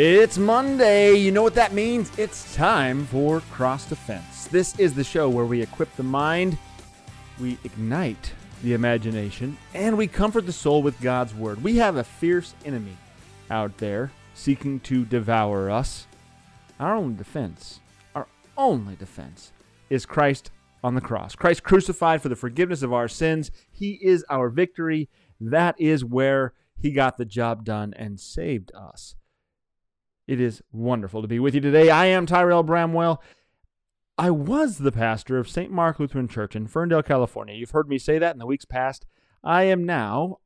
It's 0.00 0.38
Monday. 0.38 1.16
You 1.16 1.32
know 1.32 1.42
what 1.42 1.56
that 1.56 1.72
means? 1.72 2.16
It's 2.16 2.54
time 2.54 3.04
for 3.06 3.40
Cross 3.50 3.86
Defense. 3.86 4.46
This 4.46 4.78
is 4.78 4.94
the 4.94 5.02
show 5.02 5.28
where 5.28 5.44
we 5.44 5.60
equip 5.60 5.92
the 5.96 6.04
mind, 6.04 6.56
we 7.40 7.58
ignite 7.64 8.32
the 8.62 8.74
imagination, 8.74 9.58
and 9.74 9.98
we 9.98 10.06
comfort 10.06 10.46
the 10.46 10.52
soul 10.52 10.84
with 10.84 11.00
God's 11.00 11.34
Word. 11.34 11.64
We 11.64 11.78
have 11.78 11.96
a 11.96 12.04
fierce 12.04 12.54
enemy 12.64 12.96
out 13.50 13.76
there 13.78 14.12
seeking 14.34 14.78
to 14.82 15.04
devour 15.04 15.68
us. 15.68 16.06
Our 16.78 16.94
only 16.94 17.16
defense, 17.16 17.80
our 18.14 18.28
only 18.56 18.94
defense, 18.94 19.50
is 19.90 20.06
Christ 20.06 20.52
on 20.84 20.94
the 20.94 21.00
cross. 21.00 21.34
Christ 21.34 21.64
crucified 21.64 22.22
for 22.22 22.28
the 22.28 22.36
forgiveness 22.36 22.82
of 22.82 22.92
our 22.92 23.08
sins. 23.08 23.50
He 23.72 23.98
is 24.00 24.24
our 24.30 24.48
victory. 24.48 25.08
That 25.40 25.74
is 25.76 26.04
where 26.04 26.52
He 26.80 26.92
got 26.92 27.18
the 27.18 27.24
job 27.24 27.64
done 27.64 27.94
and 27.96 28.20
saved 28.20 28.70
us. 28.76 29.16
It 30.28 30.42
is 30.42 30.62
wonderful 30.72 31.22
to 31.22 31.26
be 31.26 31.38
with 31.38 31.54
you 31.54 31.60
today. 31.62 31.88
I 31.88 32.04
am 32.04 32.26
Tyrell 32.26 32.62
Bramwell. 32.62 33.22
I 34.18 34.30
was 34.30 34.76
the 34.76 34.92
pastor 34.92 35.38
of 35.38 35.48
St. 35.48 35.72
Mark 35.72 35.98
Lutheran 35.98 36.28
Church 36.28 36.54
in 36.54 36.66
Ferndale, 36.66 37.02
California. 37.02 37.54
You've 37.54 37.70
heard 37.70 37.88
me 37.88 37.96
say 37.96 38.18
that 38.18 38.34
in 38.34 38.38
the 38.38 38.44
weeks 38.44 38.66
past. 38.66 39.06
I 39.42 39.62
am 39.62 39.86
now, 39.86 40.40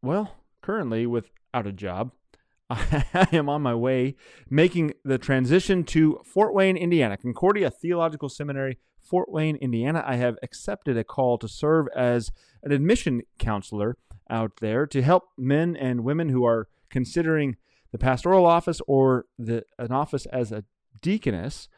well, 0.00 0.36
currently 0.62 1.04
without 1.06 1.66
a 1.66 1.72
job. 1.72 2.12
I 2.70 3.28
am 3.30 3.50
on 3.50 3.60
my 3.60 3.74
way 3.74 4.16
making 4.48 4.94
the 5.04 5.18
transition 5.18 5.84
to 5.84 6.22
Fort 6.24 6.54
Wayne, 6.54 6.78
Indiana, 6.78 7.18
Concordia 7.18 7.70
Theological 7.70 8.30
Seminary, 8.30 8.78
Fort 9.02 9.30
Wayne, 9.30 9.56
Indiana. 9.56 10.02
I 10.06 10.16
have 10.16 10.38
accepted 10.42 10.96
a 10.96 11.04
call 11.04 11.36
to 11.38 11.48
serve 11.48 11.88
as 11.94 12.32
an 12.62 12.72
admission 12.72 13.20
counselor 13.38 13.98
out 14.30 14.52
there 14.62 14.86
to 14.86 15.02
help 15.02 15.24
men 15.36 15.76
and 15.76 16.04
women 16.04 16.30
who 16.30 16.46
are 16.46 16.68
considering 16.88 17.56
the 17.92 17.98
pastoral 17.98 18.46
office 18.46 18.80
or 18.86 19.26
the 19.38 19.64
an 19.78 19.92
office 19.92 20.26
as 20.26 20.52
a 20.52 20.64
deaconess, 21.00 21.68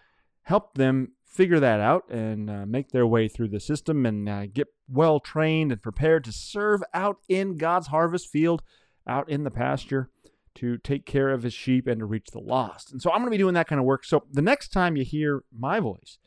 help 0.42 0.74
them 0.74 1.12
figure 1.24 1.60
that 1.60 1.80
out 1.80 2.08
and 2.10 2.50
uh, 2.50 2.66
make 2.66 2.90
their 2.90 3.06
way 3.06 3.26
through 3.26 3.48
the 3.48 3.60
system 3.60 4.04
and 4.04 4.28
uh, 4.28 4.46
get 4.46 4.68
well 4.88 5.18
trained 5.18 5.72
and 5.72 5.82
prepared 5.82 6.24
to 6.24 6.32
serve 6.32 6.82
out 6.92 7.16
in 7.28 7.56
God's 7.56 7.86
harvest 7.86 8.28
field, 8.28 8.62
out 9.06 9.30
in 9.30 9.44
the 9.44 9.50
pasture 9.50 10.10
to 10.56 10.76
take 10.76 11.06
care 11.06 11.30
of 11.30 11.42
his 11.42 11.54
sheep 11.54 11.86
and 11.86 12.00
to 12.00 12.04
reach 12.04 12.28
the 12.32 12.38
lost. 12.38 12.92
And 12.92 13.00
so 13.00 13.10
I'm 13.10 13.18
going 13.18 13.28
to 13.28 13.30
be 13.30 13.38
doing 13.38 13.54
that 13.54 13.66
kind 13.66 13.78
of 13.78 13.86
work. 13.86 14.04
So 14.04 14.24
the 14.30 14.42
next 14.42 14.68
time 14.68 14.96
you 14.96 15.04
hear 15.04 15.44
my 15.56 15.80
voice, 15.80 16.18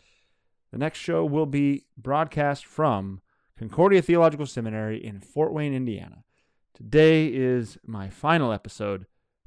the 0.71 0.79
next 0.79 0.97
show 0.97 1.23
will 1.23 1.45
be 1.45 1.85
broadcast 1.95 2.65
from 2.65 3.21
Concordia 3.57 4.01
Theological 4.01 4.47
Seminary 4.47 5.03
in 5.03 5.21
Fort 5.21 5.53
Wayne, 5.53 5.75
Indiana. 5.75 6.23
Today 6.73 7.27
is 7.27 7.77
my 7.85 8.09
final 8.09 8.51
episode 8.51 9.05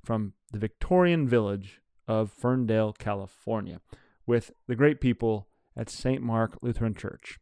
from 0.09 0.33
the 0.53 0.59
Victorian 0.59 1.29
village 1.29 1.83
of 2.07 2.33
Ferndale, 2.33 2.95
California, 2.95 3.83
with 4.27 4.53
the 4.67 4.75
great 4.75 5.03
people 5.03 5.49
at 5.77 5.91
St. 5.91 6.23
Mark 6.23 6.57
Lutheran 6.63 6.95
Church. 6.95 7.39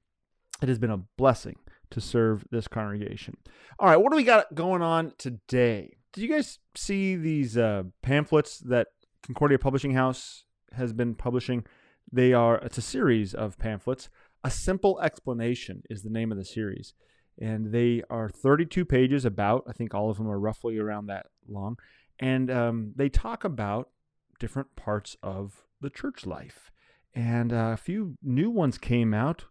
It 0.61 0.69
has 0.69 0.81
been 0.81 0.91
a 0.91 1.05
blessing 1.17 1.55
to 1.91 2.01
serve 2.01 2.45
this 2.51 2.67
congregation. 2.67 3.37
All 3.79 3.89
right, 3.89 3.97
what 3.97 4.11
do 4.11 4.17
we 4.17 4.25
got 4.25 4.53
going 4.57 4.83
on 4.83 5.13
today? 5.17 5.95
Did 6.13 6.23
you 6.23 6.29
guys 6.29 6.59
see 6.75 7.15
these 7.15 7.57
uh, 7.57 7.85
pamphlets 8.03 8.59
that 8.59 8.89
Concordia 9.23 9.61
Publishing 9.61 9.95
House 9.95 10.43
has 10.73 10.93
been 10.93 11.15
publishing? 11.15 11.65
They 12.11 12.33
are, 12.33 12.57
it's 12.57 12.79
a 12.79 12.83
series 12.83 13.33
of 13.33 13.61
pamphlets. 13.61 14.09
A 14.43 14.51
Simple 14.51 15.01
Explanation 15.01 15.85
is 15.89 16.03
the 16.03 16.11
name 16.11 16.33
of 16.33 16.39
the 16.39 16.45
series. 16.45 16.95
And 17.41 17.71
they 17.71 18.03
are 18.11 18.29
32 18.29 18.85
pages 18.85 19.25
about, 19.25 19.63
I 19.69 19.73
think 19.73 19.95
all 19.95 20.11
of 20.11 20.17
them 20.17 20.27
are 20.27 20.41
roughly 20.41 20.79
around 20.79 21.07
that 21.07 21.27
long 21.47 21.77
and 22.19 22.51
um, 22.51 22.93
they 22.97 23.09
talk 23.09 23.45
about 23.45 23.91
different 24.39 24.77
parts 24.77 25.17
of 25.23 25.65
the 25.81 25.91
church 25.91 26.27
life. 26.27 26.71
And 27.15 27.53
uh, 27.53 27.71
a 27.73 27.77
few 27.77 28.17
new 28.23 28.51
ones 28.51 28.79
came 28.79 29.15
out, 29.15 29.45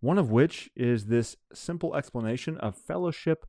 one 0.00 0.18
of 0.18 0.30
which 0.30 0.70
is 0.76 1.06
this 1.06 1.36
simple 1.52 1.96
explanation 1.96 2.56
of 2.58 2.76
fellowship 2.76 3.46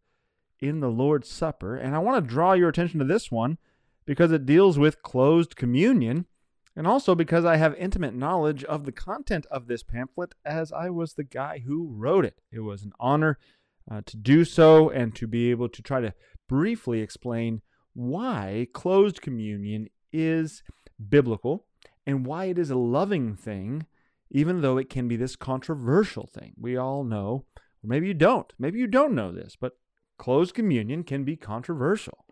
in 0.60 0.80
the 0.80 0.90
Lord's 0.90 1.30
Supper. 1.30 1.76
And 1.78 1.96
I 1.96 2.00
want 2.00 2.24
to 2.24 2.30
draw 2.30 2.54
your 2.54 2.70
attention 2.70 3.00
to 3.00 3.06
this 3.06 3.32
one 3.32 3.58
because 4.06 4.32
it 4.32 4.46
deals 4.46 4.80
with 4.80 5.04
closed 5.04 5.56
communion, 5.56 6.26
and 6.76 6.88
also 6.88 7.14
because 7.14 7.46
I 7.46 7.58
have 7.58 7.76
intimate 7.76 8.16
knowledge 8.16 8.64
of 8.64 8.86
the 8.86 8.92
content 8.92 9.46
of 9.52 9.68
this 9.68 9.84
pamphlet 9.84 10.34
as 10.44 10.72
I 10.72 10.90
was 10.90 11.14
the 11.14 11.24
guy 11.24 11.60
who 11.60 11.88
wrote 11.92 12.26
it. 12.26 12.42
It 12.52 12.62
was 12.62 12.84
an 12.84 12.94
honor 13.00 13.38
uh, 13.90 14.02
to 14.08 14.18
do 14.18 14.46
so 14.46 14.90
and 14.90 15.16
to 15.16 15.28
be 15.28 15.52
able 15.52 15.70
to 15.70 15.82
try 15.84 16.02
to 16.02 16.14
briefly 16.48 17.02
explain 17.02 17.62
why 17.94 18.68
closed 18.74 19.22
communion 19.22 19.90
is 20.12 20.64
biblical 21.10 21.66
and 22.06 22.26
why 22.26 22.46
it 22.46 22.58
is 22.58 22.70
a 22.70 22.78
loving 22.78 23.36
thing, 23.36 23.86
even 24.32 24.62
though 24.62 24.78
it 24.78 24.90
can 24.90 25.08
be 25.08 25.16
this 25.16 25.36
controversial 25.36 26.28
thing. 26.28 26.54
We 26.58 26.78
all 26.78 27.04
know, 27.04 27.46
or 27.84 27.88
maybe 27.88 28.08
you 28.08 28.14
don't, 28.14 28.52
maybe 28.58 28.80
you 28.80 28.88
don't 28.88 29.14
know 29.14 29.32
this, 29.32 29.56
but 29.60 29.74
closed 30.18 30.54
communion 30.54 31.04
can 31.04 31.24
be 31.24 31.36
controversial. 31.36 32.26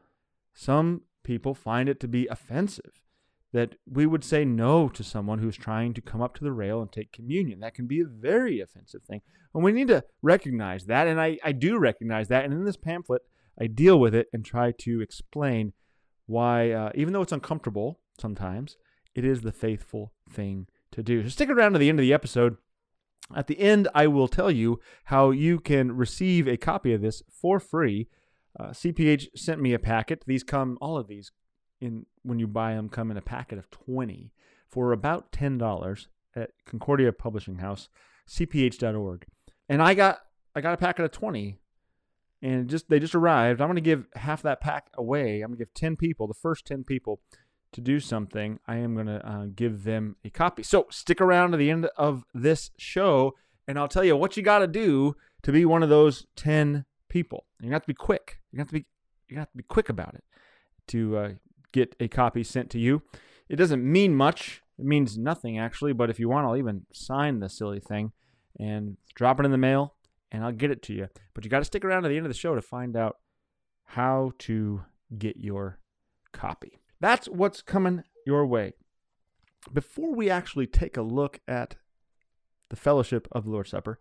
Some 0.53 1.03
people 1.23 1.53
find 1.53 1.89
it 1.89 1.99
to 1.99 2.07
be 2.07 2.27
offensive 2.27 3.01
that 3.53 3.75
we 3.89 4.05
would 4.05 4.23
say 4.23 4.43
no 4.43 4.89
to 4.89 5.03
someone 5.03 5.39
who's 5.39 5.57
trying 5.57 5.93
to 5.93 6.01
come 6.01 6.21
up 6.21 6.35
to 6.35 6.43
the 6.43 6.51
rail 6.51 6.81
and 6.81 6.91
take 6.91 7.11
communion. 7.11 7.59
That 7.59 7.73
can 7.73 7.87
be 7.87 8.01
a 8.01 8.05
very 8.05 8.59
offensive 8.59 9.03
thing. 9.03 9.21
And 9.53 9.63
we 9.63 9.71
need 9.71 9.87
to 9.87 10.03
recognize 10.21 10.85
that. 10.85 11.07
And 11.07 11.19
I, 11.19 11.37
I 11.43 11.53
do 11.53 11.77
recognize 11.77 12.27
that. 12.27 12.43
And 12.43 12.53
in 12.53 12.65
this 12.65 12.77
pamphlet, 12.77 13.21
I 13.59 13.67
deal 13.67 13.99
with 13.99 14.13
it 14.13 14.27
and 14.33 14.45
try 14.45 14.71
to 14.79 15.01
explain 15.01 15.73
why, 16.25 16.71
uh, 16.71 16.91
even 16.95 17.13
though 17.13 17.21
it's 17.21 17.31
uncomfortable 17.31 17.99
sometimes, 18.19 18.77
it 19.15 19.25
is 19.25 19.41
the 19.41 19.51
faithful 19.51 20.13
thing 20.29 20.67
to 20.91 21.01
do. 21.01 21.23
So 21.23 21.29
stick 21.29 21.49
around 21.49 21.73
to 21.73 21.79
the 21.79 21.89
end 21.89 21.99
of 21.99 22.03
the 22.03 22.13
episode. 22.13 22.57
At 23.35 23.47
the 23.47 23.59
end, 23.59 23.87
I 23.93 24.07
will 24.07 24.27
tell 24.27 24.51
you 24.51 24.79
how 25.05 25.31
you 25.31 25.59
can 25.59 25.91
receive 25.91 26.47
a 26.47 26.57
copy 26.57 26.93
of 26.93 27.01
this 27.01 27.23
for 27.29 27.59
free. 27.59 28.07
Uh, 28.57 28.69
CPH 28.69 29.27
sent 29.35 29.61
me 29.61 29.73
a 29.73 29.79
packet. 29.79 30.23
These 30.25 30.43
come, 30.43 30.77
all 30.79 30.97
of 30.97 31.07
these, 31.07 31.31
in 31.81 32.05
when 32.23 32.39
you 32.39 32.47
buy 32.47 32.73
them, 32.73 32.89
come 32.89 33.11
in 33.11 33.17
a 33.17 33.21
packet 33.21 33.57
of 33.57 33.69
20 33.69 34.31
for 34.69 34.91
about 34.91 35.31
$10 35.31 36.07
at 36.35 36.51
Concordia 36.65 37.11
Publishing 37.11 37.57
House, 37.57 37.89
cph.org. 38.29 39.25
And 39.69 39.81
I 39.81 39.93
got 39.93 40.19
I 40.55 40.61
got 40.61 40.73
a 40.73 40.77
packet 40.77 41.05
of 41.05 41.11
20 41.11 41.59
and 42.41 42.69
just 42.69 42.89
they 42.89 42.99
just 42.99 43.15
arrived. 43.15 43.61
I'm 43.61 43.67
going 43.67 43.75
to 43.75 43.81
give 43.81 44.05
half 44.15 44.41
that 44.43 44.61
pack 44.61 44.89
away. 44.95 45.41
I'm 45.41 45.49
going 45.49 45.57
to 45.57 45.65
give 45.65 45.73
10 45.73 45.95
people, 45.95 46.27
the 46.27 46.33
first 46.33 46.65
10 46.65 46.83
people 46.83 47.19
to 47.71 47.81
do 47.81 47.99
something. 47.99 48.59
I 48.67 48.77
am 48.77 48.93
going 48.93 49.07
to 49.07 49.27
uh, 49.27 49.45
give 49.55 49.83
them 49.83 50.15
a 50.23 50.29
copy. 50.29 50.63
So 50.63 50.87
stick 50.89 51.19
around 51.19 51.51
to 51.51 51.57
the 51.57 51.69
end 51.69 51.87
of 51.97 52.23
this 52.33 52.71
show, 52.77 53.33
and 53.67 53.77
I'll 53.77 53.87
tell 53.87 54.03
you 54.03 54.15
what 54.15 54.37
you 54.37 54.43
got 54.43 54.59
to 54.59 54.67
do 54.67 55.15
to 55.43 55.51
be 55.51 55.65
one 55.65 55.83
of 55.83 55.89
those 55.89 56.25
10 56.35 56.85
people. 57.09 57.45
You 57.61 57.71
have 57.71 57.83
to 57.83 57.87
be 57.87 57.93
quick. 57.93 58.39
You 58.51 58.59
have 58.59 58.67
to 58.67 58.73
be 58.73 58.85
you 59.29 59.37
have 59.37 59.51
to 59.51 59.57
be 59.57 59.63
quick 59.63 59.89
about 59.89 60.13
it 60.13 60.23
to 60.87 61.17
uh, 61.17 61.29
get 61.73 61.95
a 61.99 62.07
copy 62.07 62.43
sent 62.43 62.69
to 62.71 62.79
you. 62.79 63.01
It 63.49 63.57
doesn't 63.57 63.83
mean 63.83 64.15
much. 64.15 64.61
It 64.79 64.85
means 64.85 65.17
nothing 65.17 65.57
actually, 65.57 65.93
but 65.93 66.09
if 66.09 66.19
you 66.19 66.29
want, 66.29 66.47
I'll 66.47 66.55
even 66.55 66.85
sign 66.93 67.39
the 67.39 67.49
silly 67.49 67.79
thing 67.81 68.13
and 68.59 68.95
drop 69.15 69.39
it 69.39 69.45
in 69.45 69.51
the 69.51 69.57
mail 69.57 69.95
and 70.31 70.43
I'll 70.43 70.51
get 70.51 70.71
it 70.71 70.81
to 70.83 70.93
you. 70.93 71.09
But 71.33 71.43
you 71.43 71.49
got 71.49 71.59
to 71.59 71.65
stick 71.65 71.85
around 71.85 72.03
to 72.03 72.09
the 72.09 72.17
end 72.17 72.25
of 72.25 72.31
the 72.31 72.37
show 72.37 72.55
to 72.55 72.61
find 72.61 72.95
out 72.95 73.17
how 73.85 74.33
to 74.39 74.83
get 75.17 75.37
your 75.37 75.79
copy. 76.31 76.79
That's 76.99 77.27
what's 77.27 77.61
coming 77.61 78.03
your 78.25 78.45
way. 78.45 78.73
Before 79.73 80.13
we 80.13 80.29
actually 80.29 80.67
take 80.67 80.97
a 80.97 81.01
look 81.01 81.39
at 81.47 81.75
the 82.69 82.75
fellowship 82.75 83.27
of 83.31 83.45
the 83.45 83.49
Lord's 83.49 83.71
Supper, 83.71 83.99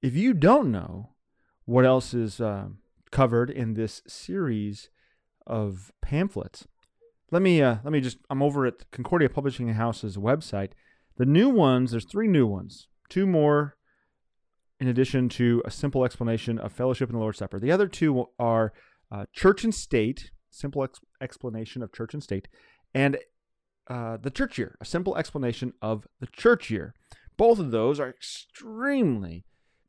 if 0.00 0.14
you 0.16 0.34
don't 0.34 0.70
know 0.70 1.10
what 1.64 1.84
else 1.84 2.12
is 2.12 2.40
uh, 2.40 2.68
covered 3.10 3.50
in 3.50 3.74
this 3.74 4.02
series 4.06 4.90
of 5.46 5.92
pamphlets, 6.00 6.66
let 7.30 7.40
me 7.40 7.62
uh, 7.62 7.76
let 7.84 7.92
me 7.92 8.00
just 8.00 8.18
I'm 8.28 8.42
over 8.42 8.66
at 8.66 8.90
Concordia 8.90 9.28
Publishing 9.28 9.68
House's 9.70 10.16
website. 10.16 10.72
The 11.16 11.24
new 11.26 11.48
ones, 11.48 11.92
there's 11.92 12.04
three 12.04 12.28
new 12.28 12.46
ones. 12.46 12.88
Two 13.08 13.26
more 13.26 13.76
in 14.82 14.88
addition 14.88 15.28
to 15.28 15.62
a 15.64 15.70
simple 15.70 16.04
explanation 16.04 16.58
of 16.58 16.72
fellowship 16.72 17.08
in 17.08 17.14
the 17.14 17.20
Lord's 17.20 17.38
Supper. 17.38 17.60
The 17.60 17.70
other 17.70 17.86
two 17.86 18.26
are 18.36 18.72
uh, 19.12 19.26
church 19.32 19.62
and 19.62 19.72
state, 19.72 20.32
simple 20.50 20.82
ex- 20.82 20.98
explanation 21.20 21.84
of 21.84 21.92
church 21.92 22.14
and 22.14 22.22
state, 22.22 22.48
and 22.92 23.16
uh, 23.86 24.16
the 24.16 24.30
church 24.30 24.58
year, 24.58 24.76
a 24.80 24.84
simple 24.84 25.16
explanation 25.16 25.72
of 25.80 26.08
the 26.18 26.26
church 26.26 26.68
year. 26.68 26.96
Both 27.36 27.60
of 27.60 27.70
those 27.70 28.00
are 28.00 28.08
extremely 28.08 29.44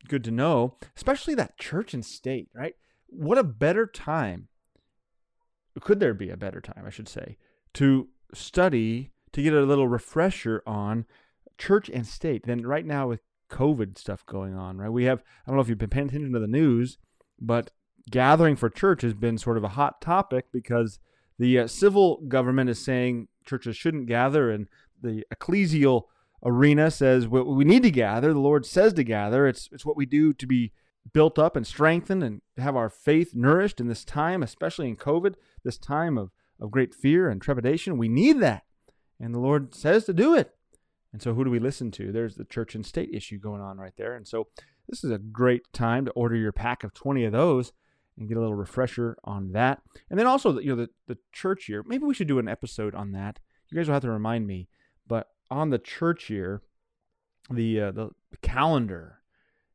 good 0.06 0.22
to 0.24 0.30
know, 0.30 0.76
especially 0.96 1.34
that 1.34 1.58
church 1.58 1.92
and 1.92 2.04
state, 2.04 2.50
right? 2.54 2.76
What 3.08 3.36
a 3.36 3.42
better 3.42 3.88
time, 3.88 4.46
could 5.80 5.98
there 5.98 6.14
be 6.14 6.30
a 6.30 6.36
better 6.36 6.60
time, 6.60 6.84
I 6.86 6.90
should 6.90 7.08
say, 7.08 7.36
to 7.74 8.10
study, 8.32 9.10
to 9.32 9.42
get 9.42 9.54
a 9.54 9.62
little 9.62 9.88
refresher 9.88 10.62
on 10.64 11.04
church 11.58 11.88
and 11.88 12.06
state 12.06 12.46
than 12.46 12.64
right 12.64 12.86
now 12.86 13.08
with 13.08 13.22
COVID 13.50 13.98
stuff 13.98 14.24
going 14.26 14.54
on, 14.54 14.78
right? 14.78 14.88
We 14.88 15.04
have, 15.04 15.20
I 15.20 15.50
don't 15.50 15.56
know 15.56 15.62
if 15.62 15.68
you've 15.68 15.78
been 15.78 15.90
paying 15.90 16.08
attention 16.08 16.32
to 16.32 16.38
the 16.38 16.46
news, 16.46 16.98
but 17.40 17.70
gathering 18.10 18.56
for 18.56 18.68
church 18.70 19.02
has 19.02 19.14
been 19.14 19.38
sort 19.38 19.56
of 19.56 19.64
a 19.64 19.68
hot 19.68 20.00
topic 20.00 20.46
because 20.52 20.98
The 21.38 21.58
uh, 21.60 21.66
civil 21.66 22.20
government 22.28 22.70
is 22.70 22.84
saying 22.84 23.28
churches 23.44 23.76
shouldn't 23.76 24.06
gather, 24.06 24.50
and 24.50 24.68
the 25.00 25.24
ecclesial 25.34 26.04
arena 26.44 26.90
says 26.90 27.26
we 27.26 27.64
need 27.64 27.82
to 27.82 27.90
gather. 27.90 28.32
The 28.32 28.38
Lord 28.38 28.66
says 28.66 28.92
to 28.94 29.04
gather. 29.04 29.46
It's 29.46 29.68
it's 29.72 29.84
what 29.84 29.96
we 29.96 30.06
do 30.06 30.32
to 30.32 30.46
be 30.46 30.72
built 31.12 31.38
up 31.38 31.56
and 31.56 31.66
strengthened 31.66 32.22
and 32.22 32.40
have 32.56 32.76
our 32.76 32.88
faith 32.88 33.34
nourished 33.34 33.80
in 33.80 33.88
this 33.88 34.04
time, 34.04 34.42
especially 34.42 34.88
in 34.88 34.96
COVID, 34.96 35.34
this 35.62 35.76
time 35.76 36.16
of, 36.16 36.30
of 36.58 36.70
great 36.70 36.94
fear 36.94 37.28
and 37.28 37.42
trepidation. 37.42 37.98
We 37.98 38.08
need 38.08 38.40
that. 38.40 38.62
And 39.20 39.34
the 39.34 39.40
Lord 39.40 39.74
says 39.74 40.06
to 40.06 40.14
do 40.14 40.34
it. 40.34 40.53
And 41.14 41.22
so 41.22 41.32
who 41.32 41.44
do 41.44 41.50
we 41.50 41.60
listen 41.60 41.92
to? 41.92 42.10
There's 42.10 42.34
the 42.34 42.44
church 42.44 42.74
and 42.74 42.84
state 42.84 43.08
issue 43.12 43.38
going 43.38 43.60
on 43.60 43.78
right 43.78 43.92
there. 43.96 44.16
And 44.16 44.26
so 44.26 44.48
this 44.88 45.04
is 45.04 45.12
a 45.12 45.18
great 45.18 45.72
time 45.72 46.04
to 46.06 46.10
order 46.10 46.34
your 46.34 46.50
pack 46.50 46.82
of 46.82 46.92
20 46.92 47.24
of 47.24 47.30
those 47.30 47.72
and 48.18 48.26
get 48.26 48.36
a 48.36 48.40
little 48.40 48.56
refresher 48.56 49.16
on 49.22 49.52
that. 49.52 49.80
And 50.10 50.18
then 50.18 50.26
also, 50.26 50.58
you 50.58 50.70
know, 50.74 50.82
the, 50.82 50.90
the 51.06 51.18
church 51.32 51.68
year. 51.68 51.84
Maybe 51.86 52.04
we 52.04 52.14
should 52.14 52.26
do 52.26 52.40
an 52.40 52.48
episode 52.48 52.96
on 52.96 53.12
that. 53.12 53.38
You 53.68 53.76
guys 53.76 53.86
will 53.86 53.94
have 53.94 54.02
to 54.02 54.10
remind 54.10 54.48
me. 54.48 54.66
But 55.06 55.28
on 55.52 55.70
the 55.70 55.78
church 55.78 56.30
year, 56.30 56.62
the 57.48 57.80
uh, 57.80 57.92
the 57.92 58.10
calendar 58.42 59.20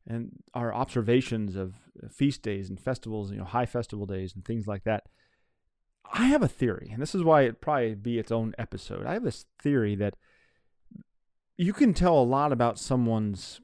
and 0.05 0.43
our 0.53 0.73
observations 0.73 1.55
of 1.55 1.75
feast 2.11 2.41
days 2.41 2.67
and 2.67 2.77
festivals, 2.77 3.31
you 3.31 3.37
know, 3.37 3.45
high 3.45 3.65
festival 3.65 4.05
days 4.05 4.35
and 4.35 4.43
things 4.43 4.67
like 4.67 4.83
that. 4.83 5.03
I 6.11 6.25
have 6.25 6.41
a 6.41 6.49
theory, 6.49 6.89
and 6.91 7.01
this 7.01 7.15
is 7.15 7.23
why 7.23 7.43
it 7.43 7.61
probably 7.61 7.95
be 7.95 8.19
its 8.19 8.31
own 8.31 8.55
episode. 8.57 9.05
I 9.05 9.13
have 9.13 9.23
this 9.23 9.45
theory 9.61 9.95
that 9.95 10.15
you 11.59 11.73
can 11.73 11.93
tell 11.93 12.17
a 12.17 12.23
lot 12.23 12.53
about 12.53 12.79
someone's 12.79 13.59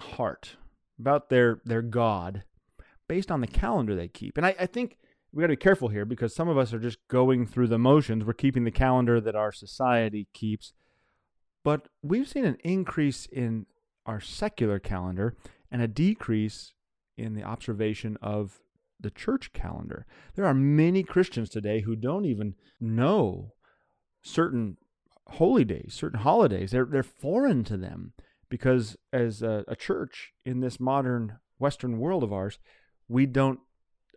heart, 0.00 0.56
about 0.98 1.28
their 1.28 1.60
their 1.64 1.80
God, 1.80 2.42
based 3.06 3.30
on 3.30 3.40
the 3.40 3.46
calendar 3.46 3.94
they 3.94 4.08
keep. 4.08 4.36
And 4.36 4.44
I, 4.44 4.56
I 4.58 4.66
think 4.66 4.98
we 5.32 5.40
got 5.40 5.46
to 5.46 5.52
be 5.52 5.56
careful 5.56 5.88
here 5.88 6.04
because 6.04 6.34
some 6.34 6.48
of 6.48 6.58
us 6.58 6.74
are 6.74 6.80
just 6.80 6.98
going 7.06 7.46
through 7.46 7.68
the 7.68 7.78
motions. 7.78 8.24
We're 8.24 8.32
keeping 8.32 8.64
the 8.64 8.72
calendar 8.72 9.20
that 9.20 9.36
our 9.36 9.52
society 9.52 10.26
keeps. 10.34 10.72
But 11.62 11.88
we've 12.02 12.28
seen 12.28 12.44
an 12.44 12.58
increase 12.64 13.26
in 13.26 13.66
our 14.04 14.20
secular 14.20 14.80
calendar 14.80 15.36
and 15.70 15.80
a 15.80 15.88
decrease 15.88 16.72
in 17.16 17.34
the 17.34 17.44
observation 17.44 18.18
of 18.22 18.58
the 18.98 19.10
church 19.10 19.52
calendar. 19.52 20.04
There 20.34 20.46
are 20.46 20.54
many 20.54 21.04
Christians 21.04 21.48
today 21.48 21.82
who 21.82 21.94
don't 21.94 22.24
even 22.24 22.56
know 22.80 23.52
certain 24.20 24.78
holy 25.28 25.64
days, 25.64 25.94
certain 25.94 26.20
holidays. 26.20 26.70
They're, 26.70 26.84
they're 26.84 27.02
foreign 27.02 27.64
to 27.64 27.76
them 27.76 28.12
because 28.48 28.96
as 29.12 29.42
a, 29.42 29.64
a 29.68 29.76
church 29.76 30.32
in 30.44 30.60
this 30.60 30.78
modern 30.78 31.38
Western 31.58 31.98
world 31.98 32.22
of 32.22 32.32
ours, 32.32 32.58
we 33.08 33.26
don't 33.26 33.60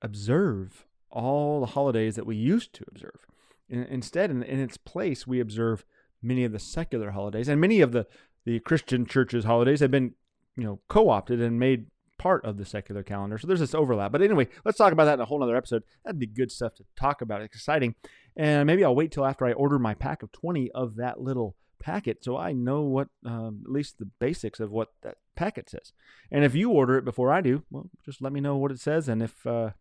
observe 0.01 0.86
all 1.09 1.59
the 1.59 1.68
holidays 1.68 2.15
that 2.15 2.25
we 2.25 2.36
used 2.36 2.74
to 2.74 2.86
observe. 2.89 3.25
instead, 3.69 4.30
in, 4.30 4.44
in 4.44 4.59
its 4.59 4.77
place, 4.77 5.25
we 5.25 5.39
observe 5.39 5.86
many 6.21 6.44
of 6.44 6.51
the 6.51 6.59
secular 6.59 7.12
holidays 7.12 7.48
and 7.48 7.62
many 7.62 7.81
of 7.81 7.92
the, 7.92 8.06
the 8.45 8.59
Christian 8.59 9.06
churches' 9.06 9.45
holidays 9.45 9.80
have 9.80 9.92
been, 9.92 10.13
you 10.56 10.63
know, 10.63 10.80
co-opted 10.88 11.42
and 11.42 11.59
made 11.59 11.88
part 12.18 12.44
of 12.45 12.57
the 12.57 12.65
secular 12.65 13.04
calendar. 13.04 13.38
So 13.38 13.48
there's 13.48 13.59
this 13.59 13.75
overlap. 13.75 14.12
But 14.12 14.21
anyway, 14.21 14.48
let's 14.65 14.77
talk 14.77 14.92
about 14.92 15.06
that 15.06 15.15
in 15.15 15.19
a 15.21 15.25
whole 15.25 15.44
other 15.44 15.56
episode. 15.56 15.83
That'd 16.04 16.19
be 16.19 16.27
good 16.27 16.51
stuff 16.51 16.74
to 16.75 16.86
talk 17.00 17.21
about. 17.21 17.42
It's 17.42 17.56
exciting. 17.56 17.95
And 18.38 18.68
maybe 18.68 18.86
I'll 18.86 18.95
wait 18.95 19.12
till 19.12 19.25
after 19.25 19.45
I 19.45 19.54
order 19.54 19.80
my 19.80 19.95
pack 19.95 20.22
of 20.22 20.31
20 20.31 20.72
of 20.72 20.95
that 20.95 21.19
little 21.19 21.56
packet 21.80 22.24
so 22.24 22.38
I 22.38 22.54
know 22.54 22.81
what, 22.81 23.07
um, 23.25 23.63
at 23.66 23.72
least 23.72 23.98
the 23.98 24.10
basics 24.19 24.60
of 24.60 24.72
what 24.72 24.89
that 25.01 25.18
packet 25.36 25.69
says. 25.69 25.92
And 26.31 26.44
if 26.44 26.54
you 26.54 26.69
order 26.72 26.98
it 26.98 27.06
before 27.06 27.31
I 27.31 27.42
do, 27.42 27.63
well, 27.72 27.89
just 28.06 28.22
let 28.22 28.34
me 28.34 28.39
know 28.39 28.57
what 28.57 28.72
it 28.72 28.80
says 28.80 29.10
and 29.10 29.24
if 29.24 29.45
uh, 29.48 29.72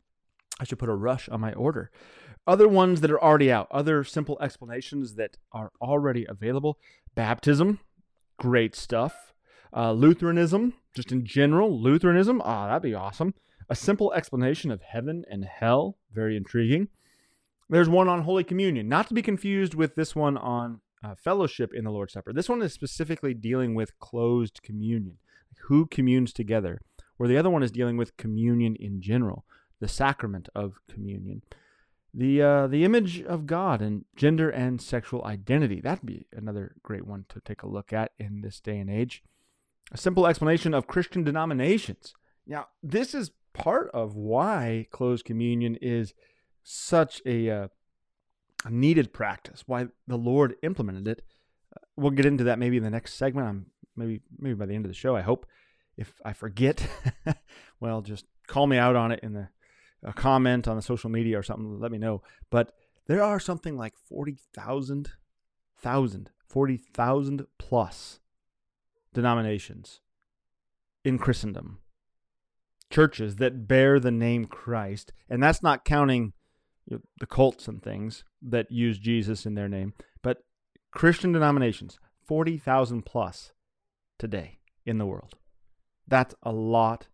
I 0.58 0.64
should 0.64 0.78
put 0.78 0.88
a 0.88 0.94
rush 0.94 1.28
on 1.28 1.40
my 1.40 1.52
order. 1.52 1.90
Other 2.46 2.68
ones 2.68 3.00
that 3.00 3.10
are 3.10 3.22
already 3.22 3.50
out, 3.50 3.68
other 3.70 4.04
simple 4.04 4.38
explanations 4.40 5.16
that 5.16 5.36
are 5.52 5.72
already 5.80 6.24
available 6.28 6.78
baptism, 7.14 7.80
great 8.38 8.74
stuff. 8.74 9.32
Uh, 9.76 9.92
Lutheranism, 9.92 10.74
just 10.94 11.12
in 11.12 11.26
general, 11.26 11.82
Lutheranism, 11.82 12.40
ah, 12.44 12.68
that'd 12.68 12.82
be 12.82 12.94
awesome. 12.94 13.34
A 13.68 13.74
simple 13.74 14.12
explanation 14.12 14.70
of 14.70 14.80
heaven 14.80 15.24
and 15.28 15.44
hell, 15.44 15.98
very 16.14 16.36
intriguing. 16.36 16.88
There's 17.68 17.88
one 17.88 18.08
on 18.08 18.22
Holy 18.22 18.44
Communion, 18.44 18.88
not 18.88 19.08
to 19.08 19.14
be 19.14 19.22
confused 19.22 19.74
with 19.74 19.96
this 19.96 20.14
one 20.14 20.36
on 20.36 20.80
uh, 21.02 21.14
fellowship 21.16 21.72
in 21.74 21.84
the 21.84 21.90
Lord's 21.90 22.12
Supper. 22.12 22.32
This 22.32 22.48
one 22.48 22.62
is 22.62 22.72
specifically 22.72 23.34
dealing 23.34 23.74
with 23.74 23.98
closed 23.98 24.62
communion, 24.62 25.18
who 25.62 25.86
communes 25.86 26.32
together, 26.32 26.80
where 27.16 27.28
the 27.28 27.36
other 27.36 27.50
one 27.50 27.64
is 27.64 27.72
dealing 27.72 27.96
with 27.96 28.16
communion 28.16 28.76
in 28.76 29.00
general, 29.00 29.44
the 29.80 29.88
sacrament 29.88 30.48
of 30.54 30.78
communion. 30.88 31.42
The 32.14 32.40
uh, 32.40 32.66
the 32.68 32.84
image 32.84 33.20
of 33.22 33.46
God 33.46 33.82
and 33.82 34.06
gender 34.14 34.48
and 34.48 34.80
sexual 34.80 35.24
identity. 35.24 35.82
That'd 35.82 36.06
be 36.06 36.26
another 36.32 36.76
great 36.82 37.06
one 37.06 37.26
to 37.28 37.40
take 37.40 37.62
a 37.62 37.68
look 37.68 37.92
at 37.92 38.12
in 38.18 38.40
this 38.40 38.58
day 38.58 38.78
and 38.78 38.88
age. 38.88 39.22
A 39.92 39.98
simple 39.98 40.26
explanation 40.26 40.72
of 40.72 40.86
Christian 40.86 41.24
denominations. 41.24 42.14
Now, 42.46 42.68
this 42.82 43.12
is 43.12 43.32
part 43.52 43.90
of 43.92 44.14
why 44.14 44.86
closed 44.90 45.26
communion 45.26 45.76
is 45.82 46.14
such 46.68 47.22
a, 47.24 47.48
uh, 47.48 47.68
needed 48.70 49.12
practice. 49.12 49.64
Why 49.66 49.86
the 50.06 50.16
Lord 50.16 50.56
implemented 50.62 51.08
it. 51.08 51.22
Uh, 51.74 51.80
we'll 51.96 52.10
get 52.10 52.26
into 52.26 52.44
that 52.44 52.58
maybe 52.58 52.76
in 52.76 52.82
the 52.82 52.90
next 52.90 53.14
segment. 53.14 53.46
I'm 53.46 53.66
maybe 53.96 54.20
maybe 54.38 54.54
by 54.54 54.66
the 54.66 54.74
end 54.74 54.84
of 54.84 54.90
the 54.90 54.94
show. 54.94 55.16
I 55.16 55.22
hope. 55.22 55.46
If 55.96 56.20
I 56.24 56.34
forget, 56.34 56.86
well, 57.80 58.02
just 58.02 58.26
call 58.46 58.66
me 58.66 58.76
out 58.76 58.96
on 58.96 59.12
it 59.12 59.20
in 59.22 59.32
the 59.32 59.48
a 60.02 60.12
comment 60.12 60.68
on 60.68 60.76
the 60.76 60.82
social 60.82 61.08
media 61.08 61.38
or 61.38 61.42
something, 61.42 61.80
let 61.80 61.90
me 61.90 61.96
know. 61.96 62.22
But 62.50 62.72
there 63.06 63.22
are 63.22 63.40
something 63.40 63.78
like 63.78 63.94
40,000, 63.96 65.10
thousand, 65.78 66.30
40,000 66.46 67.46
plus 67.58 68.20
denominations 69.14 70.00
in 71.02 71.18
Christendom. 71.18 71.78
Churches 72.90 73.36
that 73.36 73.66
bear 73.66 73.98
the 73.98 74.10
name 74.10 74.44
Christ, 74.44 75.14
and 75.30 75.42
that's 75.42 75.62
not 75.62 75.84
counting 75.84 76.34
the 76.88 77.26
cults 77.26 77.68
and 77.68 77.82
things 77.82 78.24
that 78.42 78.70
use 78.70 78.98
Jesus 78.98 79.46
in 79.46 79.54
their 79.54 79.68
name, 79.68 79.94
but 80.22 80.44
Christian 80.92 81.32
denominations, 81.32 81.98
40,000 82.26 83.02
plus 83.04 83.52
today 84.18 84.58
in 84.84 84.98
the 84.98 85.06
world. 85.06 85.34
That's 86.06 86.34
a 86.42 86.52
lot 86.52 87.08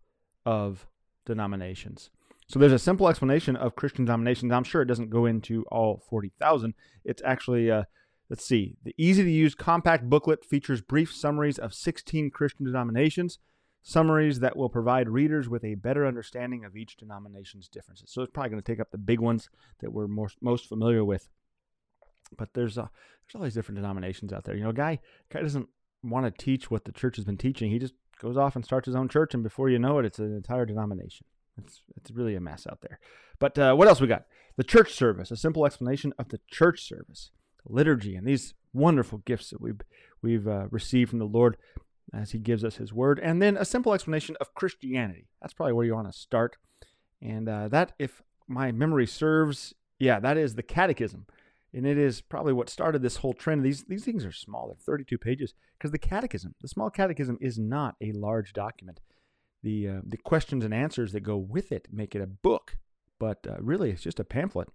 of 0.45 0.87
denominations. 1.25 2.09
So 2.47 2.59
there's 2.59 2.71
a 2.71 2.79
simple 2.79 3.07
explanation 3.07 3.55
of 3.55 3.75
Christian 3.75 4.05
denominations. 4.05 4.51
I'm 4.51 4.63
sure 4.63 4.81
it 4.81 4.87
doesn't 4.87 5.09
go 5.09 5.25
into 5.25 5.63
all 5.71 6.03
40,000. 6.09 6.73
It's 7.03 7.21
actually, 7.25 7.71
uh, 7.71 7.83
let's 8.29 8.45
see, 8.45 8.75
the 8.83 8.93
easy 8.97 9.23
to 9.23 9.31
use 9.31 9.55
compact 9.55 10.09
booklet 10.09 10.45
features 10.45 10.81
brief 10.81 11.13
summaries 11.13 11.57
of 11.57 11.73
16 11.73 12.29
Christian 12.31 12.65
denominations, 12.65 13.39
summaries 13.83 14.39
that 14.39 14.55
will 14.55 14.69
provide 14.69 15.09
readers 15.09 15.49
with 15.49 15.63
a 15.63 15.75
better 15.75 16.07
understanding 16.07 16.63
of 16.63 16.75
each 16.75 16.97
denomination's 16.97 17.67
differences. 17.67 18.09
So 18.11 18.21
it's 18.21 18.31
probably 18.31 18.51
going 18.51 18.61
to 18.61 18.71
take 18.71 18.79
up 18.79 18.91
the 18.91 18.97
big 18.97 19.19
ones 19.19 19.49
that 19.81 19.91
we're 19.91 20.07
most, 20.07 20.37
most 20.41 20.67
familiar 20.67 21.03
with. 21.03 21.27
But 22.37 22.53
there's, 22.53 22.77
uh, 22.77 22.87
there's 23.25 23.35
all 23.35 23.43
these 23.43 23.53
different 23.53 23.77
denominations 23.77 24.31
out 24.33 24.45
there. 24.45 24.55
You 24.55 24.63
know, 24.63 24.69
a 24.69 24.73
guy, 24.73 24.99
guy 25.29 25.41
doesn't 25.41 25.67
want 26.01 26.25
to 26.25 26.43
teach 26.43 26.71
what 26.71 26.85
the 26.85 26.93
church 26.93 27.17
has 27.17 27.25
been 27.25 27.37
teaching. 27.37 27.69
He 27.69 27.77
just 27.77 27.93
goes 28.19 28.37
off 28.37 28.55
and 28.55 28.63
starts 28.63 28.85
his 28.85 28.95
own 28.95 29.09
church, 29.09 29.33
and 29.33 29.43
before 29.43 29.69
you 29.69 29.79
know 29.79 29.99
it, 29.99 30.05
it's 30.05 30.19
an 30.19 30.35
entire 30.35 30.65
denomination. 30.65 31.25
It's 31.57 31.81
it's 31.95 32.09
really 32.09 32.35
a 32.35 32.41
mess 32.41 32.65
out 32.67 32.81
there. 32.81 32.99
But 33.37 33.59
uh, 33.59 33.75
what 33.75 33.87
else 33.87 34.01
we 34.01 34.07
got? 34.07 34.25
The 34.55 34.63
church 34.63 34.93
service, 34.93 35.29
a 35.29 35.35
simple 35.35 35.65
explanation 35.65 36.13
of 36.17 36.29
the 36.29 36.39
church 36.49 36.87
service, 36.87 37.31
liturgy, 37.65 38.15
and 38.15 38.25
these 38.25 38.53
wonderful 38.73 39.19
gifts 39.19 39.49
that 39.51 39.61
we've 39.61 39.81
we've 40.21 40.47
uh, 40.47 40.67
received 40.71 41.11
from 41.11 41.19
the 41.19 41.25
Lord 41.25 41.57
as 42.13 42.31
He 42.31 42.39
gives 42.39 42.63
us 42.63 42.77
His 42.77 42.93
Word, 42.93 43.19
and 43.21 43.41
then 43.41 43.57
a 43.57 43.65
simple 43.65 43.93
explanation 43.93 44.35
of 44.41 44.53
Christianity. 44.53 45.27
That's 45.41 45.53
probably 45.53 45.73
where 45.73 45.85
you 45.85 45.95
want 45.95 46.11
to 46.11 46.17
start. 46.17 46.57
And 47.21 47.47
uh, 47.47 47.67
that, 47.69 47.93
if 47.99 48.21
my 48.47 48.71
memory 48.71 49.07
serves, 49.07 49.73
yeah, 49.99 50.19
that 50.19 50.37
is 50.37 50.55
the 50.55 50.63
Catechism, 50.63 51.25
and 51.73 51.85
it 51.85 51.97
is 51.97 52.21
probably 52.21 52.53
what 52.53 52.69
started 52.69 53.01
this 53.01 53.17
whole 53.17 53.33
trend. 53.33 53.63
These 53.63 53.83
these 53.85 54.03
things 54.03 54.25
are 54.25 54.31
small; 54.31 54.67
they're 54.67 54.75
32 54.75 55.17
pages 55.17 55.53
because 55.77 55.91
the 55.91 55.97
Catechism, 55.97 56.55
the 56.61 56.67
small 56.67 56.89
Catechism, 56.89 57.37
is 57.39 57.57
not 57.57 57.95
a 58.01 58.11
large 58.11 58.53
document 58.53 58.99
the 59.63 59.87
uh, 59.87 60.01
the 60.05 60.17
questions 60.17 60.63
and 60.63 60.73
answers 60.73 61.13
that 61.13 61.21
go 61.21 61.37
with 61.37 61.71
it 61.71 61.87
make 61.91 62.13
it 62.13 62.21
a 62.21 62.27
book, 62.27 62.77
but 63.17 63.47
uh, 63.49 63.55
really 63.59 63.89
it's 63.89 64.03
just 64.03 64.19
a 64.19 64.25
pamphlet. 64.25 64.67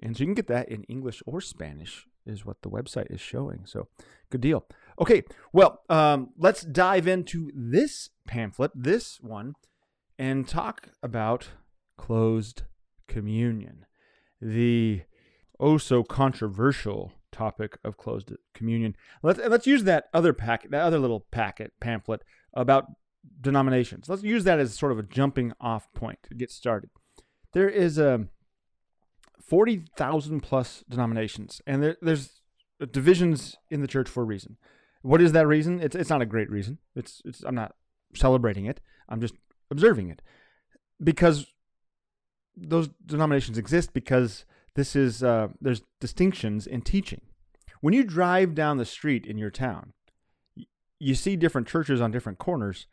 And 0.00 0.16
so 0.16 0.20
you 0.20 0.26
can 0.26 0.34
get 0.34 0.46
that 0.46 0.68
in 0.68 0.84
English 0.84 1.22
or 1.26 1.40
Spanish, 1.40 2.06
is 2.24 2.46
what 2.46 2.62
the 2.62 2.70
website 2.70 3.10
is 3.12 3.20
showing. 3.20 3.62
So 3.64 3.88
good 4.30 4.42
deal. 4.42 4.64
Okay, 5.00 5.22
well, 5.52 5.82
um, 5.88 6.30
let's 6.36 6.62
dive 6.62 7.06
into 7.06 7.50
this 7.54 8.10
pamphlet, 8.26 8.72
this 8.74 9.20
one, 9.20 9.54
and 10.18 10.46
talk 10.46 10.88
about 11.02 11.50
closed 11.96 12.62
communion, 13.06 13.86
the 14.40 15.02
oh 15.60 15.78
so 15.78 16.02
controversial 16.02 17.12
topic 17.30 17.78
of 17.84 17.96
closed 17.96 18.32
communion. 18.54 18.96
Let's 19.22 19.38
let's 19.38 19.66
use 19.66 19.84
that 19.84 20.08
other 20.12 20.32
packet, 20.32 20.72
that 20.72 20.82
other 20.82 20.98
little 20.98 21.20
packet 21.30 21.72
pamphlet 21.80 22.22
about 22.52 22.86
denominations. 23.40 24.08
Let's 24.08 24.22
use 24.22 24.44
that 24.44 24.58
as 24.58 24.74
sort 24.74 24.92
of 24.92 24.98
a 24.98 25.04
jumping 25.04 25.52
off 25.60 25.92
point 25.94 26.18
to 26.24 26.34
get 26.34 26.50
started. 26.50 26.90
There 27.52 27.68
is 27.68 27.98
a 27.98 28.26
40,000 29.40 30.40
plus 30.40 30.84
denominations, 30.88 31.62
and 31.66 31.82
there, 31.82 31.96
there's 32.02 32.42
divisions 32.92 33.56
in 33.70 33.80
the 33.80 33.86
church 33.86 34.08
for 34.08 34.22
a 34.22 34.26
reason. 34.26 34.56
What 35.02 35.22
is 35.22 35.32
that 35.32 35.46
reason? 35.46 35.80
It's, 35.80 35.94
it's 35.94 36.10
not 36.10 36.22
a 36.22 36.26
great 36.26 36.50
reason. 36.50 36.78
It's, 36.94 37.22
it's, 37.24 37.42
I'm 37.42 37.54
not 37.54 37.74
celebrating 38.14 38.66
it, 38.66 38.80
I'm 39.08 39.20
just 39.20 39.34
observing 39.70 40.10
it. 40.10 40.22
Because 41.02 41.46
those 42.56 42.88
denominations 43.06 43.58
exist 43.58 43.92
because 43.92 44.44
this 44.74 44.96
is 44.96 45.22
uh, 45.22 45.48
there's 45.60 45.82
distinctions 46.00 46.66
in 46.66 46.82
teaching. 46.82 47.20
When 47.80 47.94
you 47.94 48.02
drive 48.02 48.54
down 48.54 48.78
the 48.78 48.84
street 48.84 49.26
in 49.26 49.38
your 49.38 49.50
town, 49.50 49.92
you 50.98 51.14
see 51.14 51.36
different 51.36 51.68
churches 51.68 52.00
on 52.00 52.10
different 52.10 52.38
corners, 52.38 52.86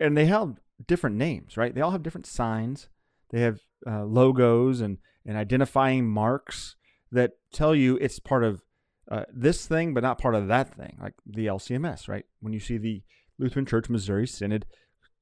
and 0.00 0.16
they 0.16 0.26
have 0.26 0.56
different 0.86 1.16
names, 1.16 1.56
right? 1.56 1.74
They 1.74 1.80
all 1.80 1.92
have 1.92 2.02
different 2.02 2.26
signs. 2.26 2.88
They 3.30 3.40
have 3.40 3.60
uh, 3.86 4.04
logos 4.04 4.80
and 4.80 4.98
and 5.24 5.36
identifying 5.36 6.08
marks 6.08 6.74
that 7.12 7.32
tell 7.52 7.74
you 7.74 7.96
it's 7.96 8.18
part 8.18 8.44
of 8.44 8.62
uh, 9.10 9.24
this 9.32 9.66
thing, 9.66 9.94
but 9.94 10.02
not 10.02 10.18
part 10.18 10.34
of 10.34 10.48
that 10.48 10.74
thing, 10.74 10.98
like 11.00 11.14
the 11.26 11.46
LCMS, 11.46 12.08
right? 12.08 12.24
When 12.40 12.52
you 12.52 12.60
see 12.60 12.78
the 12.78 13.02
Lutheran 13.38 13.66
Church 13.66 13.88
Missouri 13.88 14.26
Synod 14.26 14.66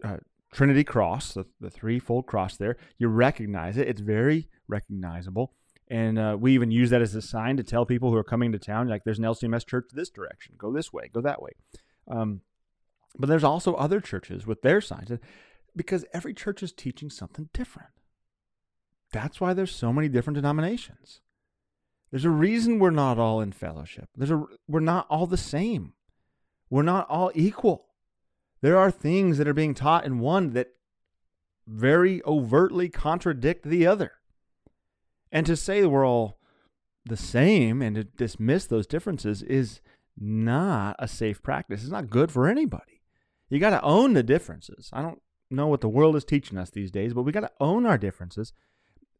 uh, 0.02 0.16
Trinity 0.52 0.84
Cross, 0.84 1.34
the, 1.34 1.46
the 1.60 1.70
threefold 1.70 2.26
cross 2.26 2.56
there, 2.56 2.76
you 2.98 3.08
recognize 3.08 3.76
it. 3.76 3.88
It's 3.88 4.00
very 4.00 4.48
recognizable. 4.68 5.52
And 5.88 6.18
uh, 6.18 6.36
we 6.38 6.52
even 6.52 6.72
use 6.72 6.90
that 6.90 7.02
as 7.02 7.14
a 7.14 7.22
sign 7.22 7.56
to 7.58 7.62
tell 7.62 7.86
people 7.86 8.10
who 8.10 8.16
are 8.16 8.24
coming 8.24 8.50
to 8.52 8.58
town, 8.58 8.88
like, 8.88 9.04
there's 9.04 9.18
an 9.18 9.24
LCMS 9.24 9.66
church 9.66 9.84
this 9.92 10.10
direction. 10.10 10.54
Go 10.58 10.72
this 10.72 10.92
way, 10.92 11.08
go 11.12 11.20
that 11.20 11.40
way. 11.40 11.52
Um, 12.08 12.40
but 13.16 13.28
there's 13.28 13.44
also 13.44 13.74
other 13.74 14.00
churches 14.00 14.46
with 14.46 14.62
their 14.62 14.80
signs 14.80 15.10
because 15.76 16.04
every 16.12 16.34
church 16.34 16.62
is 16.62 16.72
teaching 16.72 17.10
something 17.10 17.48
different. 17.52 17.90
That's 19.12 19.40
why 19.40 19.54
there's 19.54 19.74
so 19.74 19.92
many 19.92 20.08
different 20.08 20.34
denominations. 20.34 21.20
There's 22.10 22.24
a 22.24 22.30
reason 22.30 22.78
we're 22.78 22.90
not 22.90 23.18
all 23.18 23.40
in 23.40 23.52
fellowship. 23.52 24.08
There's 24.16 24.30
a 24.30 24.44
we're 24.68 24.80
not 24.80 25.06
all 25.08 25.26
the 25.26 25.36
same. 25.36 25.92
We're 26.70 26.82
not 26.82 27.08
all 27.08 27.30
equal. 27.34 27.86
There 28.62 28.76
are 28.76 28.90
things 28.90 29.38
that 29.38 29.48
are 29.48 29.54
being 29.54 29.74
taught 29.74 30.04
in 30.04 30.18
one 30.18 30.52
that 30.54 30.68
very 31.66 32.22
overtly 32.24 32.88
contradict 32.88 33.64
the 33.64 33.86
other. 33.86 34.12
And 35.30 35.46
to 35.46 35.56
say 35.56 35.84
we're 35.84 36.06
all 36.06 36.38
the 37.04 37.16
same 37.16 37.82
and 37.82 37.96
to 37.96 38.04
dismiss 38.04 38.66
those 38.66 38.86
differences 38.86 39.42
is 39.42 39.80
not 40.18 40.96
a 40.98 41.06
safe 41.06 41.42
practice. 41.42 41.82
It's 41.82 41.92
not 41.92 42.10
good 42.10 42.30
for 42.30 42.48
anybody. 42.48 43.02
You 43.48 43.58
got 43.58 43.70
to 43.70 43.82
own 43.82 44.14
the 44.14 44.22
differences. 44.22 44.90
I 44.92 45.02
don't 45.02 45.20
know 45.50 45.68
what 45.68 45.80
the 45.80 45.88
world 45.88 46.16
is 46.16 46.24
teaching 46.24 46.58
us 46.58 46.70
these 46.70 46.90
days, 46.90 47.14
but 47.14 47.22
we 47.22 47.32
got 47.32 47.40
to 47.40 47.52
own 47.60 47.86
our 47.86 47.98
differences 47.98 48.52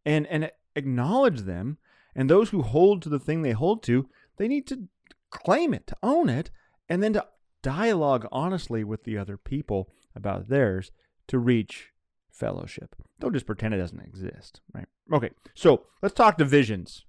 and 0.05 0.27
and 0.27 0.51
acknowledge 0.75 1.43
them. 1.43 1.79
And 2.17 2.31
those 2.31 2.49
who 2.49 2.63
hold 2.63 3.03
to 3.03 3.11
the 3.11 3.21
thing 3.21 3.43
they 3.43 3.53
hold 3.53 3.83
to, 3.85 4.09
they 4.39 4.49
need 4.49 4.67
to 4.69 4.89
claim 5.31 5.75
it, 5.75 5.87
to 5.89 5.97
own 6.03 6.31
it, 6.31 6.51
and 6.89 7.03
then 7.03 7.13
to 7.13 7.27
dialogue 7.63 8.27
honestly 8.33 8.83
with 8.83 9.05
the 9.05 9.19
other 9.19 9.37
people 9.37 9.91
about 10.15 10.49
theirs 10.49 10.91
to 11.29 11.39
reach 11.39 11.91
fellowship. 12.31 12.97
Don't 13.21 13.35
just 13.35 13.47
pretend 13.47 13.75
it 13.75 13.79
doesn't 13.79 14.01
exist, 14.01 14.61
right? 14.73 14.87
Okay, 15.13 15.31
so 15.55 15.85
let's 16.03 16.15
talk 16.15 16.39
divisions. 16.39 17.05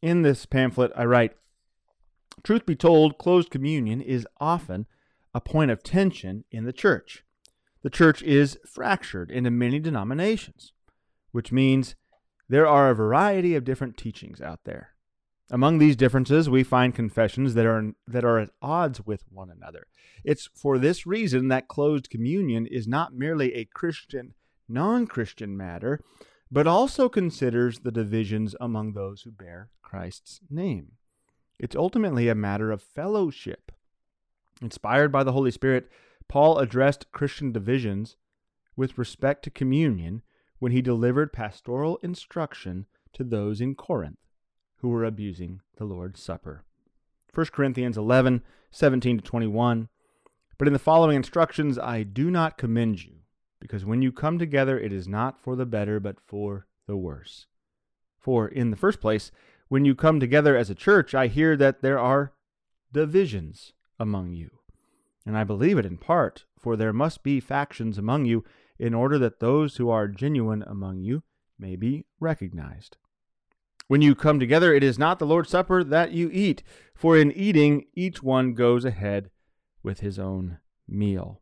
In 0.00 0.22
this 0.22 0.46
pamphlet, 0.46 0.90
I 0.96 1.04
write 1.04 1.34
Truth 2.42 2.66
be 2.66 2.74
told, 2.74 3.18
closed 3.18 3.50
communion 3.50 4.00
is 4.00 4.26
often 4.40 4.86
a 5.34 5.40
point 5.40 5.70
of 5.70 5.82
tension 5.82 6.44
in 6.50 6.64
the 6.64 6.72
church. 6.72 7.24
The 7.82 7.90
church 7.90 8.22
is 8.22 8.58
fractured 8.66 9.30
into 9.30 9.50
many 9.50 9.78
denominations, 9.78 10.72
which 11.30 11.52
means 11.52 11.94
there 12.52 12.66
are 12.66 12.90
a 12.90 12.94
variety 12.94 13.54
of 13.54 13.64
different 13.64 13.96
teachings 13.96 14.38
out 14.38 14.60
there. 14.64 14.90
Among 15.50 15.78
these 15.78 15.96
differences, 15.96 16.50
we 16.50 16.62
find 16.62 16.94
confessions 16.94 17.54
that 17.54 17.64
are, 17.64 17.92
that 18.06 18.26
are 18.26 18.38
at 18.38 18.50
odds 18.60 19.06
with 19.06 19.24
one 19.30 19.48
another. 19.48 19.86
It's 20.22 20.50
for 20.54 20.76
this 20.76 21.06
reason 21.06 21.48
that 21.48 21.66
closed 21.66 22.10
communion 22.10 22.66
is 22.66 22.86
not 22.86 23.14
merely 23.14 23.54
a 23.54 23.64
Christian, 23.64 24.34
non 24.68 25.06
Christian 25.06 25.56
matter, 25.56 26.00
but 26.50 26.66
also 26.66 27.08
considers 27.08 27.78
the 27.78 27.90
divisions 27.90 28.54
among 28.60 28.92
those 28.92 29.22
who 29.22 29.30
bear 29.30 29.70
Christ's 29.80 30.40
name. 30.50 30.92
It's 31.58 31.74
ultimately 31.74 32.28
a 32.28 32.34
matter 32.34 32.70
of 32.70 32.82
fellowship. 32.82 33.72
Inspired 34.60 35.10
by 35.10 35.24
the 35.24 35.32
Holy 35.32 35.52
Spirit, 35.52 35.90
Paul 36.28 36.58
addressed 36.58 37.12
Christian 37.12 37.50
divisions 37.50 38.16
with 38.76 38.98
respect 38.98 39.42
to 39.44 39.50
communion 39.50 40.20
when 40.62 40.70
he 40.70 40.80
delivered 40.80 41.32
pastoral 41.32 41.98
instruction 42.04 42.86
to 43.12 43.24
those 43.24 43.60
in 43.60 43.74
Corinth 43.74 44.20
who 44.76 44.88
were 44.90 45.04
abusing 45.04 45.60
the 45.76 45.84
Lord's 45.84 46.22
Supper. 46.22 46.62
1 47.34 47.46
Corinthians 47.46 47.98
11, 47.98 48.44
17 48.70 49.18
to 49.18 49.24
21. 49.24 49.88
But 50.58 50.68
in 50.68 50.72
the 50.72 50.78
following 50.78 51.16
instructions 51.16 51.80
I 51.80 52.04
do 52.04 52.30
not 52.30 52.58
commend 52.58 53.02
you, 53.02 53.22
because 53.58 53.84
when 53.84 54.02
you 54.02 54.12
come 54.12 54.38
together 54.38 54.78
it 54.78 54.92
is 54.92 55.08
not 55.08 55.36
for 55.36 55.56
the 55.56 55.66
better, 55.66 55.98
but 55.98 56.20
for 56.20 56.68
the 56.86 56.96
worse. 56.96 57.48
For 58.20 58.46
in 58.46 58.70
the 58.70 58.76
first 58.76 59.00
place, 59.00 59.32
when 59.66 59.84
you 59.84 59.96
come 59.96 60.20
together 60.20 60.56
as 60.56 60.70
a 60.70 60.76
church, 60.76 61.12
I 61.12 61.26
hear 61.26 61.56
that 61.56 61.82
there 61.82 61.98
are 61.98 62.34
divisions 62.92 63.72
among 63.98 64.34
you. 64.34 64.50
And 65.26 65.36
I 65.36 65.42
believe 65.42 65.76
it 65.76 65.86
in 65.86 65.96
part, 65.96 66.44
for 66.56 66.76
there 66.76 66.92
must 66.92 67.24
be 67.24 67.40
factions 67.40 67.98
among 67.98 68.26
you, 68.26 68.44
in 68.82 68.94
order 68.94 69.16
that 69.16 69.38
those 69.38 69.76
who 69.76 69.88
are 69.88 70.08
genuine 70.08 70.64
among 70.66 70.98
you 70.98 71.22
may 71.56 71.76
be 71.76 72.04
recognized. 72.18 72.96
When 73.86 74.02
you 74.02 74.16
come 74.16 74.40
together, 74.40 74.74
it 74.74 74.82
is 74.82 74.98
not 74.98 75.20
the 75.20 75.26
Lord's 75.26 75.50
Supper 75.50 75.84
that 75.84 76.10
you 76.10 76.28
eat, 76.32 76.64
for 76.92 77.16
in 77.16 77.30
eating, 77.30 77.84
each 77.94 78.24
one 78.24 78.54
goes 78.54 78.84
ahead 78.84 79.30
with 79.84 80.00
his 80.00 80.18
own 80.18 80.58
meal. 80.88 81.40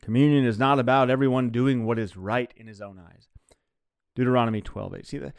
Communion 0.00 0.44
is 0.44 0.58
not 0.58 0.80
about 0.80 1.08
everyone 1.08 1.50
doing 1.50 1.86
what 1.86 2.00
is 2.00 2.16
right 2.16 2.52
in 2.56 2.66
his 2.66 2.80
own 2.80 2.98
eyes. 2.98 3.28
Deuteronomy 4.16 4.60
12:8. 4.60 5.06
See 5.06 5.18
that 5.18 5.34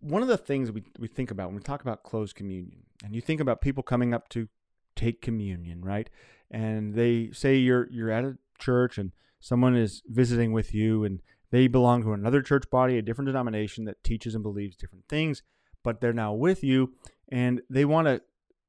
one 0.00 0.22
of 0.22 0.28
the 0.28 0.36
things 0.36 0.72
we, 0.72 0.82
we 0.98 1.06
think 1.06 1.30
about 1.30 1.46
when 1.46 1.56
we 1.56 1.62
talk 1.62 1.82
about 1.82 2.02
closed 2.02 2.34
communion, 2.34 2.86
and 3.04 3.14
you 3.14 3.20
think 3.20 3.40
about 3.40 3.60
people 3.60 3.84
coming 3.84 4.12
up 4.12 4.28
to 4.30 4.48
take 4.96 5.22
communion, 5.22 5.80
right? 5.80 6.10
And 6.50 6.94
they 6.94 7.30
say 7.30 7.54
you're 7.54 7.88
you're 7.88 8.10
at 8.10 8.24
a 8.24 8.36
church 8.58 8.98
and 8.98 9.12
someone 9.40 9.76
is 9.76 10.02
visiting 10.06 10.52
with 10.52 10.74
you 10.74 11.04
and 11.04 11.20
they 11.50 11.66
belong 11.66 12.02
to 12.02 12.12
another 12.12 12.42
church 12.42 12.68
body, 12.70 12.98
a 12.98 13.02
different 13.02 13.26
denomination 13.26 13.84
that 13.86 14.04
teaches 14.04 14.34
and 14.34 14.42
believes 14.42 14.76
different 14.76 15.08
things, 15.08 15.42
but 15.82 16.00
they're 16.00 16.12
now 16.12 16.32
with 16.32 16.62
you 16.62 16.92
and 17.30 17.62
they 17.68 17.84
want 17.84 18.06
to 18.06 18.22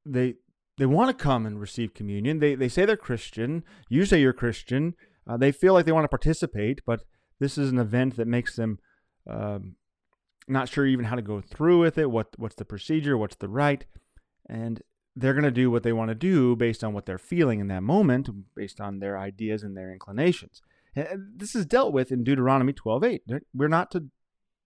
they 0.05 0.35
they 0.77 0.85
want 0.85 1.15
to 1.15 1.23
come 1.23 1.45
and 1.45 1.59
receive 1.59 1.93
communion. 1.93 2.39
They 2.39 2.55
they 2.55 2.69
say 2.69 2.85
they're 2.85 2.97
Christian. 2.97 3.63
You 3.89 4.05
say 4.05 4.21
you're 4.21 4.33
Christian. 4.33 4.95
Uh, 5.27 5.37
they 5.37 5.51
feel 5.51 5.73
like 5.73 5.85
they 5.85 5.91
want 5.91 6.05
to 6.05 6.09
participate, 6.09 6.81
but 6.85 7.03
this 7.39 7.57
is 7.57 7.69
an 7.71 7.77
event 7.77 8.15
that 8.17 8.27
makes 8.27 8.55
them 8.55 8.79
um, 9.29 9.75
not 10.47 10.69
sure 10.69 10.85
even 10.85 11.05
how 11.05 11.15
to 11.15 11.21
go 11.21 11.41
through 11.41 11.79
with 11.79 11.97
it. 11.97 12.09
What 12.09 12.27
what's 12.37 12.55
the 12.55 12.65
procedure? 12.65 13.17
What's 13.17 13.35
the 13.35 13.49
right? 13.49 13.85
And 14.49 14.81
they're 15.19 15.33
going 15.33 15.43
to 15.43 15.51
do 15.51 15.69
what 15.69 15.83
they 15.83 15.93
want 15.93 16.09
to 16.09 16.15
do 16.15 16.55
based 16.55 16.83
on 16.83 16.93
what 16.93 17.05
they're 17.05 17.17
feeling 17.17 17.59
in 17.59 17.67
that 17.67 17.83
moment, 17.83 18.29
based 18.55 18.79
on 18.79 18.99
their 18.99 19.17
ideas 19.17 19.63
and 19.63 19.75
their 19.75 19.91
inclinations. 19.91 20.61
And 20.95 21.33
this 21.35 21.55
is 21.55 21.65
dealt 21.65 21.93
with 21.93 22.11
in 22.11 22.23
Deuteronomy 22.23 22.73
12:8. 22.73 23.21
We're 23.53 23.67
not 23.67 23.91
to 23.91 24.05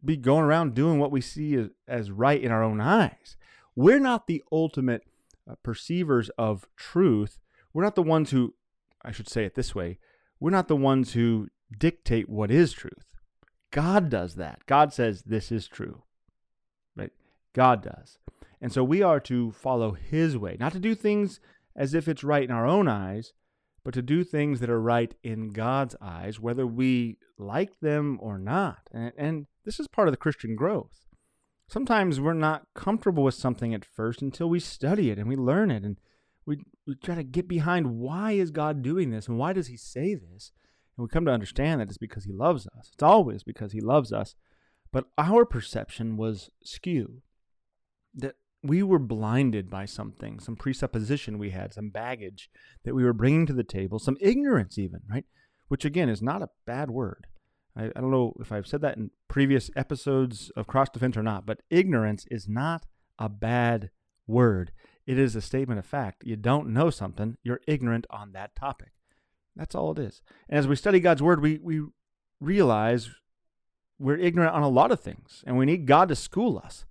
be 0.04 0.18
going 0.18 0.44
around 0.44 0.76
doing 0.76 1.00
what 1.00 1.12
we 1.12 1.22
see 1.22 1.56
as, 1.56 1.70
as 1.88 2.12
right 2.12 2.42
in 2.42 2.52
our 2.52 2.64
own 2.64 2.82
eyes. 2.82 3.38
We're 3.76 4.00
not 4.00 4.28
the 4.28 4.44
ultimate 4.52 5.04
uh, 5.50 5.56
perceivers 5.64 6.30
of 6.38 6.68
truth. 6.76 7.40
We're 7.74 7.84
not 7.84 7.96
the 7.96 8.04
ones 8.04 8.32
who, 8.32 8.54
I 9.04 9.12
should 9.12 9.30
say 9.30 9.46
it 9.46 9.56
this 9.56 9.74
way, 9.74 9.98
we're 10.40 10.52
not 10.52 10.68
the 10.68 10.76
ones 10.76 11.14
who 11.14 11.48
dictate 11.78 12.30
what 12.30 12.52
is 12.52 12.74
truth. 12.74 13.06
God 13.72 14.10
does 14.10 14.36
that. 14.36 14.66
God 14.68 14.94
says 14.94 15.24
this 15.24 15.52
is 15.52 15.68
true. 15.68 16.04
Right? 16.96 17.12
God 17.54 17.82
does. 17.82 18.20
And 18.64 18.72
so 18.72 18.82
we 18.82 19.02
are 19.02 19.20
to 19.20 19.52
follow 19.52 19.92
his 19.92 20.38
way, 20.38 20.56
not 20.58 20.72
to 20.72 20.80
do 20.80 20.96
things 20.96 21.42
as 21.76 21.94
if 21.94 22.08
it's 22.08 22.24
right 22.24 22.46
in 22.46 22.50
our 22.50 22.66
own 22.66 22.88
eyes, 22.88 23.34
but 23.84 23.94
to 23.94 24.02
do 24.02 24.24
things 24.24 24.62
that 24.62 24.70
are 24.70 24.80
right 24.80 25.14
in 25.22 25.50
God's 25.50 25.98
eyes, 26.02 26.40
whether 26.40 26.66
we 26.66 27.18
like 27.38 27.82
them 27.82 28.18
or 28.22 28.40
not. 28.40 28.90
And, 28.94 29.12
and 29.18 29.46
this 29.66 29.82
is 29.82 29.90
part 29.90 30.08
of 30.08 30.14
the 30.14 30.18
Christian 30.18 30.56
growth. 30.56 31.08
Sometimes 31.68 32.22
we're 32.22 32.32
not 32.32 32.68
comfortable 32.74 33.26
with 33.26 33.36
something 33.36 33.74
at 33.74 33.84
first 33.84 34.22
until 34.22 34.48
we 34.48 34.62
study 34.62 35.12
it 35.12 35.20
and 35.20 35.28
we 35.28 35.36
learn 35.36 35.70
it 35.70 35.84
and 35.84 36.00
we, 36.46 36.64
we 36.88 36.96
try 36.96 37.16
to 37.16 37.24
get 37.24 37.50
behind 37.50 38.00
why 38.00 38.32
is 38.32 38.50
God 38.50 38.82
doing 38.82 39.10
this 39.10 39.28
and 39.28 39.38
why 39.38 39.52
does 39.52 39.68
he 39.68 39.76
say 39.76 40.16
this? 40.16 40.54
And 40.96 41.04
we 41.04 41.10
come 41.10 41.26
to 41.26 41.34
understand 41.34 41.82
that 41.82 41.90
it's 41.90 41.98
because 41.98 42.24
he 42.24 42.32
loves 42.32 42.66
us. 42.80 42.92
It's 42.94 43.04
always 43.04 43.44
because 43.44 43.74
he 43.74 43.82
loves 43.82 44.14
us. 44.14 44.36
But 44.94 45.10
our 45.18 45.44
perception 45.44 46.16
was 46.16 46.50
skewed. 46.64 47.24
That 48.16 48.36
we 48.64 48.82
were 48.82 49.00
blinded 49.00 49.70
by 49.70 49.86
something, 49.86 50.40
some 50.40 50.56
presupposition 50.56 51.38
we 51.38 51.50
had, 51.50 51.74
some 51.74 51.90
baggage 51.90 52.50
that 52.86 52.96
we 52.96 53.04
were 53.04 53.14
bringing 53.14 53.46
to 53.46 53.54
the 53.54 53.64
table, 53.64 54.00
some 54.00 54.18
ignorance 54.22 54.78
even, 54.78 55.02
right? 55.10 55.26
Which 55.68 55.84
again 55.84 56.10
is 56.10 56.22
not 56.22 56.42
a 56.42 56.50
bad 56.66 56.90
word. 56.90 57.28
I, 57.76 57.86
I 57.96 58.02
don't 58.02 58.12
know 58.12 58.34
if 58.40 58.52
I've 58.52 58.68
said 58.68 58.82
that 58.82 58.98
in 58.98 59.12
previous 59.28 59.70
episodes 59.76 60.50
of 60.56 60.68
Cross 60.68 60.90
Defense 60.94 61.18
or 61.18 61.24
not, 61.24 61.46
but 61.46 61.62
ignorance 61.70 62.26
is 62.32 62.48
not 62.48 62.86
a 63.20 63.28
bad 63.28 63.90
word. 64.28 64.72
It 65.06 65.20
is 65.20 65.36
a 65.36 65.42
statement 65.42 65.80
of 65.80 65.86
fact. 65.86 66.24
You 66.26 66.38
don't 66.38 66.70
know 66.70 66.90
something, 66.90 67.38
you're 67.44 67.62
ignorant 67.68 68.08
on 68.10 68.32
that 68.32 68.56
topic. 68.56 68.94
That's 69.56 69.76
all 69.76 69.92
it 69.92 70.00
is. 70.00 70.22
And 70.48 70.58
as 70.58 70.68
we 70.68 70.78
study 70.78 71.02
God's 71.02 71.22
word, 71.22 71.42
we, 71.42 71.60
we 71.62 71.82
realize 72.40 73.12
we're 74.00 74.18
ignorant 74.18 74.54
on 74.54 74.64
a 74.64 74.70
lot 74.70 74.92
of 74.92 75.02
things, 75.02 75.44
and 75.46 75.58
we 75.58 75.66
need 75.66 75.86
God 75.86 76.08
to 76.10 76.16
school 76.16 76.62
us. 76.64 76.86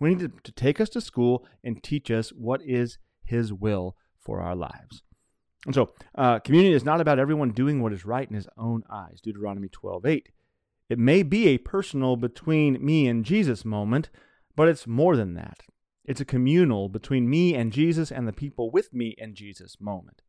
We 0.00 0.10
need 0.10 0.20
to, 0.20 0.28
to 0.28 0.52
take 0.52 0.80
us 0.80 0.88
to 0.90 1.00
school 1.00 1.46
and 1.64 1.82
teach 1.82 2.10
us 2.10 2.30
what 2.30 2.62
is 2.62 2.98
His 3.24 3.52
will 3.52 3.96
for 4.18 4.40
our 4.40 4.54
lives. 4.54 5.02
And 5.66 5.74
so, 5.74 5.92
uh, 6.14 6.40
is 6.46 6.84
not 6.84 7.00
about 7.00 7.18
everyone 7.18 7.50
doing 7.50 7.82
what 7.82 7.92
is 7.92 8.04
right 8.04 8.28
in 8.28 8.34
his 8.34 8.48
own 8.56 8.84
eyes. 8.90 9.20
Deuteronomy 9.20 9.68
12 9.68 10.06
8. 10.06 10.28
It 10.88 10.98
may 10.98 11.22
be 11.22 11.48
a 11.48 11.58
personal 11.58 12.16
between 12.16 12.84
me 12.84 13.08
and 13.08 13.24
Jesus 13.24 13.64
moment, 13.64 14.08
but 14.56 14.68
it's 14.68 14.86
more 14.86 15.16
than 15.16 15.34
that. 15.34 15.62
It's 16.04 16.20
a 16.20 16.24
communal 16.24 16.88
between 16.88 17.28
me 17.28 17.54
and 17.54 17.72
Jesus 17.72 18.10
and 18.10 18.26
the 18.26 18.32
people 18.32 18.70
with 18.70 18.94
me 18.94 19.14
and 19.18 19.34
Jesus 19.34 19.76
moment. 19.80 20.22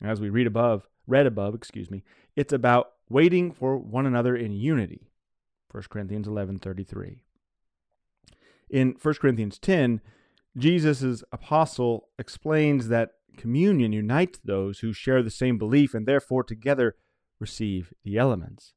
As 0.00 0.20
we 0.20 0.30
read 0.30 0.46
above, 0.46 0.88
read 1.08 1.26
above, 1.26 1.54
excuse 1.54 1.90
me, 1.90 2.04
it's 2.36 2.52
about 2.52 2.92
waiting 3.08 3.50
for 3.50 3.76
one 3.76 4.06
another 4.06 4.36
in 4.36 4.52
unity. 4.52 5.10
1 5.72 5.82
Corinthians 5.90 6.28
11:33. 6.28 7.22
In 8.70 8.96
1 9.00 9.14
Corinthians 9.14 9.58
10, 9.58 10.00
Jesus' 10.56 11.22
apostle 11.32 12.08
explains 12.18 12.88
that 12.88 13.12
communion 13.36 13.92
unites 13.92 14.38
those 14.44 14.80
who 14.80 14.92
share 14.92 15.22
the 15.22 15.30
same 15.30 15.58
belief 15.58 15.94
and 15.94 16.06
therefore 16.06 16.42
together 16.42 16.96
receive 17.38 17.92
the 18.04 18.18
elements. 18.18 18.74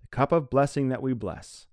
The 0.00 0.08
cup 0.08 0.32
of 0.32 0.50
blessing 0.50 0.88
that 0.88 1.02
we 1.02 1.12
bless, 1.12 1.66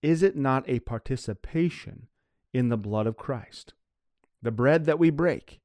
is 0.00 0.22
it 0.22 0.36
not 0.36 0.68
a 0.68 0.80
participation 0.80 2.08
in 2.52 2.68
the 2.68 2.76
blood 2.76 3.06
of 3.06 3.16
Christ. 3.16 3.74
The 4.40 4.50
bread 4.50 4.84
that 4.84 4.98
we 4.98 5.10
break, 5.10 5.60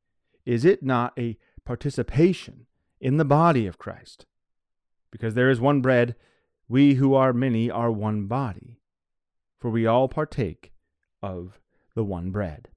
is 0.46 0.66
it 0.66 0.84
not 0.84 1.14
a 1.18 1.38
participation 1.66 2.66
in 3.00 3.18
the 3.18 3.26
body 3.26 3.68
of 3.68 3.78
Christ? 3.78 4.26
Because 5.12 5.34
there 5.34 5.50
is 5.50 5.60
one 5.60 5.82
bread, 5.82 6.16
we 6.68 6.96
who 6.96 7.14
are 7.14 7.34
many 7.34 7.70
are 7.70 7.92
one 7.92 8.26
body, 8.28 8.80
for 9.60 9.70
we 9.70 9.86
all 9.86 10.08
partake 10.08 10.72
of 11.22 11.60
the 11.96 12.04
one 12.04 12.32
bread. 12.32 12.70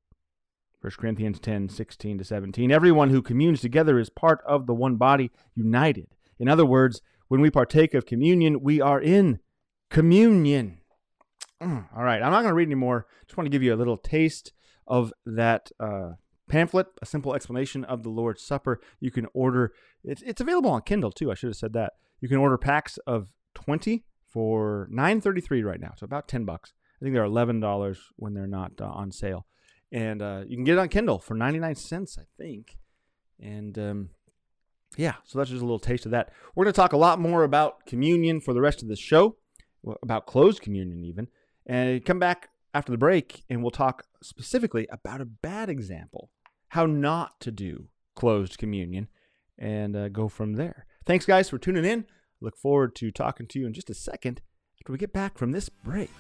1 0.81 0.93
Corinthians 0.99 1.39
10 1.39 1.69
16 1.69 2.19
to 2.19 2.25
17. 2.25 2.71
Everyone 2.73 3.11
who 3.11 3.21
communes 3.23 3.61
together 3.61 3.99
is 3.99 4.09
part 4.09 4.41
of 4.47 4.67
the 4.67 4.75
one 4.75 4.97
body, 4.97 5.31
united. 5.55 6.09
In 6.39 6.49
other 6.49 6.65
words, 6.65 7.03
when 7.29 7.41
we 7.41 7.51
partake 7.51 7.95
of 7.95 8.07
communion, 8.07 8.63
we 8.63 8.81
are 8.81 9.01
in 9.01 9.41
communion. 9.91 10.79
Mm, 11.63 11.87
all 11.95 12.03
right, 12.03 12.23
I'm 12.23 12.33
not 12.33 12.41
going 12.41 12.51
to 12.51 12.55
read 12.55 12.69
anymore. 12.69 13.07
Just 13.27 13.37
want 13.37 13.45
to 13.45 13.51
give 13.51 13.63
you 13.63 13.75
a 13.75 13.77
little 13.77 13.99
taste 13.99 14.53
of 14.87 15.13
that 15.27 15.71
uh, 15.79 16.13
pamphlet, 16.49 16.87
a 17.03 17.07
simple 17.07 17.35
explanation 17.35 17.85
of 17.85 18.03
the 18.03 18.09
Lord's 18.09 18.43
Supper. 18.43 18.81
You 18.99 19.11
can 19.11 19.27
order, 19.35 19.73
it's, 20.03 20.23
it's 20.23 20.41
available 20.41 20.71
on 20.71 20.83
Kindle 20.83 21.13
too. 21.13 21.31
I 21.31 21.35
should 21.35 21.51
have 21.51 21.57
said 21.57 21.75
that. 21.75 21.93
You 22.21 22.29
can 22.29 22.39
order 22.39 22.57
packs 22.57 22.99
of 23.07 23.29
20 23.55 24.05
for 24.27 24.89
9.33 24.93 25.65
right 25.65 25.81
now, 25.81 25.93
so 25.97 26.05
about 26.05 26.29
10 26.29 26.45
bucks. 26.45 26.73
I 27.01 27.05
think 27.05 27.15
they're 27.15 27.25
$11 27.25 27.99
when 28.17 28.35
they're 28.35 28.47
not 28.47 28.73
uh, 28.81 28.85
on 28.87 29.11
sale. 29.11 29.47
And 29.93 30.23
uh, 30.23 30.43
you 30.47 30.57
can 30.57 30.65
get 30.65 30.75
it 30.75 30.79
on 30.79 30.89
Kindle 30.89 31.19
for 31.19 31.35
99 31.35 31.75
cents, 31.75 32.19
I 32.19 32.25
think. 32.37 32.77
And 33.41 33.79
um, 33.79 34.11
yeah, 34.97 35.15
so 35.25 35.39
that's 35.39 35.51
just 35.51 35.63
a 35.63 35.65
little 35.65 35.79
taste 35.79 36.05
of 36.05 36.13
that. 36.13 36.33
We're 36.55 36.65
going 36.65 36.75
to 36.75 36.81
talk 36.81 36.93
a 36.93 36.99
lot 36.99 37.19
more 37.19 37.43
about 37.43 37.87
communion 37.87 38.41
for 38.41 38.53
the 38.53 38.61
rest 38.61 38.83
of 38.83 38.89
the 38.89 38.97
show, 38.97 39.37
about 40.03 40.27
closed 40.27 40.61
communion 40.61 41.05
even. 41.05 41.29
And 41.67 42.05
come 42.05 42.19
back 42.19 42.51
after 42.75 42.93
the 42.93 42.99
break 42.99 43.45
and 43.49 43.63
we'll 43.63 43.71
talk 43.71 44.05
specifically 44.23 44.87
about 44.91 45.21
a 45.21 45.27
bad 45.27 45.69
example, 45.69 46.31
how 46.69 46.87
not 46.87 47.41
to 47.41 47.51
do 47.51 47.89
closed 48.15 48.59
communion, 48.59 49.09
and 49.59 49.97
uh, 49.97 50.09
go 50.09 50.29
from 50.29 50.55
there. 50.55 50.87
Thanks, 51.07 51.25
guys, 51.25 51.49
for 51.49 51.59
tuning 51.59 51.85
in. 51.85 52.05
Look 52.41 52.57
forward 52.57 52.95
to 52.97 53.11
talking 53.11 53.47
to 53.49 53.59
you 53.59 53.67
in 53.67 53.73
just 53.73 53.91
a 53.91 53.95
second 53.95 54.41
after 54.81 54.93
we 54.93 54.99
get 54.99 55.13
back 55.13 55.39
from 55.39 55.53
this 55.53 55.69
break. 55.69 56.11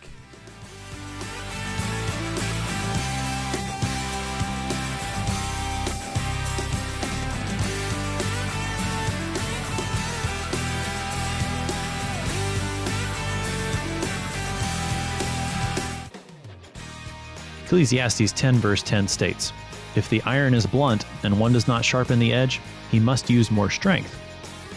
Ecclesiastes 17.71 18.33
10, 18.33 18.57
verse 18.57 18.83
10 18.83 19.07
states 19.07 19.53
If 19.95 20.09
the 20.09 20.21
iron 20.23 20.55
is 20.55 20.67
blunt 20.67 21.07
and 21.23 21.39
one 21.39 21.53
does 21.53 21.69
not 21.69 21.85
sharpen 21.85 22.19
the 22.19 22.33
edge, 22.33 22.61
he 22.91 22.99
must 22.99 23.31
use 23.31 23.49
more 23.49 23.71
strength. 23.71 24.21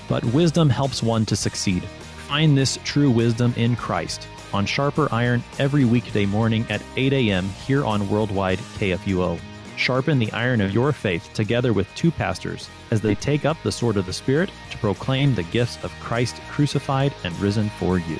But 0.08 0.24
wisdom 0.26 0.70
helps 0.70 1.02
one 1.02 1.26
to 1.26 1.36
succeed. 1.36 1.82
Find 2.28 2.56
this 2.56 2.78
true 2.84 3.10
wisdom 3.10 3.52
in 3.58 3.76
Christ 3.76 4.28
on 4.54 4.68
Sharper 4.68 5.08
Iron 5.12 5.44
every 5.58 5.86
weekday 5.86 6.28
morning 6.28 6.68
at 6.70 6.84
8 6.96 7.14
a.m. 7.14 7.50
here 7.66 7.84
on 7.84 8.08
Worldwide 8.08 8.60
KFUO. 8.60 9.40
Sharpen 9.76 10.20
the 10.20 10.32
iron 10.32 10.62
of 10.62 10.72
your 10.72 10.92
faith 10.92 11.34
together 11.34 11.74
with 11.74 11.88
two 11.96 12.12
pastors 12.12 12.70
as 12.92 13.02
they 13.02 13.16
take 13.16 13.44
up 13.44 13.58
the 13.64 13.72
sword 13.72 13.98
of 13.98 14.06
the 14.06 14.14
Spirit 14.14 14.52
to 14.70 14.78
proclaim 14.78 15.34
the 15.34 15.42
gifts 15.42 15.84
of 15.84 15.92
Christ 16.00 16.40
crucified 16.52 17.12
and 17.24 17.36
risen 17.40 17.72
for 17.80 17.98
you. 17.98 18.20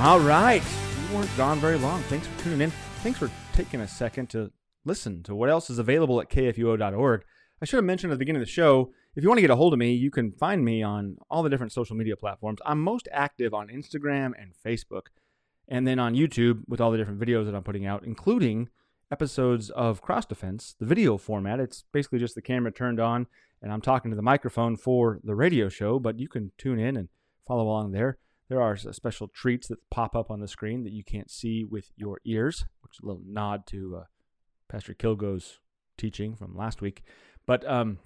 All 0.00 0.18
right. 0.18 0.62
We 1.10 1.14
weren't 1.14 1.36
gone 1.36 1.58
very 1.60 1.76
long. 1.76 2.00
Thanks 2.04 2.26
for 2.26 2.42
tuning 2.42 2.62
in. 2.62 2.70
Thanks 3.02 3.18
for 3.18 3.30
taking 3.52 3.82
a 3.82 3.86
second 3.86 4.30
to 4.30 4.50
listen 4.86 5.22
to 5.24 5.34
what 5.34 5.50
else 5.50 5.68
is 5.68 5.78
available 5.78 6.22
at 6.22 6.30
kfuo.org. 6.30 7.22
I 7.60 7.64
should 7.66 7.76
have 7.76 7.84
mentioned 7.84 8.10
at 8.10 8.14
the 8.14 8.18
beginning 8.18 8.40
of 8.40 8.48
the 8.48 8.50
show, 8.50 8.94
if 9.14 9.22
you 9.22 9.28
want 9.28 9.36
to 9.36 9.42
get 9.42 9.50
a 9.50 9.56
hold 9.56 9.74
of 9.74 9.78
me, 9.78 9.92
you 9.92 10.10
can 10.10 10.32
find 10.32 10.64
me 10.64 10.82
on 10.82 11.18
all 11.28 11.42
the 11.42 11.50
different 11.50 11.72
social 11.72 11.96
media 11.96 12.16
platforms. 12.16 12.60
I'm 12.64 12.80
most 12.80 13.08
active 13.12 13.52
on 13.52 13.68
Instagram 13.68 14.32
and 14.40 14.54
Facebook, 14.64 15.08
and 15.68 15.86
then 15.86 15.98
on 15.98 16.14
YouTube 16.14 16.62
with 16.66 16.80
all 16.80 16.90
the 16.90 16.96
different 16.96 17.20
videos 17.20 17.44
that 17.44 17.54
I'm 17.54 17.62
putting 17.62 17.84
out, 17.84 18.02
including 18.02 18.70
episodes 19.12 19.68
of 19.68 20.00
Cross 20.00 20.26
Defense, 20.26 20.76
the 20.80 20.86
video 20.86 21.18
format. 21.18 21.60
It's 21.60 21.84
basically 21.92 22.20
just 22.20 22.34
the 22.34 22.40
camera 22.40 22.72
turned 22.72 23.00
on, 23.00 23.26
and 23.60 23.70
I'm 23.70 23.82
talking 23.82 24.10
to 24.10 24.16
the 24.16 24.22
microphone 24.22 24.78
for 24.78 25.20
the 25.22 25.34
radio 25.34 25.68
show, 25.68 25.98
but 25.98 26.18
you 26.18 26.28
can 26.28 26.52
tune 26.56 26.78
in 26.78 26.96
and 26.96 27.10
follow 27.46 27.64
along 27.64 27.92
there. 27.92 28.16
There 28.50 28.60
are 28.60 28.76
special 28.76 29.28
treats 29.28 29.68
that 29.68 29.78
pop 29.90 30.16
up 30.16 30.28
on 30.28 30.40
the 30.40 30.48
screen 30.48 30.82
that 30.82 30.92
you 30.92 31.04
can't 31.04 31.30
see 31.30 31.64
with 31.64 31.92
your 31.96 32.18
ears, 32.24 32.64
which 32.82 32.94
is 32.94 33.00
a 33.00 33.06
little 33.06 33.22
nod 33.24 33.64
to 33.68 33.98
uh, 34.00 34.04
Pastor 34.68 34.92
Kilgo's 34.92 35.60
teaching 35.96 36.34
from 36.34 36.56
last 36.56 36.82
week. 36.82 37.04
But 37.46 37.64
um, 37.70 38.00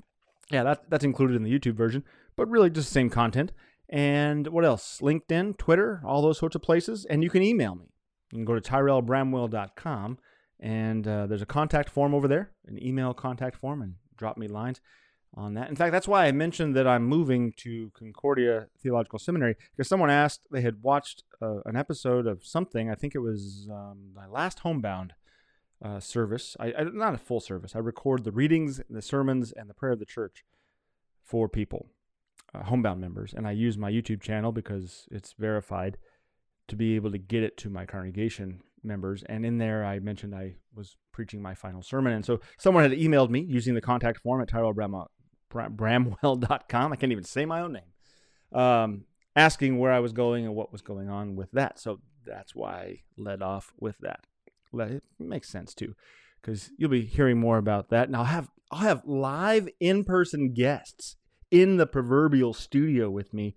yeah, 0.51 0.63
that, 0.65 0.91
that's 0.91 1.05
included 1.05 1.35
in 1.35 1.45
the 1.45 1.59
YouTube 1.59 1.77
version, 1.77 2.05
but 2.37 2.51
really 2.51 2.69
just 2.69 2.91
the 2.91 2.93
same 2.93 3.09
content. 3.09 3.53
And 3.89 4.47
what 4.49 4.67
else? 4.67 5.01
LinkedIn, 5.01 5.57
Twitter, 5.57 6.03
all 6.05 6.21
those 6.21 6.39
sorts 6.39 6.55
of 6.55 6.61
places. 6.61 7.07
And 7.07 7.25
you 7.25 7.31
can 7.31 7.43
email 7.43 7.75
me. 7.75 7.87
You 8.31 8.37
can 8.37 8.45
go 8.45 8.55
to 8.55 8.61
tyrellbramwell.com 8.61 10.19
and 10.61 11.09
uh, 11.09 11.27
there's 11.27 11.43
a 11.43 11.47
contact 11.47 11.89
form 11.89 12.15
over 12.15 12.29
there, 12.29 12.51
an 12.67 12.83
email 12.85 13.15
contact 13.15 13.57
form, 13.57 13.81
and 13.81 13.95
drop 14.19 14.37
me 14.37 14.49
lines 14.49 14.83
on 15.37 15.55
that. 15.55 15.69
In 15.69 15.77
fact, 15.77 15.93
that's 15.93 16.09
why 16.09 16.27
I 16.27 16.33
mentioned 16.33 16.77
that 16.77 16.87
I'm 16.87 17.05
moving 17.05 17.53
to 17.59 17.91
Concordia 17.97 18.69
Theological 18.81 19.19
Seminary 19.19 19.57
because 19.77 19.89
someone 19.89 20.11
asked 20.11 20.43
they 20.51 20.61
had 20.61 20.83
watched 20.83 21.25
uh, 21.43 21.61
an 21.65 21.77
episode 21.77 22.27
of 22.27 22.45
something. 22.45 22.91
I 22.91 22.95
think 22.95 23.15
it 23.15 23.21
was 23.21 23.69
um, 23.71 24.13
my 24.15 24.27
last 24.27 24.61
homebound 24.61 25.15
uh, 25.85 26.01
service. 26.01 26.57
I, 26.61 26.73
I, 26.79 26.85
not 26.85 27.15
a 27.15 27.19
full 27.19 27.41
service. 27.41 27.75
I 27.75 27.81
record 27.81 28.25
the 28.25 28.33
readings, 28.33 28.81
the 28.89 29.03
sermons, 29.03 29.53
and 29.53 29.69
the 29.69 29.75
prayer 29.75 29.93
of 29.93 29.99
the 29.99 30.07
church 30.07 30.45
for 31.23 31.49
people, 31.49 31.89
uh, 32.55 32.65
homebound 32.65 33.01
members, 33.01 33.33
and 33.35 33.47
I 33.47 33.53
use 33.53 33.77
my 33.77 33.91
YouTube 33.91 34.21
channel 34.21 34.53
because 34.53 35.09
it's 35.11 35.35
verified 35.39 35.97
to 36.69 36.77
be 36.77 36.95
able 36.97 37.11
to 37.11 37.19
get 37.19 37.43
it 37.43 37.57
to 37.59 37.71
my 37.71 37.87
congregation 37.87 38.61
members. 38.83 39.25
And 39.29 39.45
in 39.45 39.59
there, 39.59 39.85
I 39.85 39.99
mentioned 39.99 40.35
I 40.35 40.57
was 40.75 40.97
preaching 41.13 41.41
my 41.41 41.55
final 41.55 41.83
sermon. 41.83 42.13
And 42.13 42.25
so 42.25 42.41
someone 42.59 42.83
had 42.83 42.99
emailed 42.99 43.31
me 43.31 43.41
using 43.41 43.75
the 43.75 43.81
contact 43.81 44.21
form 44.21 44.43
at 44.43 44.49
Tyrell 44.49 44.73
Bramwell 44.73 45.11
bramwell.com. 45.55 46.93
I 46.93 46.97
can't 46.97 47.13
even 47.13 47.25
say 47.25 47.45
my 47.45 47.61
own 47.61 47.73
name. 47.73 48.61
Um, 48.61 49.05
asking 49.37 49.79
where 49.79 49.93
I 49.93 50.01
was 50.01 50.13
going 50.13 50.45
and 50.45 50.55
what 50.55 50.73
was 50.73 50.83
going 50.83 51.09
on 51.09 51.37
with 51.37 51.51
that. 51.53 51.79
So 51.81 52.01
that's 52.27 52.55
why 52.55 52.73
I 52.73 53.01
led 53.17 53.43
off 53.43 53.73
with 53.79 53.97
that. 54.01 54.21
It 54.73 55.03
makes 55.19 55.49
sense 55.49 55.75
too, 55.75 55.95
because 56.41 56.71
you'll 56.77 56.91
be 56.91 57.03
hearing 57.03 57.39
more 57.39 57.59
about 57.59 57.91
that. 57.91 58.09
And 58.09 58.17
I'll 58.17 58.25
have 58.25 58.49
I'll 58.71 58.81
have 58.81 59.03
live 59.05 59.69
in-person 59.79 60.55
guests 60.55 61.17
in 61.51 61.77
the 61.77 61.87
proverbial 61.87 62.55
studio 62.55 63.09
with 63.11 63.33
me, 63.33 63.55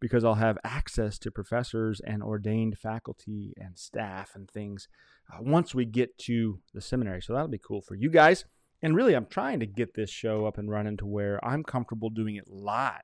because 0.00 0.24
I'll 0.24 0.34
have 0.34 0.58
access 0.64 1.18
to 1.20 1.30
professors 1.30 2.00
and 2.00 2.22
ordained 2.22 2.78
faculty 2.78 3.54
and 3.56 3.78
staff 3.78 4.32
and 4.34 4.50
things 4.50 4.88
uh, 5.32 5.38
once 5.40 5.74
we 5.74 5.84
get 5.86 6.18
to 6.18 6.60
the 6.74 6.80
seminary. 6.80 7.22
So 7.22 7.32
that'll 7.32 7.48
be 7.48 7.58
cool 7.58 7.80
for 7.80 7.94
you 7.94 8.10
guys. 8.10 8.44
And 8.82 8.94
really, 8.94 9.14
I'm 9.14 9.26
trying 9.26 9.60
to 9.60 9.66
get 9.66 9.94
this 9.94 10.10
show 10.10 10.46
up 10.46 10.58
and 10.58 10.70
running 10.70 10.96
to 10.98 11.06
where 11.06 11.44
I'm 11.44 11.64
comfortable 11.64 12.10
doing 12.10 12.36
it 12.36 12.48
live. 12.48 13.02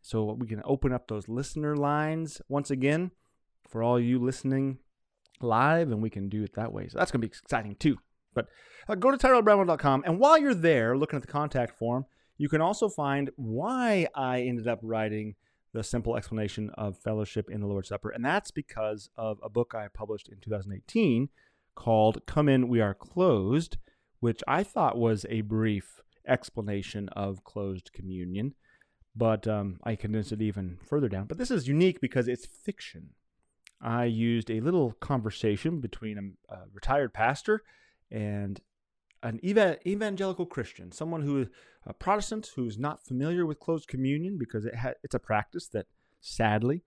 So 0.00 0.36
we 0.38 0.46
can 0.46 0.62
open 0.64 0.92
up 0.92 1.08
those 1.08 1.28
listener 1.28 1.76
lines 1.76 2.40
once 2.48 2.70
again 2.70 3.10
for 3.68 3.82
all 3.82 4.00
you 4.00 4.18
listening 4.18 4.78
live, 5.40 5.90
and 5.90 6.02
we 6.02 6.10
can 6.10 6.28
do 6.28 6.42
it 6.42 6.54
that 6.54 6.72
way. 6.72 6.88
So 6.88 6.98
that's 6.98 7.10
going 7.10 7.20
to 7.20 7.26
be 7.26 7.30
exciting 7.30 7.76
too. 7.76 7.98
But 8.34 8.48
uh, 8.88 8.94
go 8.94 9.10
to 9.10 9.18
TyrellBramwell.com, 9.18 10.04
and 10.06 10.18
while 10.18 10.38
you're 10.38 10.54
there 10.54 10.96
looking 10.96 11.16
at 11.16 11.22
the 11.22 11.32
contact 11.32 11.78
form, 11.78 12.06
you 12.38 12.48
can 12.48 12.60
also 12.60 12.88
find 12.88 13.30
why 13.36 14.06
I 14.14 14.40
ended 14.40 14.68
up 14.68 14.78
writing 14.82 15.34
the 15.72 15.84
simple 15.84 16.16
explanation 16.16 16.70
of 16.78 16.98
fellowship 16.98 17.50
in 17.50 17.60
the 17.60 17.66
Lord's 17.66 17.88
Supper. 17.88 18.10
And 18.10 18.24
that's 18.24 18.50
because 18.50 19.10
of 19.16 19.38
a 19.42 19.50
book 19.50 19.74
I 19.74 19.88
published 19.88 20.28
in 20.28 20.38
2018 20.40 21.28
called 21.74 22.24
Come 22.26 22.48
In, 22.48 22.68
We 22.68 22.80
Are 22.80 22.94
Closed, 22.94 23.76
which 24.20 24.42
I 24.46 24.62
thought 24.62 24.98
was 24.98 25.26
a 25.28 25.42
brief 25.42 26.00
explanation 26.26 27.08
of 27.10 27.44
closed 27.44 27.92
communion. 27.92 28.54
But 29.16 29.48
um, 29.48 29.80
I 29.82 29.96
condensed 29.96 30.32
it 30.32 30.42
even 30.42 30.78
further 30.84 31.08
down. 31.08 31.26
But 31.26 31.38
this 31.38 31.50
is 31.50 31.66
unique 31.66 32.00
because 32.00 32.28
it's 32.28 32.46
fiction. 32.46 33.10
I 33.80 34.04
used 34.04 34.50
a 34.50 34.60
little 34.60 34.92
conversation 34.92 35.80
between 35.80 36.36
a, 36.50 36.54
a 36.54 36.58
retired 36.72 37.12
pastor 37.12 37.62
and 38.10 38.60
an 39.22 39.40
evangelical 39.44 40.46
Christian, 40.46 40.92
someone 40.92 41.22
who 41.22 41.42
is 41.42 41.48
a 41.84 41.92
Protestant 41.92 42.50
who's 42.54 42.78
not 42.78 43.04
familiar 43.04 43.46
with 43.46 43.58
closed 43.58 43.88
communion 43.88 44.38
because 44.38 44.64
it 44.64 44.76
ha- 44.76 44.94
it's 45.02 45.14
a 45.14 45.18
practice 45.18 45.68
that 45.68 45.86
sadly 46.20 46.82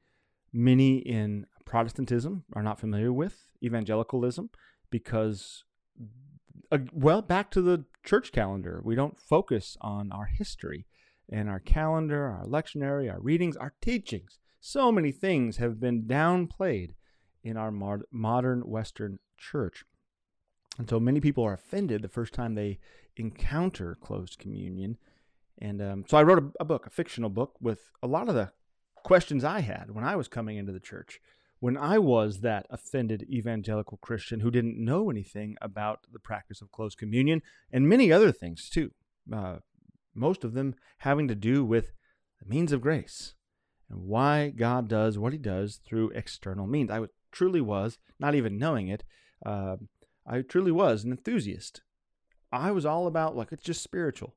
many 0.54 0.98
in 0.98 1.46
Protestantism 1.66 2.44
are 2.54 2.64
not 2.64 2.80
familiar 2.80 3.14
with, 3.14 3.52
evangelicalism, 3.64 4.50
because, 4.90 5.64
uh, 6.72 6.80
well, 6.94 7.22
back 7.22 7.52
to 7.52 7.62
the 7.62 7.86
church 8.04 8.32
calendar, 8.32 8.82
we 8.84 8.96
don't 8.96 9.20
focus 9.20 9.78
on 9.82 10.12
our 10.12 10.26
history 10.26 10.86
and 11.30 11.50
our 11.50 11.60
calendar, 11.60 12.26
our 12.26 12.46
lectionary, 12.46 13.12
our 13.12 13.20
readings, 13.20 13.58
our 13.58 13.74
teachings. 13.82 14.40
So 14.60 14.92
many 14.92 15.12
things 15.12 15.58
have 15.58 15.80
been 15.80 16.04
downplayed 16.04 16.92
in 17.44 17.58
our 17.58 17.72
mod- 17.72 18.04
modern 18.12 18.62
Western 18.62 19.20
church. 19.38 19.84
And 20.78 20.90
so 20.90 21.00
many 21.00 21.20
people 21.20 21.44
are 21.44 21.54
offended 21.54 22.02
the 22.02 22.08
first 22.08 22.34
time 22.34 22.56
they 22.56 22.80
encounter 23.18 23.98
closed 24.00 24.40
communion. 24.40 24.98
And 25.58 25.82
um, 25.82 26.06
so 26.08 26.18
I 26.18 26.24
wrote 26.24 26.40
a, 26.40 26.62
a, 26.62 26.66
book, 26.66 26.86
a 26.86 26.90
fictional 26.90 27.30
book, 27.30 27.56
with 27.60 27.92
a 28.02 28.08
lot 28.08 28.30
of 28.30 28.36
the 28.36 28.52
questions 29.04 29.44
I 29.44 29.62
had 29.62 29.92
when 29.92 30.04
I 30.04 30.16
was 30.16 30.28
coming 30.28 30.58
into 30.58 30.72
the 30.72 30.80
church, 30.80 31.20
when 31.62 31.78
I 31.78 32.00
was 32.00 32.40
that 32.40 32.66
offended 32.72 33.24
evangelical 33.30 34.00
Christian 34.02 34.40
who 34.40 34.50
didn't 34.50 34.84
know 34.84 35.12
anything 35.12 35.56
about 35.62 36.00
the 36.12 36.20
practice 36.20 36.60
of 36.60 36.72
closed 36.72 36.98
communion 36.98 37.44
and 37.72 37.88
many 37.88 38.12
other 38.12 38.32
things 38.32 38.68
too. 38.68 38.92
Uh, 39.32 39.58
most 40.16 40.44
of 40.44 40.54
them 40.54 40.74
having 40.98 41.28
to 41.28 41.36
do 41.36 41.64
with 41.64 41.94
the 42.40 42.50
means 42.50 42.72
of 42.72 42.82
grace 42.82 43.36
and 43.90 44.08
why 44.08 44.50
God 44.50 44.88
does 44.88 45.20
what 45.20 45.34
he 45.34 45.38
does 45.38 45.80
through 45.86 46.10
external 46.10 46.66
means. 46.66 46.90
I 46.90 47.06
truly 47.32 47.62
was, 47.62 48.00
not 48.20 48.34
even 48.34 48.58
knowing 48.58 48.88
it, 48.88 49.04
uh, 49.46 49.78
I 50.26 50.42
truly 50.42 50.72
was 50.72 51.04
an 51.04 51.12
enthusiast. 51.12 51.82
I 52.52 52.72
was 52.72 52.88
all 52.88 53.06
about 53.06 53.36
like 53.36 53.52
it's 53.52 53.64
just 53.64 53.84
spiritual. 53.84 54.34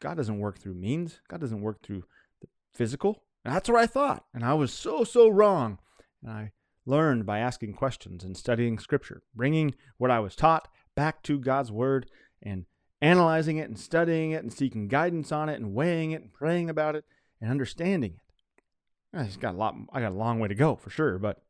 God 0.00 0.16
doesn't 0.16 0.40
work 0.40 0.58
through 0.58 0.74
means. 0.74 1.20
God 1.28 1.40
doesn't 1.40 1.62
work 1.62 1.82
through 1.82 2.02
the 2.40 2.48
physical. 2.74 3.22
And 3.44 3.54
that's 3.54 3.68
what 3.68 3.80
I 3.80 3.86
thought. 3.86 4.24
And 4.34 4.44
I 4.44 4.54
was 4.54 4.72
so 4.72 5.04
so 5.04 5.28
wrong. 5.28 5.78
And 6.26 6.34
I 6.34 6.52
learned 6.84 7.24
by 7.24 7.38
asking 7.38 7.74
questions 7.74 8.24
and 8.24 8.36
studying 8.36 8.78
scripture, 8.78 9.22
bringing 9.34 9.74
what 9.96 10.10
I 10.10 10.20
was 10.20 10.36
taught 10.36 10.68
back 10.94 11.22
to 11.24 11.38
God's 11.38 11.70
word 11.70 12.10
and 12.42 12.66
analyzing 13.00 13.58
it 13.58 13.68
and 13.68 13.78
studying 13.78 14.32
it 14.32 14.42
and 14.42 14.52
seeking 14.52 14.88
guidance 14.88 15.30
on 15.30 15.48
it 15.48 15.60
and 15.60 15.74
weighing 15.74 16.10
it 16.10 16.22
and 16.22 16.32
praying 16.32 16.68
about 16.68 16.96
it 16.96 17.04
and 17.40 17.50
understanding 17.50 18.14
it. 18.14 19.18
I 19.18 19.24
just 19.24 19.40
got 19.40 19.54
a 19.54 19.56
lot 19.56 19.74
I 19.92 20.00
got 20.00 20.12
a 20.12 20.16
long 20.16 20.40
way 20.40 20.48
to 20.48 20.54
go 20.54 20.76
for 20.76 20.90
sure, 20.90 21.18
but 21.18 21.42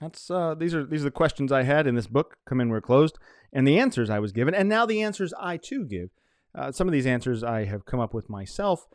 that's 0.00 0.30
uh, 0.30 0.54
these 0.54 0.74
are 0.74 0.84
these 0.84 1.00
are 1.00 1.04
the 1.04 1.10
questions 1.10 1.50
I 1.50 1.62
had 1.62 1.86
in 1.86 1.94
this 1.94 2.06
book. 2.06 2.36
Come 2.46 2.60
in, 2.60 2.68
we're 2.68 2.80
closed, 2.80 3.18
and 3.52 3.66
the 3.66 3.78
answers 3.78 4.10
I 4.10 4.18
was 4.18 4.32
given, 4.32 4.54
and 4.54 4.68
now 4.68 4.86
the 4.86 5.02
answers 5.02 5.32
I 5.40 5.56
too 5.56 5.84
give. 5.84 6.10
Uh, 6.54 6.70
some 6.70 6.86
of 6.86 6.92
these 6.92 7.06
answers 7.06 7.42
I 7.42 7.64
have 7.64 7.84
come 7.84 7.98
up 7.98 8.14
with 8.14 8.30
myself, 8.30 8.86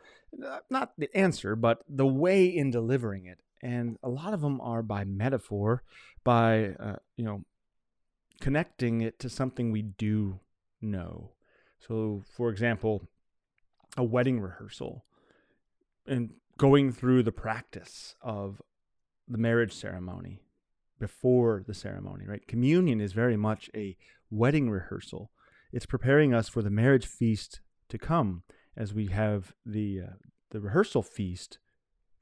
not 0.70 0.92
the 0.96 1.14
answer, 1.14 1.54
but 1.54 1.84
the 1.86 2.06
way 2.06 2.46
in 2.46 2.70
delivering 2.70 3.26
it, 3.26 3.38
and 3.62 3.98
a 4.02 4.08
lot 4.08 4.34
of 4.34 4.40
them 4.40 4.60
are 4.60 4.82
by 4.82 5.04
metaphor, 5.04 5.82
by 6.24 6.74
uh, 6.80 6.96
you 7.16 7.24
know, 7.24 7.44
connecting 8.40 9.00
it 9.00 9.18
to 9.18 9.28
something 9.28 9.70
we 9.70 9.82
do 9.82 10.40
know. 10.80 11.32
So, 11.78 12.22
for 12.36 12.50
example, 12.50 13.02
a 13.96 14.04
wedding 14.04 14.40
rehearsal, 14.40 15.04
and 16.06 16.30
going 16.58 16.92
through 16.92 17.22
the 17.22 17.32
practice 17.32 18.14
of 18.22 18.60
the 19.26 19.38
marriage 19.38 19.72
ceremony 19.72 20.40
before 20.98 21.64
the 21.66 21.74
ceremony, 21.74 22.26
right? 22.26 22.46
Communion 22.46 23.00
is 23.00 23.12
very 23.12 23.36
much 23.36 23.70
a 23.74 23.96
wedding 24.30 24.70
rehearsal. 24.70 25.30
It's 25.72 25.86
preparing 25.86 26.34
us 26.34 26.48
for 26.48 26.62
the 26.62 26.70
marriage 26.70 27.06
feast 27.06 27.60
to 27.88 27.98
come 27.98 28.42
as 28.76 28.92
we 28.92 29.06
have 29.06 29.54
the 29.64 30.00
uh, 30.00 30.12
the 30.50 30.60
rehearsal 30.60 31.02
feast 31.02 31.58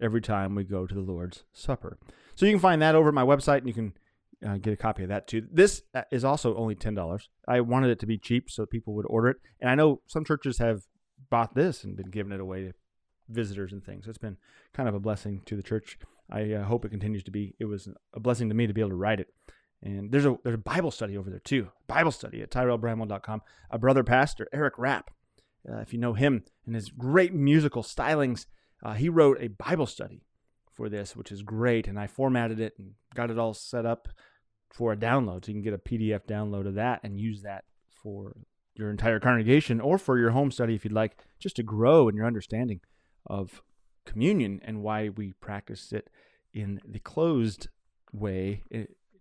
every 0.00 0.20
time 0.20 0.54
we 0.54 0.64
go 0.64 0.86
to 0.86 0.94
the 0.94 1.00
Lord's 1.00 1.44
Supper. 1.52 1.98
So 2.34 2.46
you 2.46 2.52
can 2.52 2.60
find 2.60 2.80
that 2.82 2.94
over 2.94 3.08
at 3.08 3.14
my 3.14 3.24
website 3.24 3.58
and 3.58 3.68
you 3.68 3.74
can 3.74 3.92
uh, 4.46 4.56
get 4.58 4.72
a 4.72 4.76
copy 4.76 5.02
of 5.02 5.08
that 5.08 5.26
too. 5.26 5.46
This 5.50 5.82
uh, 5.94 6.02
is 6.12 6.24
also 6.24 6.56
only 6.56 6.74
$10. 6.74 7.20
I 7.46 7.60
wanted 7.60 7.90
it 7.90 7.98
to 8.00 8.06
be 8.06 8.18
cheap 8.18 8.50
so 8.50 8.66
people 8.66 8.94
would 8.94 9.06
order 9.08 9.28
it. 9.28 9.36
And 9.60 9.70
I 9.70 9.74
know 9.74 10.00
some 10.06 10.24
churches 10.24 10.58
have 10.58 10.82
bought 11.30 11.54
this 11.54 11.84
and 11.84 11.96
been 11.96 12.10
giving 12.10 12.32
it 12.32 12.40
away 12.40 12.64
to 12.64 12.72
visitors 13.28 13.72
and 13.72 13.84
things. 13.84 14.06
It's 14.06 14.18
been 14.18 14.36
kind 14.72 14.88
of 14.88 14.94
a 14.94 15.00
blessing 15.00 15.42
to 15.46 15.56
the 15.56 15.62
church. 15.62 15.98
I 16.30 16.52
uh, 16.52 16.64
hope 16.64 16.84
it 16.84 16.90
continues 16.90 17.24
to 17.24 17.30
be. 17.30 17.54
It 17.58 17.64
was 17.64 17.88
a 18.14 18.20
blessing 18.20 18.48
to 18.48 18.54
me 18.54 18.66
to 18.66 18.72
be 18.72 18.80
able 18.80 18.90
to 18.90 18.96
write 18.96 19.20
it. 19.20 19.28
And 19.82 20.10
there's 20.10 20.26
a 20.26 20.36
there's 20.42 20.56
a 20.56 20.58
Bible 20.58 20.90
study 20.90 21.16
over 21.16 21.30
there 21.30 21.38
too. 21.38 21.68
Bible 21.86 22.10
study 22.10 22.42
at 22.42 22.50
TyrellBramwell.com. 22.50 23.42
A 23.70 23.78
brother 23.78 24.02
pastor, 24.02 24.48
Eric 24.52 24.74
Rapp, 24.76 25.10
uh, 25.70 25.78
if 25.78 25.92
you 25.92 26.00
know 26.00 26.14
him 26.14 26.44
and 26.66 26.74
his 26.74 26.90
great 26.90 27.32
musical 27.32 27.82
stylings, 27.82 28.46
uh, 28.82 28.94
he 28.94 29.08
wrote 29.08 29.38
a 29.40 29.48
Bible 29.48 29.86
study 29.86 30.22
for 30.72 30.88
this, 30.88 31.16
which 31.16 31.32
is 31.32 31.42
great. 31.42 31.88
And 31.88 31.98
I 31.98 32.06
formatted 32.06 32.60
it 32.60 32.74
and 32.78 32.92
got 33.14 33.30
it 33.30 33.38
all 33.38 33.54
set 33.54 33.84
up 33.84 34.08
for 34.70 34.92
a 34.92 34.96
download, 34.96 35.44
so 35.44 35.48
you 35.48 35.54
can 35.54 35.62
get 35.62 35.74
a 35.74 35.78
PDF 35.78 36.26
download 36.26 36.66
of 36.66 36.74
that 36.74 37.00
and 37.02 37.18
use 37.18 37.42
that 37.42 37.64
for 38.02 38.36
your 38.74 38.90
entire 38.90 39.18
congregation 39.18 39.80
or 39.80 39.98
for 39.98 40.18
your 40.18 40.30
home 40.30 40.50
study 40.50 40.74
if 40.74 40.84
you'd 40.84 40.92
like, 40.92 41.16
just 41.40 41.56
to 41.56 41.62
grow 41.62 42.08
in 42.08 42.14
your 42.14 42.26
understanding 42.26 42.80
of 43.26 43.62
communion 44.04 44.60
and 44.64 44.82
why 44.82 45.08
we 45.08 45.32
practice 45.40 45.92
it 45.92 46.08
in 46.52 46.80
the 46.86 46.98
closed 46.98 47.68
way 48.12 48.62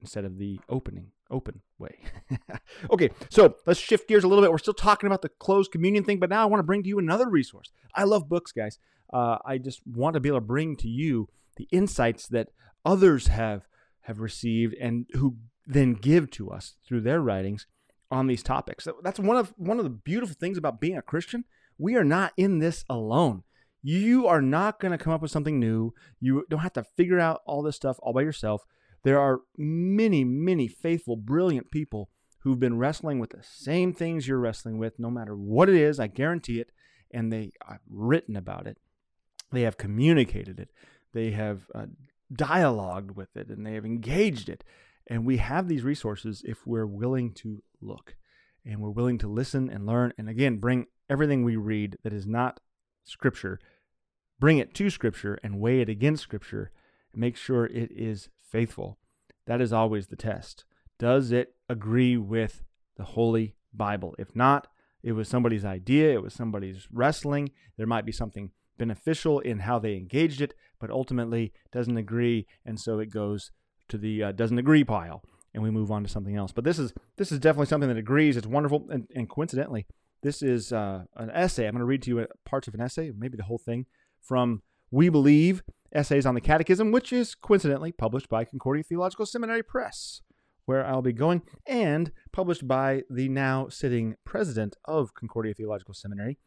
instead 0.02 0.26
of 0.26 0.38
the 0.38 0.60
opening 0.70 1.12
open 1.30 1.62
way. 1.78 1.98
okay, 2.92 3.10
so 3.30 3.56
let's 3.66 3.80
shift 3.80 4.08
gears 4.08 4.24
a 4.24 4.28
little 4.28 4.44
bit. 4.44 4.52
We're 4.52 4.58
still 4.58 4.74
talking 4.74 5.08
about 5.08 5.22
the 5.22 5.30
closed 5.30 5.72
communion 5.72 6.04
thing, 6.04 6.20
but 6.20 6.30
now 6.30 6.42
I 6.42 6.46
want 6.46 6.60
to 6.60 6.66
bring 6.66 6.84
to 6.84 6.90
you 6.90 7.00
another 7.00 7.30
resource. 7.30 7.72
I 7.94 8.04
love 8.04 8.30
books, 8.30 8.52
guys. 8.52 8.80
Uh, 9.12 9.38
I 9.46 9.58
just 9.58 9.82
want 9.86 10.16
to 10.16 10.20
be 10.20 10.30
able 10.30 10.40
to 10.40 10.46
bring 10.46 10.76
to 10.78 10.88
you 10.88 11.30
the 11.56 11.68
insights 11.72 12.28
that 12.28 12.50
others 12.86 13.28
have 13.28 13.68
have 14.02 14.20
received 14.20 14.74
and 14.76 15.06
who 15.14 15.38
then 15.66 15.94
give 15.94 16.32
to 16.32 16.50
us 16.50 16.76
through 16.86 17.02
their 17.02 17.20
writings 17.20 17.68
on 18.10 18.28
these 18.28 18.44
topics. 18.44 18.88
That's 19.04 19.20
one 19.20 19.38
of 19.38 19.54
one 19.58 19.80
of 19.80 19.84
the 19.84 19.90
beautiful 19.90 20.36
things 20.40 20.58
about 20.58 20.80
being 20.80 20.98
a 20.98 21.02
Christian. 21.02 21.46
We 21.78 21.96
are 21.96 22.04
not 22.04 22.34
in 22.38 22.60
this 22.60 22.86
alone. 22.90 23.44
You 23.84 24.28
are 24.28 24.42
not 24.42 24.80
going 24.80 24.92
to 24.92 24.98
come 24.98 25.14
up 25.14 25.22
with 25.22 25.32
something 25.32 25.60
new. 25.60 25.94
You 26.20 26.46
don't 26.50 26.62
have 26.62 26.74
to 26.74 26.84
figure 26.84 27.20
out 27.20 27.42
all 27.46 27.62
this 27.62 27.76
stuff 27.76 28.00
all 28.02 28.14
by 28.14 28.22
yourself. 28.22 28.64
There 29.04 29.20
are 29.20 29.42
many, 29.58 30.24
many 30.24 30.68
faithful, 30.68 31.16
brilliant 31.16 31.72
people 31.72 32.10
who've 32.40 32.60
been 32.60 32.78
wrestling 32.78 33.20
with 33.20 33.30
the 33.30 33.44
same 33.44 33.94
things 33.94 34.28
you're 34.28 34.40
wrestling 34.40 34.80
with, 34.80 35.00
no 35.00 35.10
matter 35.10 35.36
what 35.36 35.70
it 35.70 35.76
is. 35.76 36.00
I 36.00 36.08
guarantee 36.08 36.60
it. 36.60 36.72
And 37.12 37.32
they 37.32 37.52
have 37.66 37.80
written 37.90 38.36
about 38.36 38.68
it, 38.68 38.78
they 39.52 39.62
have 39.62 39.78
communicated 39.78 40.60
it, 40.60 40.70
they 41.14 41.32
have 41.32 41.62
uh, 41.74 41.86
dialogued 42.34 43.12
with 43.12 43.36
it, 43.36 43.50
and 43.50 43.66
they 43.66 43.74
have 43.74 43.86
engaged 43.86 44.50
it. 44.50 44.64
And 45.08 45.26
we 45.26 45.38
have 45.38 45.68
these 45.68 45.84
resources 45.84 46.44
if 46.46 46.68
we're 46.68 46.86
willing 46.86 47.32
to 47.36 47.64
look 47.82 48.16
and 48.66 48.82
we're 48.82 48.90
willing 48.90 49.18
to 49.20 49.28
listen 49.30 49.70
and 49.70 49.86
learn. 49.86 50.12
And 50.18 50.28
again, 50.28 50.58
bring 50.58 50.88
everything 51.10 51.46
we 51.46 51.56
read 51.56 51.98
that 52.04 52.12
is 52.12 52.28
not 52.28 52.60
scripture 53.06 53.58
bring 54.40 54.58
it 54.58 54.74
to 54.76 54.90
Scripture 54.90 55.40
and 55.44 55.60
weigh 55.60 55.82
it 55.82 55.90
against 55.90 56.24
Scripture 56.24 56.72
and 57.12 57.22
make 57.22 57.38
sure 57.38 57.66
it 57.66 57.92
is 57.92 58.30
faithful. 58.42 58.98
That 59.46 59.62
is 59.62 59.74
always 59.74 60.08
the 60.08 60.16
test. 60.16 60.66
Does 61.00 61.32
it 61.32 61.56
agree 61.70 62.18
with 62.18 62.64
the 62.96 63.04
Holy 63.04 63.56
Bible? 63.74 64.16
If 64.18 64.36
not, 64.36 64.68
it 65.04 65.14
was 65.14 65.28
somebody's 65.28 65.66
idea, 65.66 66.14
it 66.14 66.22
was 66.22 66.34
somebody's 66.34 66.88
wrestling. 66.92 67.52
There 67.78 67.88
might 67.88 68.06
be 68.06 68.12
something 68.12 68.52
beneficial 68.78 69.40
in 69.40 69.60
how 69.60 69.80
they 69.80 69.96
engaged 69.96 70.42
it, 70.42 70.54
but 70.80 70.92
ultimately 70.92 71.54
doesn't 71.72 71.98
agree, 71.98 72.48
and 72.66 72.80
so 72.80 73.00
it 73.00 73.10
goes 73.10 73.52
to 73.90 73.98
the 73.98 74.24
uh, 74.24 74.32
doesn't 74.32 74.60
agree 74.60 74.84
pile, 74.84 75.24
and 75.54 75.64
we 75.64 75.72
move 75.72 75.92
on 75.92 76.04
to 76.04 76.10
something 76.10 76.36
else. 76.36 76.52
But 76.52 76.64
this 76.64 76.80
is 76.80 76.94
this 77.18 77.32
is 77.32 77.40
definitely 77.40 77.68
something 77.68 77.90
that 77.90 77.98
agrees. 77.98 78.38
It's 78.38 78.48
wonderful, 78.48 78.88
and, 78.90 79.08
and 79.16 79.30
coincidentally, 79.30 79.88
this 80.22 80.42
is 80.42 80.72
uh, 80.72 81.04
an 81.16 81.30
essay. 81.32 81.66
I'm 81.66 81.74
going 81.74 81.80
to 81.80 81.86
read 81.86 82.04
to 82.04 82.10
you 82.10 82.28
parts 82.46 82.68
of 82.68 82.74
an 82.74 82.82
essay, 82.82 83.12
maybe 83.18 83.38
the 83.38 83.44
whole 83.44 83.58
thing, 83.58 83.86
from 84.22 84.62
We 84.92 85.10
Believe 85.10 85.64
Essays 85.92 86.26
on 86.26 86.36
the 86.36 86.42
Catechism, 86.42 86.92
which 86.92 87.14
is 87.14 87.36
coincidentally 87.36 87.92
published 87.92 88.30
by 88.30 88.46
Concordia 88.46 88.84
Theological 88.84 89.26
Seminary 89.26 89.64
Press, 89.64 90.22
where 90.66 90.86
I'll 90.86 91.02
be 91.02 91.14
going, 91.14 91.44
and 91.66 92.12
published 92.32 92.68
by 92.68 93.04
the 93.10 93.30
now 93.30 93.70
sitting 93.70 94.16
president 94.26 94.76
of 94.86 95.14
Concordia 95.14 95.54
Theological 95.54 95.94
Seminary, 95.94 96.38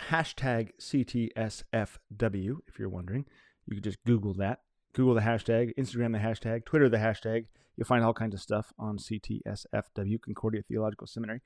hashtag 0.00 0.70
CTSFW, 0.80 2.56
if 2.68 2.78
you're 2.78 2.88
wondering. 2.88 3.24
You 3.66 3.76
can 3.76 3.82
just 3.82 4.02
Google 4.04 4.34
that. 4.34 4.60
Google 4.92 5.14
the 5.14 5.20
hashtag, 5.22 5.74
Instagram 5.76 6.12
the 6.12 6.18
hashtag, 6.18 6.64
Twitter 6.64 6.88
the 6.88 6.98
hashtag. 6.98 7.46
You'll 7.76 7.86
find 7.86 8.04
all 8.04 8.14
kinds 8.14 8.34
of 8.34 8.40
stuff 8.40 8.72
on 8.78 8.98
CTSFW, 8.98 10.20
Concordia 10.22 10.62
Theological 10.62 11.06
Seminary. 11.06 11.40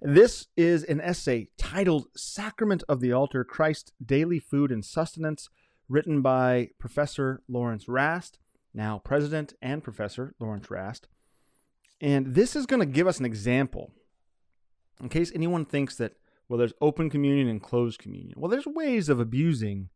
This 0.00 0.46
is 0.56 0.84
an 0.84 1.00
essay 1.00 1.48
titled 1.56 2.06
Sacrament 2.14 2.84
of 2.88 3.00
the 3.00 3.12
Altar 3.12 3.42
Christ's 3.42 3.92
Daily 4.04 4.38
Food 4.38 4.70
and 4.70 4.84
Sustenance, 4.84 5.48
written 5.88 6.22
by 6.22 6.70
Professor 6.78 7.42
Lawrence 7.48 7.88
Rast, 7.88 8.38
now 8.74 8.98
President 8.98 9.54
and 9.60 9.82
Professor 9.82 10.34
Lawrence 10.38 10.70
Rast. 10.70 11.08
And 12.00 12.34
this 12.34 12.54
is 12.54 12.66
going 12.66 12.80
to 12.80 12.86
give 12.86 13.06
us 13.06 13.18
an 13.18 13.24
example 13.24 13.90
in 15.00 15.08
case 15.08 15.32
anyone 15.34 15.64
thinks 15.64 15.96
that 15.96 16.12
well, 16.48 16.58
there's 16.58 16.72
open 16.80 17.10
communion 17.10 17.48
and 17.48 17.62
closed 17.62 17.98
communion. 17.98 18.34
Well, 18.36 18.50
there's 18.50 18.66
ways 18.66 19.08
of 19.08 19.18
abusing 19.18 19.88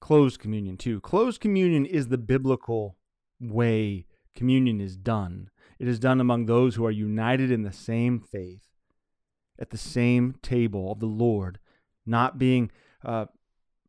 closed 0.00 0.38
communion 0.38 0.76
too. 0.76 1.00
Closed 1.00 1.40
communion 1.40 1.86
is 1.86 2.08
the 2.08 2.18
biblical 2.18 2.96
way 3.40 4.06
communion 4.34 4.80
is 4.80 4.96
done. 4.96 5.50
It 5.78 5.88
is 5.88 5.98
done 5.98 6.20
among 6.20 6.46
those 6.46 6.74
who 6.74 6.84
are 6.84 6.90
united 6.90 7.50
in 7.50 7.62
the 7.62 7.72
same 7.72 8.20
faith, 8.20 8.66
at 9.58 9.70
the 9.70 9.78
same 9.78 10.34
table 10.42 10.92
of 10.92 11.00
the 11.00 11.06
Lord, 11.06 11.58
not 12.04 12.38
being 12.38 12.70
uh, 13.04 13.26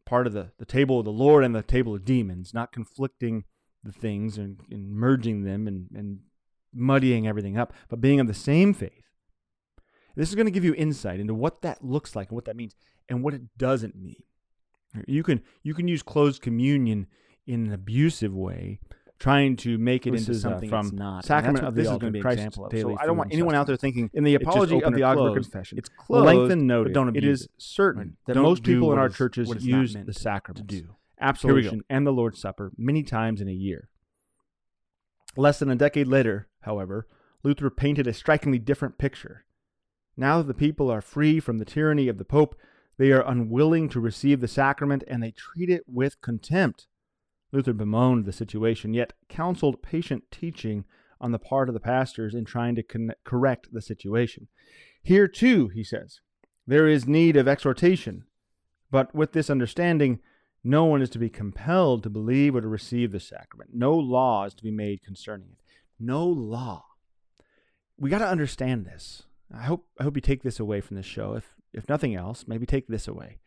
part 0.05 0.27
of 0.27 0.33
the, 0.33 0.51
the 0.57 0.65
table 0.65 0.99
of 0.99 1.05
the 1.05 1.11
Lord 1.11 1.43
and 1.43 1.53
the 1.53 1.61
table 1.61 1.93
of 1.93 2.05
demons, 2.05 2.53
not 2.53 2.71
conflicting 2.71 3.43
the 3.83 3.91
things 3.91 4.37
and, 4.37 4.59
and 4.71 4.91
merging 4.91 5.43
them 5.43 5.67
and, 5.67 5.87
and 5.95 6.19
muddying 6.73 7.27
everything 7.27 7.57
up, 7.57 7.73
but 7.89 8.01
being 8.01 8.19
of 8.19 8.27
the 8.27 8.33
same 8.33 8.73
faith 8.73 9.08
this 10.19 10.29
is 10.29 10.35
going 10.35 10.45
to 10.45 10.51
give 10.51 10.65
you 10.65 10.73
insight 10.75 11.19
into 11.19 11.33
what 11.33 11.61
that 11.61 11.83
looks 11.83 12.15
like 12.15 12.27
and 12.29 12.35
what 12.35 12.45
that 12.45 12.55
means 12.57 12.75
and 13.07 13.23
what 13.23 13.33
it 13.33 13.41
doesn't 13.57 13.95
mean. 13.95 14.21
You 15.07 15.23
can 15.23 15.41
you 15.63 15.73
can 15.73 15.87
use 15.87 16.03
closed 16.03 16.41
communion 16.41 17.07
in 17.47 17.67
an 17.67 17.73
abusive 17.73 18.33
way, 18.33 18.79
trying 19.19 19.55
to 19.57 19.77
make 19.77 20.05
it 20.07 20.11
this 20.11 20.21
into 20.21 20.31
is, 20.31 20.45
uh, 20.45 20.49
something 20.49 20.69
from 20.69 20.87
it's 20.87 20.93
not. 20.95 21.25
Sacrament 21.25 21.63
of 21.65 21.73
the 21.75 21.81
this 21.83 21.91
is 21.91 21.97
going 21.97 22.11
to 22.11 22.11
be 22.11 22.19
an 22.19 22.23
Christ's 22.23 22.37
example 22.41 22.65
of. 22.65 22.71
daily 22.71 22.95
So 22.95 22.99
I 23.01 23.05
don't 23.05 23.17
want 23.17 23.31
anyone 23.33 23.55
out 23.55 23.65
there 23.67 23.77
thinking 23.77 24.09
in 24.13 24.23
the 24.23 24.35
apology 24.35 24.81
of 24.83 24.93
the 24.93 25.03
Augsburg. 25.03 25.35
Confession, 25.35 25.77
It's 25.77 25.89
closed, 25.89 26.25
lengthen 26.25 26.59
but 26.59 26.65
noted, 26.73 26.93
don't 26.93 27.07
abuse 27.09 27.23
is 27.41 27.45
it. 27.45 27.51
certain 27.57 28.01
Right. 28.01 28.11
that 28.27 28.33
Don't 28.33 28.43
most 28.43 28.63
people 28.63 28.91
in 28.91 28.99
our 28.99 29.07
is- 29.07 29.15
churches 29.15 29.49
is 29.51 29.65
use 29.65 29.93
the 29.93 30.03
to 30.05 30.13
sacraments, 30.13 30.61
do. 30.67 30.95
absolution, 31.19 31.81
and 31.89 32.05
the 32.05 32.11
Lord's 32.11 32.39
Supper 32.39 32.71
many 32.77 33.03
times 33.03 33.41
in 33.41 33.47
a 33.47 33.53
year. 33.53 33.89
Less 35.37 35.59
than 35.59 35.69
a 35.69 35.75
decade 35.75 36.07
later, 36.07 36.47
however, 36.61 37.07
Luther 37.43 37.69
painted 37.69 38.07
a 38.07 38.13
strikingly 38.13 38.59
different 38.59 38.97
picture. 38.97 39.45
Now 40.19 40.39
that 40.39 40.47
the 40.47 40.53
people 40.53 40.91
are 40.91 40.99
free 40.99 41.39
from 41.39 41.59
the 41.59 41.65
tyranny 41.65 42.09
of 42.09 42.17
the 42.17 42.25
Pope, 42.25 42.53
they 42.97 43.13
are 43.13 43.25
unwilling 43.25 43.87
to 43.87 44.01
receive 44.01 44.41
the 44.41 44.49
sacrament 44.49 45.01
and 45.07 45.23
they 45.23 45.31
treat 45.31 45.69
it 45.69 45.85
with 45.87 46.19
contempt. 46.19 46.87
Luther 47.53 47.71
bemoaned 47.71 48.25
the 48.25 48.33
situation, 48.33 48.93
yet 48.93 49.13
counseled 49.29 49.81
patient 49.81 50.25
teaching 50.29 50.83
on 51.21 51.31
the 51.31 51.39
part 51.39 51.69
of 51.69 51.73
the 51.73 51.79
pastors 51.79 52.35
in 52.35 52.43
trying 52.43 52.75
to 52.75 52.83
con- 52.83 53.13
correct 53.23 53.69
the 53.71 53.81
situation. 53.81 54.49
Here, 55.01 55.29
too, 55.29 55.69
he 55.69 55.85
says, 55.85 56.19
there 56.67 56.85
is 56.85 57.07
need 57.07 57.37
of 57.37 57.47
exhortation, 57.47 58.25
but 58.91 59.15
with 59.15 59.31
this 59.31 59.49
understanding, 59.49 60.19
no 60.65 60.83
one 60.83 61.01
is 61.01 61.09
to 61.11 61.17
be 61.17 61.29
compelled 61.29 62.03
to 62.03 62.09
believe 62.09 62.57
or 62.57 62.61
to 62.61 62.67
receive 62.67 63.13
the 63.13 63.21
sacrament. 63.21 63.69
No 63.73 63.95
law 63.95 64.43
is 64.43 64.53
to 64.55 64.63
be 64.63 64.71
made 64.71 65.01
concerning 65.01 65.47
it. 65.53 65.63
No 65.97 66.27
law. 66.27 66.83
We 67.97 68.09
got 68.09 68.19
to 68.19 68.27
understand 68.27 68.85
this. 68.85 69.23
I 69.53 69.63
hope 69.63 69.87
I 69.99 70.03
hope 70.03 70.15
you 70.15 70.21
take 70.21 70.43
this 70.43 70.59
away 70.59 70.81
from 70.81 70.97
this 70.97 71.05
show. 71.05 71.33
If 71.33 71.55
if 71.73 71.89
nothing 71.89 72.15
else, 72.15 72.45
maybe 72.47 72.65
take 72.65 72.87
this 72.87 73.07
away. 73.07 73.39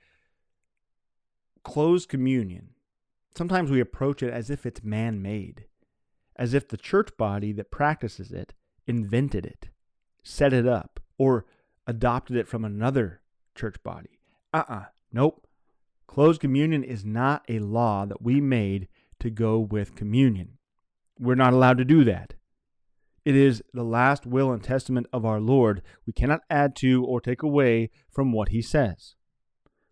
Closed 1.62 2.08
communion. 2.08 2.70
Sometimes 3.36 3.70
we 3.70 3.80
approach 3.80 4.22
it 4.22 4.32
as 4.32 4.50
if 4.50 4.66
it's 4.66 4.84
man-made, 4.84 5.66
as 6.36 6.54
if 6.54 6.68
the 6.68 6.76
church 6.76 7.10
body 7.16 7.52
that 7.52 7.70
practices 7.70 8.30
it 8.30 8.52
invented 8.86 9.46
it, 9.46 9.68
set 10.22 10.52
it 10.52 10.66
up, 10.66 11.00
or 11.18 11.46
adopted 11.86 12.36
it 12.36 12.48
from 12.48 12.64
another 12.64 13.20
church 13.54 13.82
body. 13.82 14.18
Uh-uh. 14.52 14.86
Nope. 15.12 15.46
Closed 16.06 16.40
communion 16.40 16.84
is 16.84 17.04
not 17.04 17.44
a 17.48 17.58
law 17.60 18.04
that 18.04 18.20
we 18.20 18.40
made 18.40 18.88
to 19.20 19.30
go 19.30 19.58
with 19.58 19.94
communion. 19.94 20.58
We're 21.18 21.34
not 21.36 21.54
allowed 21.54 21.78
to 21.78 21.84
do 21.84 22.04
that. 22.04 22.34
It 23.24 23.36
is 23.36 23.62
the 23.72 23.84
last 23.84 24.26
will 24.26 24.50
and 24.52 24.62
testament 24.62 25.06
of 25.12 25.24
our 25.24 25.40
Lord. 25.40 25.82
We 26.06 26.12
cannot 26.12 26.40
add 26.50 26.74
to 26.76 27.04
or 27.04 27.20
take 27.20 27.42
away 27.42 27.90
from 28.10 28.32
what 28.32 28.48
he 28.48 28.60
says. 28.62 29.14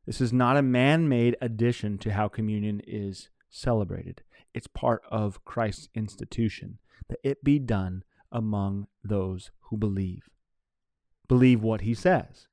This 0.07 0.21
is 0.21 0.33
not 0.33 0.57
a 0.57 0.63
man 0.63 1.09
made 1.09 1.37
addition 1.41 1.99
to 1.99 2.13
how 2.13 2.29
communion 2.29 2.81
is 2.87 3.31
celebrated. 3.49 4.23
It's 4.53 4.67
part 4.67 5.03
of 5.11 5.45
Christ's 5.45 5.89
institution 5.95 6.79
that 7.09 7.21
it 7.23 7.45
be 7.45 7.59
done 7.59 8.03
among 8.33 8.89
those 9.05 9.51
who 9.63 9.77
believe. 9.77 10.29
Believe 11.29 11.63
what 11.63 11.83
he 11.83 11.95
says 11.95 12.49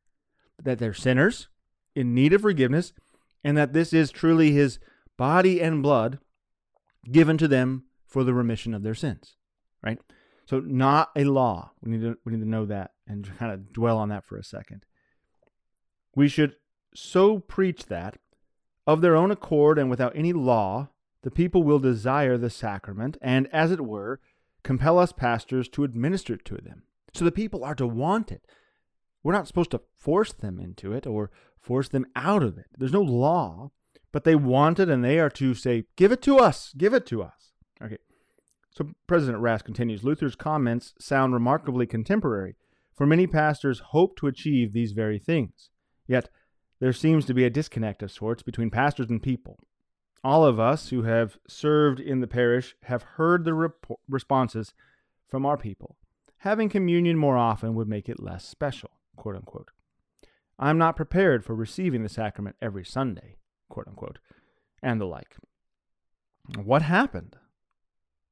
that 0.64 0.80
they're 0.80 0.94
sinners 0.94 1.50
in 1.96 2.14
need 2.14 2.34
of 2.34 2.42
forgiveness, 2.42 2.94
and 3.44 3.56
that 3.58 3.74
this 3.74 3.94
is 3.94 4.12
truly 4.12 4.52
his 4.52 4.80
body 5.18 5.62
and 5.62 5.82
blood 5.82 6.20
given 7.12 7.38
to 7.38 7.48
them 7.48 7.84
for 8.06 8.24
the 8.24 8.34
remission 8.34 8.74
of 8.74 8.84
their 8.84 8.96
sins. 8.96 9.36
Right? 9.84 10.00
So 10.48 10.62
not 10.62 11.12
a 11.16 11.26
law. 11.26 11.72
We 11.82 11.92
need 11.92 12.02
to 12.02 12.18
we 12.24 12.32
need 12.32 12.40
to 12.40 12.50
know 12.50 12.66
that 12.66 12.92
and 13.06 13.38
kind 13.38 13.52
of 13.52 13.74
dwell 13.74 13.98
on 13.98 14.10
that 14.10 14.26
for 14.26 14.38
a 14.38 14.44
second. 14.44 14.86
We 16.16 16.28
should 16.28 16.56
so 16.96 17.40
preach 17.40 17.88
that 17.88 18.18
of 18.88 19.02
their 19.02 19.16
own 19.16 19.30
accord 19.30 19.78
and 19.78 19.90
without 19.90 20.16
any 20.16 20.34
law, 20.34 20.90
the 21.22 21.32
people 21.32 21.64
will 21.64 21.80
desire 21.80 22.38
the 22.38 22.50
sacrament 22.50 23.18
and 23.22 23.48
as 23.52 23.72
it 23.72 23.82
were 23.82 24.22
compel 24.64 24.98
us 24.98 25.12
pastors 25.12 25.68
to 25.70 25.84
administer 25.84 26.34
it 26.36 26.46
to 26.46 26.56
them. 26.56 26.84
So 27.14 27.26
the 27.26 27.32
people 27.32 27.64
are 27.64 27.76
to 27.76 27.88
want 27.88 28.32
it. 28.32 28.46
We're 29.24 29.34
not 29.34 29.48
supposed 29.48 29.72
to 29.72 29.82
force 29.98 30.32
them 30.32 30.60
into 30.60 30.94
it 30.94 31.06
or 31.06 31.30
force 31.60 31.90
them 31.90 32.06
out 32.16 32.44
of 32.44 32.58
it. 32.58 32.68
There's 32.78 32.94
no 32.94 33.02
law, 33.02 33.72
but 34.14 34.24
they 34.24 34.36
want 34.36 34.80
it 34.80 34.88
and 34.88 35.04
they 35.04 35.20
are 35.20 35.30
to 35.32 35.54
say, 35.54 35.86
"Give 35.98 36.14
it 36.14 36.22
to 36.24 36.38
us. 36.38 36.74
Give 36.78 36.94
it 36.94 37.06
to 37.08 37.24
us." 37.24 37.54
Okay. 37.82 37.98
So 38.78 38.92
President 39.08 39.42
Rast 39.42 39.66
continues 39.66 40.04
Luther's 40.04 40.36
comments 40.36 40.94
sound 41.00 41.34
remarkably 41.34 41.88
contemporary, 41.88 42.56
for 42.96 43.08
many 43.08 43.26
pastors 43.26 43.80
hope 43.80 44.16
to 44.18 44.28
achieve 44.28 44.72
these 44.72 44.92
very 44.92 45.18
things. 45.18 45.72
Yet 46.06 46.30
there 46.80 46.94
seems 46.94 47.26
to 47.26 47.34
be 47.34 47.44
a 47.44 47.50
disconnect 47.50 48.04
of 48.04 48.12
sorts 48.12 48.44
between 48.44 48.70
pastors 48.70 49.10
and 49.10 49.22
people. 49.22 49.58
All 50.24 50.46
of 50.46 50.60
us 50.60 50.90
who 50.90 51.02
have 51.04 51.40
served 51.48 52.00
in 52.00 52.20
the 52.20 52.28
parish 52.28 52.76
have 52.84 53.02
heard 53.02 53.46
the 53.46 53.56
rep- 53.56 53.88
responses 54.08 54.76
from 55.28 55.44
our 55.44 55.58
people. 55.58 55.98
Having 56.42 56.70
communion 56.70 57.18
more 57.18 57.36
often 57.36 57.74
would 57.74 57.88
make 57.88 58.08
it 58.08 58.22
less 58.22 58.46
special, 58.46 58.92
quote 59.16 59.36
unquote. 59.36 59.72
I'm 60.60 60.78
not 60.78 60.96
prepared 60.96 61.44
for 61.44 61.56
receiving 61.56 62.04
the 62.04 62.10
sacrament 62.10 62.58
every 62.62 62.86
Sunday, 62.86 63.38
quote 63.70 63.88
unquote, 63.88 64.20
and 64.84 65.02
the 65.02 65.06
like. 65.06 65.36
What 66.64 66.84
happened? 66.84 67.38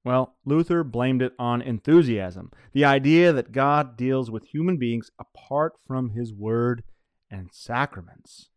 Well, 0.05 0.35
Luther 0.45 0.83
blamed 0.83 1.23
it 1.23 1.33
on 1.39 1.63
enthusiasm, 1.63 2.51
the 2.73 2.85
idea 2.85 3.33
that 3.33 3.51
God 3.51 3.97
deals 3.97 4.29
with 4.29 4.45
human 4.45 4.77
beings 4.77 5.09
apart 5.17 5.73
from 5.87 6.11
his 6.11 6.31
word 6.31 6.83
and 7.31 7.49
sacraments. 7.51 8.51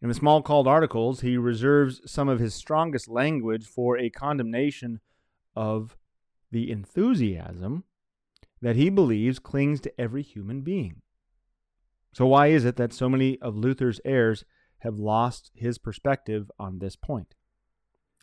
In 0.00 0.08
the 0.08 0.14
Smalcald 0.14 0.68
articles, 0.68 1.22
he 1.22 1.36
reserves 1.36 2.00
some 2.06 2.28
of 2.28 2.38
his 2.38 2.54
strongest 2.54 3.08
language 3.08 3.66
for 3.66 3.98
a 3.98 4.08
condemnation 4.08 5.00
of 5.56 5.96
the 6.52 6.70
enthusiasm 6.70 7.82
that 8.62 8.76
he 8.76 8.88
believes 8.88 9.40
clings 9.40 9.80
to 9.80 10.00
every 10.00 10.22
human 10.22 10.60
being. 10.60 11.02
So, 12.12 12.24
why 12.26 12.48
is 12.48 12.64
it 12.64 12.76
that 12.76 12.92
so 12.92 13.08
many 13.08 13.36
of 13.40 13.56
Luther's 13.56 14.00
heirs 14.04 14.44
have 14.78 14.96
lost 14.96 15.50
his 15.54 15.76
perspective 15.76 16.52
on 16.56 16.78
this 16.78 16.94
point? 16.94 17.34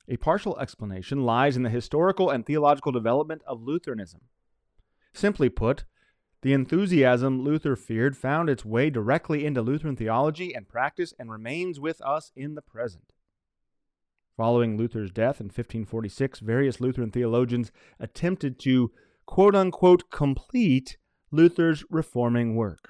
A 0.07 0.17
partial 0.17 0.57
explanation 0.59 1.23
lies 1.23 1.57
in 1.57 1.63
the 1.63 1.69
historical 1.69 2.29
and 2.29 2.45
theological 2.45 2.91
development 2.91 3.41
of 3.47 3.63
Lutheranism. 3.63 4.21
Simply 5.13 5.49
put, 5.49 5.85
The 6.41 6.53
enthusiasm 6.53 7.41
Luther 7.41 7.75
feared 7.75 8.15
found 8.15 8.49
its 8.49 8.63
way 8.63 8.89
directly 8.89 9.45
into 9.45 9.61
Lutheran 9.61 9.95
theology 9.95 10.53
and 10.53 10.67
practice 10.67 11.13
and 11.17 11.31
remains 11.31 11.79
with 11.79 12.01
us 12.01 12.31
in 12.35 12.53
the 12.55 12.61
present. 12.61 13.13
Following 14.37 14.77
Luther's 14.77 15.11
death 15.11 15.39
in 15.39 15.45
1546, 15.45 16.39
various 16.41 16.81
Lutheran 16.81 17.09
theologians 17.09 17.71
attempted 17.99 18.59
to 18.59 18.91
quote 19.25 19.55
unquote 19.55 20.11
complete 20.11 20.97
Luther's 21.31 21.83
reforming 21.89 22.55
work. 22.55 22.89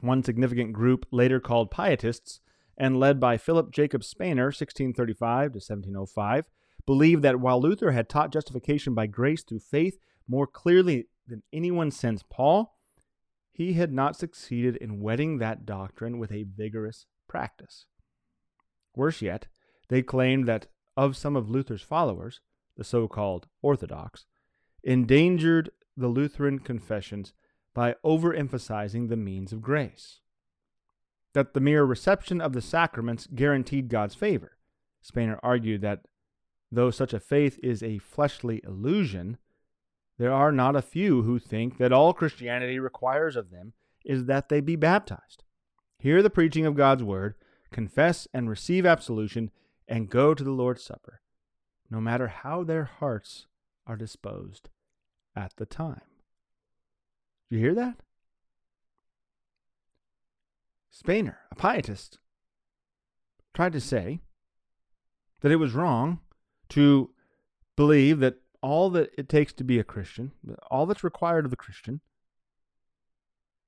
One 0.00 0.22
significant 0.22 0.72
group, 0.72 1.06
later 1.10 1.40
called 1.40 1.70
Pietists, 1.70 2.40
and 2.78 2.98
led 2.98 3.18
by 3.18 3.36
Philip 3.36 3.72
Jacob 3.72 4.02
Spener, 4.02 4.46
1635 4.46 5.52
to 5.52 5.56
1705, 5.56 6.44
believed 6.86 7.22
that 7.22 7.40
while 7.40 7.60
Luther 7.60 7.90
had 7.90 8.08
taught 8.08 8.32
justification 8.32 8.94
by 8.94 9.06
grace 9.06 9.42
through 9.42 9.58
faith 9.58 9.98
more 10.26 10.46
clearly 10.46 11.08
than 11.26 11.42
anyone 11.52 11.90
since 11.90 12.22
Paul, 12.30 12.78
he 13.52 13.72
had 13.72 13.92
not 13.92 14.16
succeeded 14.16 14.76
in 14.76 15.00
wedding 15.00 15.38
that 15.38 15.66
doctrine 15.66 16.18
with 16.18 16.30
a 16.30 16.44
vigorous 16.44 17.06
practice. 17.26 17.86
Worse 18.94 19.20
yet, 19.20 19.48
they 19.88 20.02
claimed 20.02 20.46
that 20.46 20.68
of 20.96 21.16
some 21.16 21.34
of 21.34 21.50
Luther's 21.50 21.82
followers, 21.82 22.40
the 22.76 22.84
so 22.84 23.08
called 23.08 23.48
Orthodox, 23.60 24.26
endangered 24.84 25.70
the 25.96 26.08
Lutheran 26.08 26.60
confessions 26.60 27.32
by 27.74 27.96
overemphasizing 28.04 29.08
the 29.08 29.16
means 29.16 29.52
of 29.52 29.60
grace. 29.60 30.20
That 31.34 31.54
the 31.54 31.60
mere 31.60 31.84
reception 31.84 32.40
of 32.40 32.52
the 32.52 32.62
sacraments 32.62 33.28
guaranteed 33.32 33.88
God's 33.88 34.14
favor. 34.14 34.56
Spener 35.04 35.38
argued 35.42 35.82
that 35.82 36.06
though 36.70 36.90
such 36.90 37.12
a 37.12 37.20
faith 37.20 37.58
is 37.62 37.82
a 37.82 37.98
fleshly 37.98 38.60
illusion, 38.64 39.38
there 40.18 40.32
are 40.32 40.52
not 40.52 40.76
a 40.76 40.82
few 40.82 41.22
who 41.22 41.38
think 41.38 41.78
that 41.78 41.92
all 41.92 42.12
Christianity 42.12 42.78
requires 42.78 43.36
of 43.36 43.50
them 43.50 43.72
is 44.04 44.24
that 44.24 44.48
they 44.48 44.60
be 44.60 44.76
baptized, 44.76 45.44
hear 45.98 46.22
the 46.22 46.30
preaching 46.30 46.66
of 46.66 46.74
God's 46.74 47.04
word, 47.04 47.34
confess 47.70 48.26
and 48.32 48.48
receive 48.48 48.84
absolution, 48.84 49.50
and 49.86 50.10
go 50.10 50.34
to 50.34 50.44
the 50.44 50.50
Lord's 50.50 50.82
Supper, 50.82 51.20
no 51.90 52.00
matter 52.00 52.28
how 52.28 52.64
their 52.64 52.84
hearts 52.84 53.46
are 53.86 53.96
disposed 53.96 54.68
at 55.36 55.52
the 55.56 55.66
time. 55.66 56.02
Do 57.48 57.56
you 57.56 57.62
hear 57.62 57.74
that? 57.74 57.96
Spener, 60.92 61.36
a 61.50 61.54
pietist, 61.54 62.18
tried 63.54 63.72
to 63.72 63.80
say 63.80 64.20
that 65.40 65.52
it 65.52 65.56
was 65.56 65.74
wrong 65.74 66.20
to 66.70 67.10
believe 67.76 68.20
that 68.20 68.36
all 68.60 68.90
that 68.90 69.10
it 69.16 69.28
takes 69.28 69.52
to 69.54 69.64
be 69.64 69.78
a 69.78 69.84
Christian, 69.84 70.32
all 70.70 70.86
that's 70.86 71.04
required 71.04 71.44
of 71.44 71.50
the 71.50 71.56
Christian, 71.56 72.00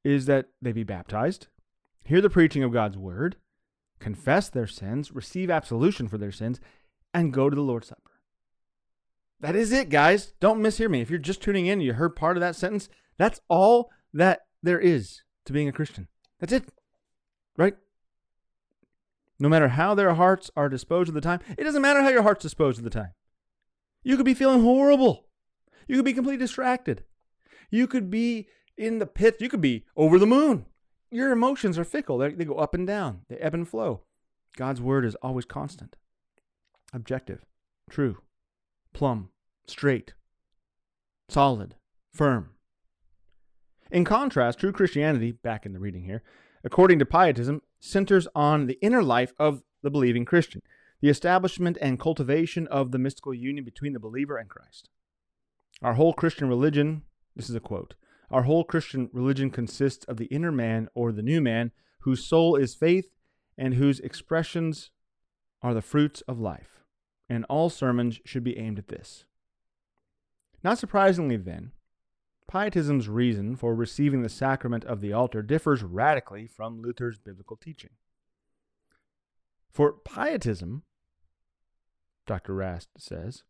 is 0.04 0.26
that 0.26 0.46
they 0.60 0.72
be 0.72 0.82
baptized, 0.82 1.46
hear 2.04 2.20
the 2.20 2.30
preaching 2.30 2.62
of 2.62 2.72
God's 2.72 2.96
word, 2.96 3.36
confess 3.98 4.48
their 4.48 4.66
sins, 4.66 5.12
receive 5.12 5.50
absolution 5.50 6.08
for 6.08 6.18
their 6.18 6.32
sins, 6.32 6.58
and 7.12 7.32
go 7.32 7.50
to 7.50 7.54
the 7.54 7.62
Lord's 7.62 7.88
Supper. 7.88 8.10
That 9.40 9.56
is 9.56 9.72
it, 9.72 9.88
guys. 9.88 10.32
Don't 10.40 10.60
mishear 10.60 10.90
me. 10.90 11.00
If 11.00 11.10
you're 11.10 11.18
just 11.18 11.42
tuning 11.42 11.66
in, 11.66 11.80
you 11.80 11.94
heard 11.94 12.16
part 12.16 12.36
of 12.36 12.40
that 12.40 12.56
sentence. 12.56 12.88
That's 13.16 13.40
all 13.48 13.90
that 14.12 14.40
there 14.62 14.80
is 14.80 15.22
to 15.46 15.52
being 15.52 15.68
a 15.68 15.72
Christian. 15.72 16.08
That's 16.38 16.52
it. 16.52 16.68
Right? 17.56 17.76
No 19.38 19.48
matter 19.48 19.68
how 19.68 19.94
their 19.94 20.14
hearts 20.14 20.50
are 20.56 20.68
disposed 20.68 21.08
of 21.08 21.14
the 21.14 21.20
time, 21.20 21.40
it 21.56 21.64
doesn't 21.64 21.82
matter 21.82 22.02
how 22.02 22.10
your 22.10 22.22
heart's 22.22 22.42
disposed 22.42 22.78
of 22.78 22.84
the 22.84 22.90
time. 22.90 23.12
You 24.02 24.16
could 24.16 24.26
be 24.26 24.34
feeling 24.34 24.62
horrible. 24.62 25.26
You 25.88 25.96
could 25.96 26.04
be 26.04 26.12
completely 26.12 26.44
distracted. 26.44 27.04
You 27.70 27.86
could 27.86 28.10
be 28.10 28.48
in 28.76 28.98
the 28.98 29.06
pit. 29.06 29.36
You 29.40 29.48
could 29.48 29.60
be 29.60 29.84
over 29.96 30.18
the 30.18 30.26
moon. 30.26 30.66
Your 31.10 31.32
emotions 31.32 31.78
are 31.78 31.84
fickle, 31.84 32.18
they, 32.18 32.30
they 32.30 32.44
go 32.44 32.54
up 32.54 32.72
and 32.72 32.86
down, 32.86 33.22
they 33.28 33.36
ebb 33.36 33.54
and 33.54 33.68
flow. 33.68 34.02
God's 34.56 34.80
word 34.80 35.04
is 35.04 35.16
always 35.16 35.44
constant, 35.44 35.96
objective, 36.92 37.44
true, 37.88 38.18
plumb, 38.92 39.30
straight, 39.66 40.14
solid, 41.28 41.74
firm. 42.12 42.50
In 43.90 44.04
contrast, 44.04 44.60
true 44.60 44.70
Christianity, 44.70 45.32
back 45.32 45.66
in 45.66 45.72
the 45.72 45.80
reading 45.80 46.04
here, 46.04 46.22
according 46.64 46.98
to 46.98 47.06
Pietism, 47.06 47.62
centers 47.78 48.28
on 48.34 48.66
the 48.66 48.78
inner 48.80 49.02
life 49.02 49.32
of 49.38 49.62
the 49.82 49.90
believing 49.90 50.24
Christian, 50.24 50.62
the 51.00 51.08
establishment 51.08 51.78
and 51.80 51.98
cultivation 51.98 52.66
of 52.66 52.92
the 52.92 52.98
mystical 52.98 53.32
union 53.32 53.64
between 53.64 53.92
the 53.92 54.00
believer 54.00 54.36
and 54.36 54.48
Christ. 54.50 54.90
Our 55.82 55.94
whole 55.94 56.12
Christian 56.12 56.48
religion, 56.48 57.02
this 57.34 57.48
is 57.48 57.56
a 57.56 57.60
quote, 57.60 57.94
our 58.30 58.42
whole 58.42 58.64
Christian 58.64 59.08
religion 59.12 59.50
consists 59.50 60.04
of 60.04 60.16
the 60.16 60.26
inner 60.26 60.52
man 60.52 60.88
or 60.94 61.10
the 61.10 61.22
new 61.22 61.40
man, 61.40 61.72
whose 62.00 62.26
soul 62.26 62.56
is 62.56 62.74
faith 62.74 63.10
and 63.58 63.74
whose 63.74 64.00
expressions 64.00 64.90
are 65.62 65.74
the 65.74 65.82
fruits 65.82 66.20
of 66.22 66.38
life. 66.38 66.80
And 67.28 67.44
all 67.48 67.70
sermons 67.70 68.20
should 68.24 68.44
be 68.44 68.58
aimed 68.58 68.78
at 68.78 68.88
this. 68.88 69.24
Not 70.62 70.78
surprisingly, 70.78 71.36
then, 71.36 71.72
Pietism's 72.50 73.08
reason 73.08 73.54
for 73.54 73.74
receiving 73.74 74.22
the 74.22 74.28
sacrament 74.28 74.84
of 74.84 75.00
the 75.00 75.12
altar 75.12 75.40
differs 75.40 75.84
radically 75.84 76.48
from 76.48 76.82
Luther's 76.82 77.18
biblical 77.18 77.56
teaching. 77.56 77.90
For 79.70 79.92
Pietism, 79.92 80.82
Dr. 82.26 82.54
Rast 82.54 82.88
says, 82.98 83.44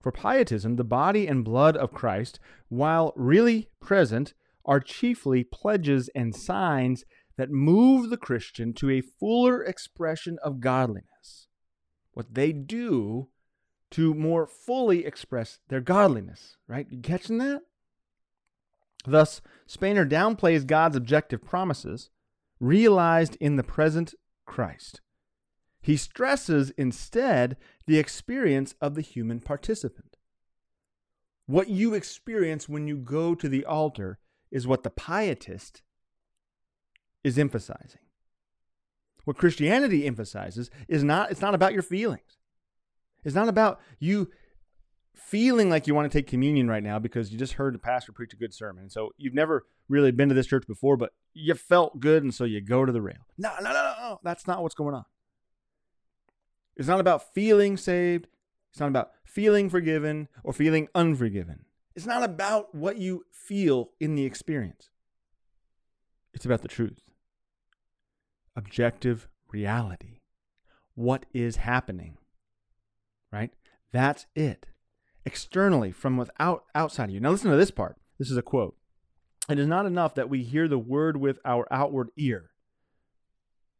for 0.00 0.12
Pietism, 0.12 0.76
the 0.76 0.84
body 0.84 1.26
and 1.26 1.44
blood 1.44 1.76
of 1.76 1.92
Christ, 1.92 2.38
while 2.68 3.12
really 3.16 3.68
present, 3.80 4.32
are 4.64 4.78
chiefly 4.78 5.42
pledges 5.42 6.08
and 6.14 6.36
signs 6.36 7.04
that 7.36 7.50
move 7.50 8.10
the 8.10 8.16
Christian 8.16 8.72
to 8.74 8.90
a 8.90 9.00
fuller 9.00 9.64
expression 9.64 10.38
of 10.44 10.60
godliness. 10.60 11.48
What 12.12 12.34
they 12.34 12.52
do 12.52 13.28
to 13.90 14.14
more 14.14 14.46
fully 14.46 15.04
express 15.04 15.58
their 15.68 15.80
godliness, 15.80 16.56
right? 16.68 16.86
You 16.90 17.00
catching 17.00 17.38
that? 17.38 17.62
Thus, 19.10 19.40
Spener 19.66 20.08
downplays 20.08 20.66
God's 20.66 20.96
objective 20.96 21.42
promises 21.42 22.10
realized 22.60 23.36
in 23.40 23.56
the 23.56 23.62
present 23.62 24.14
Christ. 24.46 25.00
He 25.80 25.96
stresses 25.96 26.70
instead 26.70 27.56
the 27.86 27.98
experience 27.98 28.74
of 28.80 28.94
the 28.94 29.00
human 29.00 29.40
participant. 29.40 30.16
What 31.46 31.70
you 31.70 31.94
experience 31.94 32.68
when 32.68 32.86
you 32.86 32.96
go 32.96 33.34
to 33.34 33.48
the 33.48 33.64
altar 33.64 34.18
is 34.50 34.66
what 34.66 34.82
the 34.82 34.90
pietist 34.90 35.82
is 37.24 37.38
emphasizing. 37.38 38.00
What 39.24 39.38
Christianity 39.38 40.06
emphasizes 40.06 40.70
is 40.88 41.04
not 41.04 41.30
it's 41.30 41.40
not 41.40 41.54
about 41.54 41.72
your 41.72 41.82
feelings. 41.82 42.38
It's 43.24 43.34
not 43.34 43.48
about 43.48 43.80
you 43.98 44.30
feeling 45.18 45.68
like 45.68 45.86
you 45.86 45.94
want 45.94 46.10
to 46.10 46.18
take 46.18 46.26
communion 46.26 46.68
right 46.68 46.82
now 46.82 46.98
because 46.98 47.32
you 47.32 47.38
just 47.38 47.54
heard 47.54 47.74
the 47.74 47.78
pastor 47.78 48.12
preach 48.12 48.32
a 48.32 48.36
good 48.36 48.54
sermon. 48.54 48.88
So 48.88 49.10
you've 49.16 49.34
never 49.34 49.66
really 49.88 50.10
been 50.12 50.28
to 50.28 50.34
this 50.34 50.46
church 50.46 50.66
before, 50.66 50.96
but 50.96 51.12
you 51.34 51.54
felt 51.54 52.00
good 52.00 52.22
and 52.22 52.34
so 52.34 52.44
you 52.44 52.60
go 52.60 52.84
to 52.84 52.92
the 52.92 53.02
rail. 53.02 53.26
No, 53.36 53.52
no, 53.60 53.72
no, 53.72 53.94
no. 54.00 54.20
That's 54.22 54.46
not 54.46 54.62
what's 54.62 54.74
going 54.74 54.94
on. 54.94 55.04
It's 56.76 56.88
not 56.88 57.00
about 57.00 57.34
feeling 57.34 57.76
saved. 57.76 58.28
It's 58.70 58.80
not 58.80 58.88
about 58.88 59.10
feeling 59.24 59.68
forgiven 59.68 60.28
or 60.44 60.52
feeling 60.52 60.88
unforgiven. 60.94 61.64
It's 61.96 62.06
not 62.06 62.22
about 62.22 62.74
what 62.74 62.98
you 62.98 63.24
feel 63.32 63.90
in 63.98 64.14
the 64.14 64.24
experience. 64.24 64.90
It's 66.32 66.44
about 66.44 66.62
the 66.62 66.68
truth. 66.68 67.00
Objective 68.54 69.28
reality. 69.50 70.20
What 70.94 71.26
is 71.32 71.56
happening? 71.56 72.18
Right? 73.32 73.50
That's 73.92 74.26
it. 74.36 74.66
Externally, 75.28 75.92
from 75.92 76.16
without 76.16 76.64
outside 76.74 77.04
of 77.04 77.10
you. 77.10 77.20
Now 77.20 77.30
listen 77.30 77.50
to 77.50 77.56
this 77.56 77.70
part. 77.70 77.96
This 78.18 78.30
is 78.30 78.36
a 78.36 78.42
quote. 78.42 78.76
It 79.48 79.58
is 79.58 79.66
not 79.66 79.86
enough 79.86 80.14
that 80.14 80.30
we 80.30 80.42
hear 80.42 80.68
the 80.68 80.78
word 80.78 81.18
with 81.18 81.38
our 81.44 81.66
outward 81.70 82.10
ear 82.16 82.50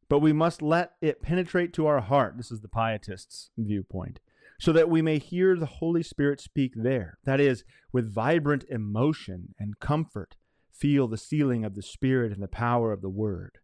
but 0.08 0.20
we 0.20 0.32
must 0.32 0.62
let 0.62 0.92
it 1.00 1.22
penetrate 1.22 1.72
to 1.74 1.86
our 1.86 2.00
heart. 2.00 2.36
This 2.36 2.50
is 2.50 2.60
the 2.60 2.68
pietist's 2.68 3.50
viewpoint. 3.56 4.20
So 4.60 4.72
that 4.72 4.90
we 4.90 5.02
may 5.02 5.18
hear 5.18 5.56
the 5.56 5.66
Holy 5.66 6.02
Spirit 6.02 6.40
speak 6.40 6.72
there. 6.74 7.18
That 7.24 7.38
is, 7.38 7.62
with 7.92 8.12
vibrant 8.12 8.64
emotion 8.68 9.54
and 9.58 9.78
comfort, 9.78 10.34
feel 10.72 11.06
the 11.06 11.16
sealing 11.16 11.64
of 11.64 11.74
the 11.74 11.82
Spirit 11.82 12.32
and 12.32 12.42
the 12.42 12.48
power 12.48 12.92
of 12.92 13.00
the 13.00 13.08
Word. 13.08 13.58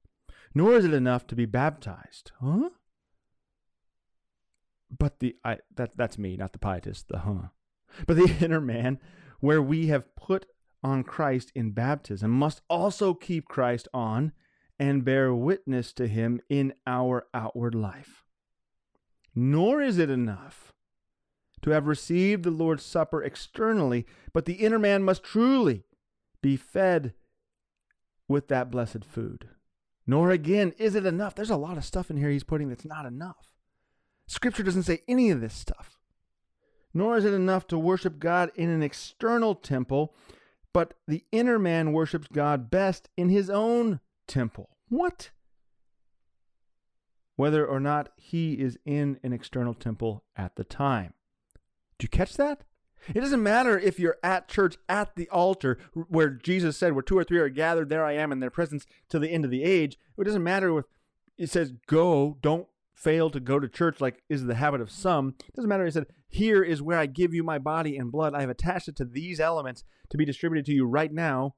Nor 0.54 0.76
is 0.76 0.84
it 0.84 0.94
enough 0.94 1.26
to 1.28 1.34
be 1.34 1.46
baptized. 1.46 2.30
Huh? 2.40 2.70
But 4.96 5.18
the 5.18 5.34
I 5.44 5.58
that 5.74 5.96
that's 5.96 6.18
me, 6.18 6.36
not 6.36 6.52
the 6.52 6.60
pietist, 6.60 7.08
the 7.08 7.18
huh. 7.20 7.48
But 8.06 8.16
the 8.16 8.36
inner 8.40 8.60
man, 8.60 8.98
where 9.40 9.62
we 9.62 9.88
have 9.88 10.14
put 10.16 10.46
on 10.82 11.04
Christ 11.04 11.52
in 11.54 11.70
baptism, 11.70 12.30
must 12.30 12.60
also 12.68 13.14
keep 13.14 13.46
Christ 13.46 13.88
on 13.94 14.32
and 14.78 15.04
bear 15.04 15.34
witness 15.34 15.92
to 15.94 16.06
him 16.08 16.40
in 16.48 16.74
our 16.86 17.26
outward 17.32 17.74
life. 17.74 18.24
Nor 19.34 19.80
is 19.80 19.98
it 19.98 20.10
enough 20.10 20.72
to 21.62 21.70
have 21.70 21.86
received 21.86 22.44
the 22.44 22.50
Lord's 22.50 22.84
Supper 22.84 23.22
externally, 23.22 24.06
but 24.32 24.44
the 24.44 24.54
inner 24.54 24.78
man 24.78 25.02
must 25.02 25.24
truly 25.24 25.84
be 26.42 26.56
fed 26.56 27.14
with 28.28 28.48
that 28.48 28.70
blessed 28.70 29.04
food. 29.04 29.48
Nor 30.06 30.30
again 30.30 30.74
is 30.78 30.94
it 30.94 31.06
enough. 31.06 31.34
There's 31.34 31.50
a 31.50 31.56
lot 31.56 31.78
of 31.78 31.84
stuff 31.84 32.10
in 32.10 32.16
here 32.16 32.28
he's 32.28 32.44
putting 32.44 32.68
that's 32.68 32.84
not 32.84 33.06
enough. 33.06 33.50
Scripture 34.26 34.62
doesn't 34.62 34.82
say 34.82 35.00
any 35.08 35.30
of 35.30 35.40
this 35.40 35.54
stuff. 35.54 35.98
Nor 36.94 37.16
is 37.16 37.24
it 37.24 37.34
enough 37.34 37.66
to 37.66 37.78
worship 37.78 38.20
God 38.20 38.52
in 38.54 38.70
an 38.70 38.82
external 38.82 39.56
temple, 39.56 40.14
but 40.72 40.94
the 41.08 41.24
inner 41.32 41.58
man 41.58 41.92
worships 41.92 42.28
God 42.32 42.70
best 42.70 43.08
in 43.16 43.28
his 43.28 43.50
own 43.50 44.00
temple. 44.28 44.70
What? 44.88 45.30
Whether 47.36 47.66
or 47.66 47.80
not 47.80 48.10
he 48.16 48.54
is 48.54 48.78
in 48.84 49.18
an 49.24 49.32
external 49.32 49.74
temple 49.74 50.22
at 50.36 50.54
the 50.54 50.64
time. 50.64 51.14
Do 51.98 52.04
you 52.04 52.08
catch 52.08 52.36
that? 52.36 52.62
It 53.08 53.20
doesn't 53.20 53.42
matter 53.42 53.78
if 53.78 53.98
you're 53.98 54.16
at 54.22 54.48
church 54.48 54.76
at 54.88 55.14
the 55.16 55.28
altar 55.28 55.78
where 55.92 56.30
Jesus 56.30 56.76
said, 56.76 56.92
where 56.92 57.02
two 57.02 57.18
or 57.18 57.24
three 57.24 57.38
are 57.38 57.48
gathered, 57.48 57.88
there 57.88 58.04
I 58.04 58.12
am 58.12 58.32
in 58.32 58.40
their 58.40 58.50
presence 58.50 58.86
to 59.10 59.18
the 59.18 59.28
end 59.28 59.44
of 59.44 59.50
the 59.50 59.62
age. 59.62 59.98
It 60.16 60.24
doesn't 60.24 60.42
matter 60.42 60.78
if 60.78 60.84
it 61.36 61.50
says, 61.50 61.72
go, 61.86 62.38
don't 62.40 62.66
fail 62.94 63.28
to 63.30 63.40
go 63.40 63.58
to 63.58 63.68
church 63.68 64.00
like 64.00 64.22
is 64.28 64.46
the 64.46 64.54
habit 64.54 64.80
of 64.80 64.90
some. 64.90 65.34
It 65.46 65.54
doesn't 65.56 65.68
matter. 65.68 65.84
He 65.84 65.90
said, 65.90 66.06
here 66.34 66.62
is 66.62 66.82
where 66.82 66.98
I 66.98 67.06
give 67.06 67.32
you 67.32 67.44
my 67.44 67.58
body 67.58 67.96
and 67.96 68.10
blood. 68.10 68.34
I 68.34 68.40
have 68.40 68.50
attached 68.50 68.88
it 68.88 68.96
to 68.96 69.04
these 69.04 69.38
elements 69.38 69.84
to 70.10 70.16
be 70.16 70.24
distributed 70.24 70.66
to 70.66 70.72
you 70.72 70.84
right 70.84 71.12
now. 71.12 71.54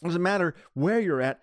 It 0.00 0.06
doesn't 0.06 0.22
matter 0.22 0.54
where 0.74 1.00
you're 1.00 1.20
at 1.20 1.40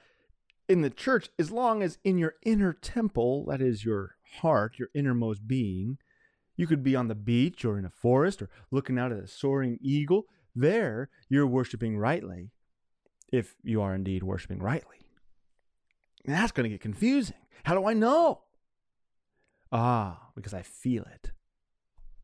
in 0.70 0.82
the 0.82 0.90
church, 0.90 1.30
as 1.38 1.52
long 1.52 1.84
as 1.84 1.98
in 2.04 2.18
your 2.18 2.36
inner 2.44 2.74
temple, 2.74 3.46
that 3.48 3.62
is 3.62 3.84
your 3.84 4.16
heart, 4.40 4.80
your 4.80 4.88
innermost 4.96 5.48
being, 5.48 5.98
you 6.56 6.68
could 6.68 6.84
be 6.84 6.96
on 6.96 7.10
the 7.10 7.16
beach 7.16 7.66
or 7.66 7.78
in 7.78 7.86
a 7.86 7.90
forest 7.90 8.42
or 8.42 8.50
looking 8.72 8.98
out 8.98 9.12
at 9.12 9.24
a 9.24 9.28
soaring 9.28 9.78
eagle. 9.82 10.26
There, 10.56 11.10
you're 11.30 11.48
worshiping 11.48 11.98
rightly, 11.98 12.52
if 13.32 13.56
you 13.64 13.82
are 13.82 13.94
indeed 13.94 14.24
worshiping 14.24 14.60
rightly. 14.60 14.98
And 16.26 16.34
that's 16.34 16.52
going 16.52 16.64
to 16.64 16.70
get 16.70 16.80
confusing. 16.80 17.36
How 17.66 17.74
do 17.74 17.86
I 17.86 17.94
know? 17.94 18.44
Ah, 19.72 20.30
because 20.36 20.54
I 20.54 20.62
feel 20.62 21.04
it. 21.04 21.32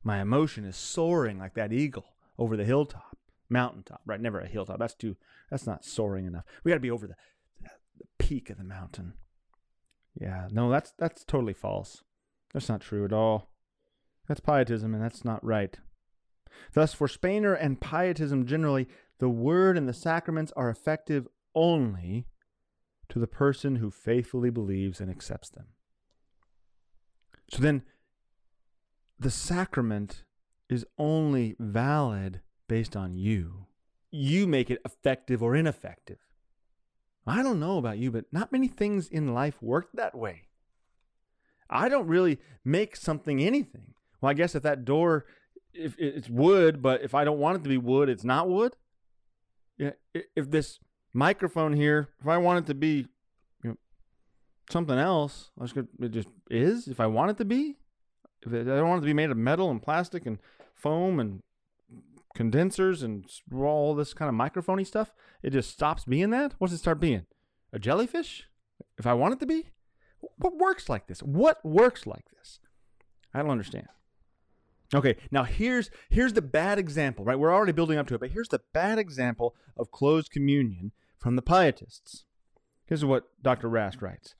My 0.04 0.22
emotion 0.22 0.66
is 0.66 0.76
soaring 0.76 1.40
like 1.40 1.56
that 1.56 1.74
eagle 1.74 2.06
over 2.38 2.56
the 2.56 2.66
hilltop, 2.66 3.18
mountaintop, 3.50 4.02
right? 4.06 4.22
Never 4.22 4.40
a 4.40 4.48
hilltop. 4.48 4.80
That's 4.80 4.96
too, 4.96 5.18
that's 5.50 5.68
not 5.68 5.84
soaring 5.84 6.26
enough. 6.26 6.46
We 6.64 6.70
got 6.70 6.76
to 6.76 6.82
be 6.82 6.92
over 6.92 7.08
the, 7.08 7.16
the 7.62 8.06
peak 8.18 8.50
of 8.50 8.58
the 8.58 8.64
mountain. 8.64 9.14
Yeah, 10.20 10.48
no, 10.52 10.70
that's, 10.70 10.94
that's 10.98 11.24
totally 11.24 11.54
false. 11.54 12.04
That's 12.54 12.70
not 12.70 12.82
true 12.82 13.06
at 13.06 13.14
all. 13.14 13.52
That's 14.28 14.40
pietism, 14.40 14.94
and 14.94 15.04
that's 15.04 15.26
not 15.26 15.44
right. 15.44 15.78
Thus, 16.74 16.94
for 16.94 17.08
Spener 17.08 17.58
and 17.60 17.82
pietism 17.82 18.46
generally, 18.46 18.88
the 19.20 19.30
word 19.30 19.78
and 19.78 19.88
the 19.88 19.94
sacraments 19.94 20.54
are 20.56 20.70
effective 20.70 21.28
only 21.56 22.26
to 23.10 23.20
the 23.20 23.28
person 23.28 23.78
who 23.78 23.90
faithfully 23.90 24.50
believes 24.50 25.02
and 25.02 25.10
accepts 25.10 25.50
them. 25.50 25.68
So 27.52 27.62
then, 27.62 27.84
the 29.20 29.32
sacrament 29.32 30.24
is 30.70 30.86
only 30.98 31.56
valid 31.60 32.42
based 32.68 32.96
on 32.96 33.16
you. 33.16 33.66
You 34.12 34.48
make 34.48 34.70
it 34.70 34.82
effective 34.86 35.44
or 35.44 35.56
ineffective. 35.56 36.20
I 37.28 37.44
don't 37.44 37.60
know 37.60 37.78
about 37.78 37.98
you, 37.98 38.12
but 38.12 38.26
not 38.32 38.52
many 38.52 38.68
things 38.68 39.08
in 39.08 39.34
life 39.34 39.62
work 39.62 39.90
that 39.94 40.16
way. 40.16 40.44
I 41.70 41.90
don't 41.90 42.08
really 42.08 42.40
make 42.66 42.96
something 42.96 43.42
anything. 43.42 43.94
Well, 44.20 44.32
I 44.32 44.34
guess 44.34 44.56
if 44.56 44.64
that 44.64 44.86
door, 44.86 45.26
if 45.74 45.96
it's 46.00 46.30
wood, 46.30 46.82
but 46.82 47.02
if 47.04 47.14
I 47.14 47.24
don't 47.24 47.40
want 47.40 47.58
it 47.58 47.64
to 47.64 47.70
be 47.70 47.78
wood, 47.78 48.10
it's 48.10 48.24
not 48.24 48.50
wood. 48.50 48.76
Yeah, 49.78 49.92
if 50.14 50.50
this 50.50 50.80
microphone 51.14 51.74
here, 51.74 52.10
if 52.20 52.28
I 52.28 52.38
want 52.38 52.60
it 52.60 52.68
to 52.68 52.74
be 52.74 53.08
you 53.64 53.70
know, 53.72 53.78
something 54.70 54.98
else, 54.98 55.52
it 55.62 56.10
just 56.10 56.30
is. 56.50 56.88
If 56.88 57.00
I 57.00 57.08
want 57.08 57.32
it 57.32 57.38
to 57.38 57.46
be, 57.46 57.78
I 58.46 58.50
don't 58.50 58.88
want 58.88 59.00
it 59.00 59.02
to 59.02 59.06
be 59.08 59.14
made 59.14 59.32
of 59.32 59.38
metal 59.38 59.70
and 59.70 59.82
plastic 59.82 60.26
and 60.26 60.40
foam 60.76 61.20
and 61.20 61.42
condensers 62.36 63.04
and 63.04 63.26
all 63.54 63.94
this 63.96 64.14
kind 64.14 64.30
of 64.30 64.36
microphony 64.36 64.86
stuff, 64.86 65.12
it 65.44 65.52
just 65.52 65.72
stops 65.72 66.06
being 66.06 66.30
that. 66.30 66.54
What 66.58 66.70
does 66.70 66.76
it 66.76 66.82
start 66.82 67.00
being? 67.00 67.26
A 67.74 67.80
jellyfish? 67.80 68.48
If 68.98 69.06
I 69.06 69.14
want 69.14 69.34
it 69.34 69.40
to 69.42 69.46
be? 69.46 69.72
What 70.38 70.58
works 70.58 70.90
like 70.90 71.08
this? 71.08 71.22
What 71.22 71.64
works 71.66 72.06
like 72.06 72.26
this? 72.38 72.60
I 73.34 73.40
don't 73.40 73.52
understand. 73.52 73.88
Okay, 74.94 75.18
now 75.30 75.44
here's 75.44 75.92
here's 76.10 76.34
the 76.34 76.42
bad 76.42 76.80
example, 76.80 77.24
right? 77.24 77.38
We're 77.38 77.54
already 77.54 77.74
building 77.74 78.00
up 78.00 78.08
to 78.08 78.16
it, 78.16 78.22
but 78.22 78.32
here's 78.32 78.48
the 78.48 78.62
bad 78.74 78.98
example 78.98 79.56
of 79.78 79.92
closed 79.92 80.32
communion 80.32 80.94
from 81.20 81.36
the 81.36 81.44
pietists. 81.44 82.26
Here's 82.86 83.06
what 83.06 83.30
Dr. 83.44 83.70
Rast 83.70 84.02
writes. 84.02 84.34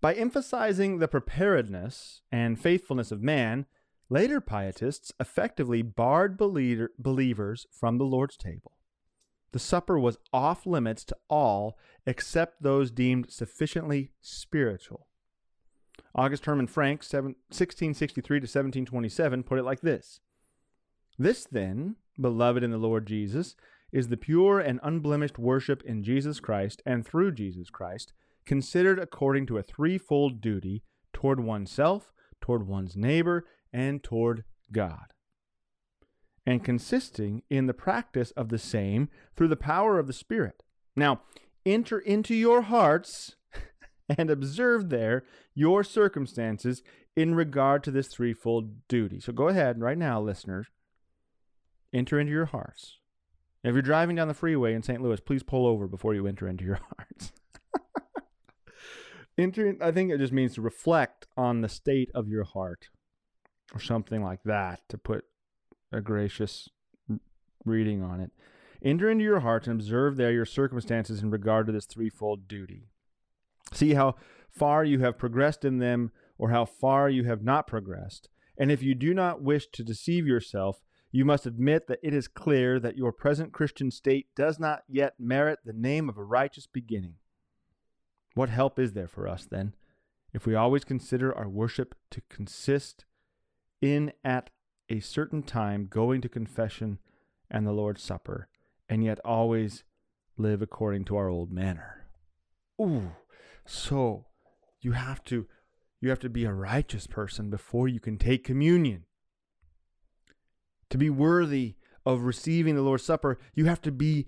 By 0.00 0.14
emphasizing 0.14 0.98
the 0.98 1.08
preparedness 1.08 2.22
and 2.30 2.60
faithfulness 2.60 3.10
of 3.10 3.22
man, 3.22 3.66
later 4.08 4.40
pietists 4.40 5.12
effectively 5.18 5.82
barred 5.82 6.36
believer, 6.36 6.92
believers 6.98 7.66
from 7.70 7.98
the 7.98 8.04
Lord's 8.04 8.36
table. 8.36 8.72
The 9.52 9.58
supper 9.58 9.98
was 9.98 10.18
off 10.32 10.66
limits 10.66 11.04
to 11.06 11.16
all 11.28 11.78
except 12.04 12.62
those 12.62 12.90
deemed 12.90 13.30
sufficiently 13.30 14.10
spiritual. 14.20 15.06
August 16.14 16.46
Herman 16.46 16.66
Francke, 16.66 17.02
1663 17.10 18.40
to 18.40 18.44
1727, 18.44 19.42
put 19.42 19.58
it 19.58 19.64
like 19.64 19.80
this 19.80 20.20
This, 21.18 21.46
then, 21.46 21.96
beloved 22.20 22.62
in 22.62 22.70
the 22.70 22.78
Lord 22.78 23.06
Jesus, 23.06 23.56
is 23.92 24.08
the 24.08 24.16
pure 24.16 24.60
and 24.60 24.80
unblemished 24.82 25.38
worship 25.38 25.82
in 25.84 26.02
Jesus 26.02 26.40
Christ 26.40 26.82
and 26.84 27.06
through 27.06 27.32
Jesus 27.32 27.70
Christ, 27.70 28.12
considered 28.46 28.98
according 28.98 29.46
to 29.46 29.58
a 29.58 29.62
threefold 29.62 30.40
duty 30.40 30.82
toward 31.12 31.40
oneself, 31.40 32.12
toward 32.40 32.66
one's 32.66 32.96
neighbor, 32.96 33.44
and 33.72 34.02
toward 34.02 34.44
God, 34.72 35.12
and 36.46 36.64
consisting 36.64 37.42
in 37.50 37.66
the 37.66 37.74
practice 37.74 38.30
of 38.32 38.48
the 38.48 38.58
same 38.58 39.08
through 39.36 39.48
the 39.48 39.56
power 39.56 39.98
of 39.98 40.06
the 40.06 40.12
Spirit. 40.12 40.62
Now, 40.94 41.22
enter 41.64 41.98
into 41.98 42.34
your 42.34 42.62
hearts 42.62 43.36
and 44.08 44.30
observe 44.30 44.88
there 44.88 45.24
your 45.54 45.82
circumstances 45.82 46.82
in 47.16 47.34
regard 47.34 47.82
to 47.84 47.90
this 47.90 48.08
threefold 48.08 48.86
duty. 48.88 49.20
So 49.20 49.32
go 49.32 49.48
ahead 49.48 49.80
right 49.80 49.98
now, 49.98 50.20
listeners. 50.20 50.66
Enter 51.92 52.20
into 52.20 52.32
your 52.32 52.46
hearts. 52.46 52.98
If 53.64 53.72
you're 53.72 53.82
driving 53.82 54.16
down 54.16 54.28
the 54.28 54.34
freeway 54.34 54.74
in 54.74 54.82
St. 54.82 55.02
Louis, 55.02 55.20
please 55.20 55.42
pull 55.42 55.66
over 55.66 55.88
before 55.88 56.14
you 56.14 56.26
enter 56.26 56.46
into 56.46 56.64
your 56.64 56.78
hearts. 56.98 57.32
Enter, 59.38 59.76
I 59.80 59.90
think 59.90 60.10
it 60.10 60.18
just 60.18 60.32
means 60.32 60.54
to 60.54 60.62
reflect 60.62 61.26
on 61.36 61.60
the 61.60 61.68
state 61.68 62.10
of 62.14 62.28
your 62.28 62.44
heart 62.44 62.88
or 63.74 63.80
something 63.80 64.22
like 64.22 64.42
that 64.44 64.80
to 64.88 64.98
put 64.98 65.24
a 65.92 66.00
gracious 66.00 66.68
reading 67.64 68.02
on 68.02 68.20
it. 68.20 68.30
Enter 68.82 69.10
into 69.10 69.24
your 69.24 69.40
heart 69.40 69.66
and 69.66 69.80
observe 69.80 70.16
there 70.16 70.32
your 70.32 70.44
circumstances 70.44 71.22
in 71.22 71.30
regard 71.30 71.66
to 71.66 71.72
this 71.72 71.86
threefold 71.86 72.46
duty. 72.46 72.88
See 73.72 73.94
how 73.94 74.14
far 74.48 74.84
you 74.84 75.00
have 75.00 75.18
progressed 75.18 75.64
in 75.64 75.78
them 75.78 76.12
or 76.38 76.50
how 76.50 76.64
far 76.64 77.08
you 77.08 77.24
have 77.24 77.42
not 77.42 77.66
progressed. 77.66 78.28
And 78.58 78.70
if 78.70 78.82
you 78.82 78.94
do 78.94 79.12
not 79.12 79.42
wish 79.42 79.66
to 79.72 79.82
deceive 79.82 80.26
yourself, 80.26 80.80
you 81.10 81.24
must 81.24 81.46
admit 81.46 81.86
that 81.86 82.00
it 82.02 82.14
is 82.14 82.28
clear 82.28 82.78
that 82.80 82.96
your 82.96 83.12
present 83.12 83.52
Christian 83.52 83.90
state 83.90 84.26
does 84.36 84.58
not 84.58 84.82
yet 84.88 85.14
merit 85.18 85.60
the 85.64 85.72
name 85.72 86.08
of 86.08 86.18
a 86.18 86.24
righteous 86.24 86.66
beginning. 86.66 87.14
What 88.36 88.50
help 88.50 88.78
is 88.78 88.92
there 88.92 89.08
for 89.08 89.26
us, 89.26 89.46
then, 89.46 89.74
if 90.34 90.44
we 90.44 90.54
always 90.54 90.84
consider 90.84 91.34
our 91.34 91.48
worship 91.48 91.94
to 92.10 92.20
consist 92.28 93.06
in 93.80 94.12
at 94.22 94.50
a 94.90 95.00
certain 95.00 95.42
time 95.42 95.86
going 95.86 96.20
to 96.20 96.28
confession 96.28 96.98
and 97.50 97.66
the 97.66 97.72
Lord's 97.72 98.02
Supper, 98.02 98.48
and 98.90 99.02
yet 99.02 99.20
always 99.24 99.84
live 100.36 100.60
according 100.60 101.06
to 101.06 101.16
our 101.16 101.30
old 101.30 101.50
manner? 101.50 102.08
Ooh, 102.78 103.12
so 103.64 104.26
you 104.82 104.92
have 104.92 105.24
to 105.24 105.46
you 106.02 106.10
have 106.10 106.20
to 106.20 106.28
be 106.28 106.44
a 106.44 106.52
righteous 106.52 107.06
person 107.06 107.48
before 107.48 107.88
you 107.88 108.00
can 108.00 108.18
take 108.18 108.44
communion. 108.44 109.04
To 110.90 110.98
be 110.98 111.08
worthy 111.08 111.76
of 112.04 112.24
receiving 112.24 112.74
the 112.74 112.82
Lord's 112.82 113.02
Supper, 113.02 113.38
you 113.54 113.64
have 113.64 113.80
to 113.80 113.90
be 113.90 114.26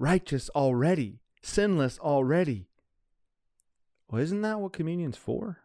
righteous 0.00 0.50
already, 0.56 1.20
sinless 1.40 2.00
already. 2.00 2.66
Well, 4.08 4.22
isn't 4.22 4.42
that 4.42 4.60
what 4.60 4.72
communion's 4.72 5.16
for? 5.16 5.58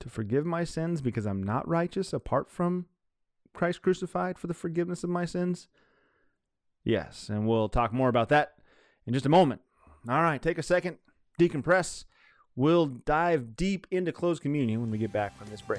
To 0.00 0.08
forgive 0.08 0.46
my 0.46 0.64
sins 0.64 1.00
because 1.00 1.26
I'm 1.26 1.42
not 1.42 1.66
righteous 1.66 2.12
apart 2.12 2.50
from 2.50 2.86
Christ 3.52 3.82
crucified 3.82 4.38
for 4.38 4.46
the 4.46 4.54
forgiveness 4.54 5.02
of 5.02 5.10
my 5.10 5.24
sins? 5.24 5.68
Yes, 6.84 7.28
and 7.28 7.46
we'll 7.46 7.68
talk 7.68 7.92
more 7.92 8.08
about 8.08 8.28
that 8.28 8.54
in 9.06 9.12
just 9.12 9.26
a 9.26 9.30
moment. 9.30 9.60
All 10.08 10.22
right, 10.22 10.40
take 10.40 10.58
a 10.58 10.62
second, 10.62 10.98
decompress, 11.40 12.04
We'll 12.58 12.86
dive 12.86 13.54
deep 13.54 13.86
into 13.92 14.10
closed 14.10 14.42
communion 14.42 14.80
when 14.80 14.90
we 14.90 14.98
get 14.98 15.12
back 15.12 15.38
from 15.38 15.48
this 15.48 15.62
break. 15.62 15.78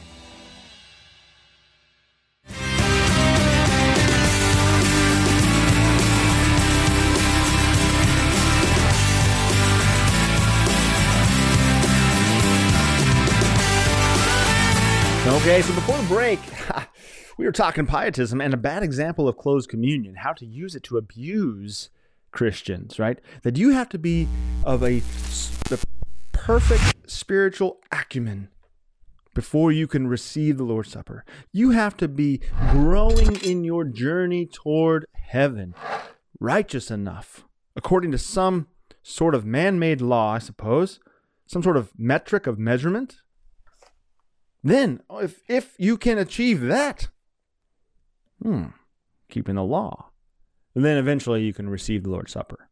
Okay, 15.27 15.61
so 15.61 15.75
before 15.75 15.97
the 15.99 16.07
break, 16.07 16.39
we 17.37 17.45
were 17.45 17.51
talking 17.51 17.85
pietism 17.85 18.41
and 18.41 18.55
a 18.55 18.57
bad 18.57 18.81
example 18.81 19.27
of 19.27 19.37
closed 19.37 19.69
communion, 19.69 20.15
how 20.15 20.33
to 20.33 20.47
use 20.47 20.73
it 20.73 20.81
to 20.85 20.97
abuse 20.97 21.91
Christians, 22.31 22.97
right? 22.97 23.19
That 23.43 23.55
you 23.55 23.69
have 23.69 23.87
to 23.89 23.99
be 23.99 24.27
of 24.63 24.81
a 24.81 24.99
the 25.69 25.79
perfect 26.31 27.09
spiritual 27.09 27.77
acumen 27.91 28.49
before 29.35 29.71
you 29.71 29.85
can 29.85 30.07
receive 30.07 30.57
the 30.57 30.63
Lord's 30.63 30.91
Supper. 30.91 31.23
You 31.51 31.69
have 31.69 31.95
to 31.97 32.07
be 32.07 32.41
growing 32.71 33.35
in 33.43 33.63
your 33.63 33.85
journey 33.85 34.47
toward 34.47 35.05
heaven, 35.13 35.75
righteous 36.39 36.89
enough, 36.89 37.45
according 37.75 38.11
to 38.11 38.17
some 38.17 38.69
sort 39.03 39.35
of 39.35 39.45
man 39.45 39.77
made 39.77 40.01
law, 40.01 40.33
I 40.33 40.39
suppose, 40.39 40.99
some 41.45 41.61
sort 41.61 41.77
of 41.77 41.91
metric 41.95 42.47
of 42.47 42.57
measurement 42.57 43.20
then, 44.63 45.01
if, 45.11 45.41
if 45.47 45.75
you 45.77 45.97
can 45.97 46.17
achieve 46.17 46.61
that, 46.61 47.09
hmm, 48.41 48.65
keeping 49.29 49.55
the 49.55 49.63
law, 49.63 50.11
and 50.75 50.85
then 50.85 50.97
eventually 50.97 51.43
you 51.43 51.53
can 51.53 51.69
receive 51.69 52.03
the 52.03 52.09
Lord's 52.09 52.31
Supper. 52.31 52.69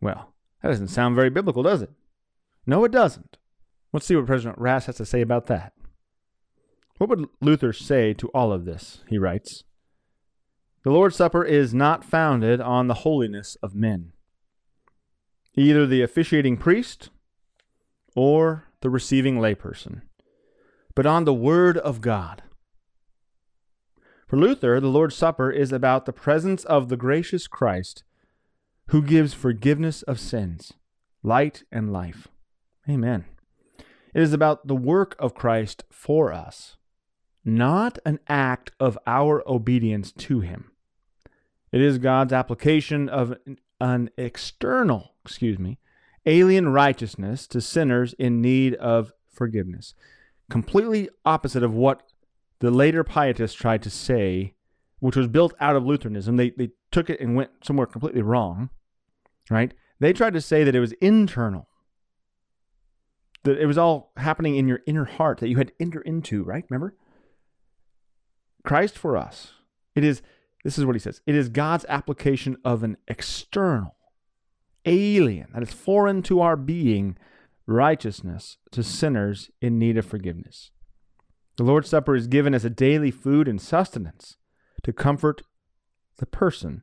Well, 0.00 0.34
that 0.62 0.68
doesn't 0.68 0.88
sound 0.88 1.16
very 1.16 1.30
biblical, 1.30 1.62
does 1.62 1.82
it? 1.82 1.90
No, 2.66 2.84
it 2.84 2.92
doesn't. 2.92 3.38
Let's 3.92 4.06
see 4.06 4.16
what 4.16 4.26
President 4.26 4.58
Rast 4.58 4.86
has 4.86 4.96
to 4.96 5.06
say 5.06 5.20
about 5.20 5.46
that. 5.46 5.72
What 6.98 7.10
would 7.10 7.26
Luther 7.40 7.72
say 7.72 8.12
to 8.14 8.28
all 8.28 8.52
of 8.52 8.64
this? 8.64 9.02
He 9.08 9.18
writes 9.18 9.64
The 10.84 10.90
Lord's 10.90 11.16
Supper 11.16 11.44
is 11.44 11.72
not 11.72 12.04
founded 12.04 12.60
on 12.60 12.86
the 12.86 12.94
holiness 12.94 13.56
of 13.62 13.74
men, 13.74 14.12
either 15.54 15.86
the 15.86 16.02
officiating 16.02 16.56
priest 16.56 17.10
or 18.14 18.68
the 18.84 18.90
receiving 18.90 19.38
layperson, 19.38 20.02
but 20.94 21.06
on 21.06 21.24
the 21.24 21.32
Word 21.32 21.78
of 21.78 22.02
God. 22.02 22.42
For 24.28 24.36
Luther, 24.36 24.78
the 24.78 24.88
Lord's 24.88 25.16
Supper 25.16 25.50
is 25.50 25.72
about 25.72 26.04
the 26.04 26.12
presence 26.12 26.64
of 26.64 26.90
the 26.90 26.96
gracious 26.98 27.46
Christ 27.46 28.04
who 28.88 29.00
gives 29.00 29.32
forgiveness 29.32 30.02
of 30.02 30.20
sins, 30.20 30.74
light, 31.22 31.64
and 31.72 31.94
life. 31.94 32.28
Amen. 32.86 33.24
It 34.12 34.20
is 34.20 34.34
about 34.34 34.68
the 34.68 34.76
work 34.76 35.16
of 35.18 35.34
Christ 35.34 35.84
for 35.90 36.30
us, 36.30 36.76
not 37.42 37.98
an 38.04 38.20
act 38.28 38.70
of 38.78 38.98
our 39.06 39.42
obedience 39.48 40.12
to 40.12 40.40
Him. 40.40 40.72
It 41.72 41.80
is 41.80 41.96
God's 41.96 42.34
application 42.34 43.08
of 43.08 43.34
an 43.80 44.10
external, 44.18 45.14
excuse 45.24 45.58
me, 45.58 45.78
alien 46.26 46.68
righteousness 46.68 47.46
to 47.48 47.60
sinners 47.60 48.14
in 48.18 48.40
need 48.40 48.74
of 48.76 49.12
forgiveness. 49.32 49.94
Completely 50.50 51.08
opposite 51.24 51.62
of 51.62 51.74
what 51.74 52.02
the 52.60 52.70
later 52.70 53.04
pietists 53.04 53.56
tried 53.56 53.82
to 53.82 53.90
say, 53.90 54.54
which 55.00 55.16
was 55.16 55.26
built 55.26 55.54
out 55.60 55.76
of 55.76 55.84
Lutheranism. 55.84 56.36
They, 56.36 56.50
they 56.50 56.70
took 56.90 57.10
it 57.10 57.20
and 57.20 57.34
went 57.34 57.50
somewhere 57.62 57.86
completely 57.86 58.22
wrong, 58.22 58.70
right? 59.50 59.74
They 60.00 60.12
tried 60.12 60.34
to 60.34 60.40
say 60.40 60.64
that 60.64 60.74
it 60.74 60.80
was 60.80 60.92
internal, 60.94 61.68
that 63.42 63.58
it 63.58 63.66
was 63.66 63.78
all 63.78 64.12
happening 64.16 64.56
in 64.56 64.68
your 64.68 64.80
inner 64.86 65.04
heart, 65.04 65.38
that 65.38 65.48
you 65.48 65.56
had 65.56 65.68
to 65.68 65.74
enter 65.80 66.00
into, 66.00 66.42
right? 66.42 66.64
Remember? 66.68 66.94
Christ 68.64 68.96
for 68.96 69.16
us. 69.16 69.52
It 69.94 70.04
is, 70.04 70.22
this 70.64 70.78
is 70.78 70.86
what 70.86 70.94
he 70.94 71.00
says, 71.00 71.20
it 71.26 71.34
is 71.34 71.48
God's 71.48 71.84
application 71.88 72.56
of 72.64 72.82
an 72.82 72.96
external 73.06 73.96
alien, 74.84 75.48
that 75.52 75.62
is 75.62 75.72
foreign 75.72 76.22
to 76.22 76.40
our 76.40 76.56
being, 76.56 77.16
righteousness 77.66 78.58
to 78.72 78.82
sinners 78.82 79.50
in 79.60 79.78
need 79.78 79.96
of 79.96 80.06
forgiveness. 80.06 80.70
The 81.56 81.64
Lord's 81.64 81.88
Supper 81.88 82.16
is 82.16 82.26
given 82.26 82.54
as 82.54 82.64
a 82.64 82.70
daily 82.70 83.10
food 83.10 83.48
and 83.48 83.60
sustenance 83.60 84.36
to 84.82 84.92
comfort 84.92 85.42
the 86.18 86.26
person 86.26 86.82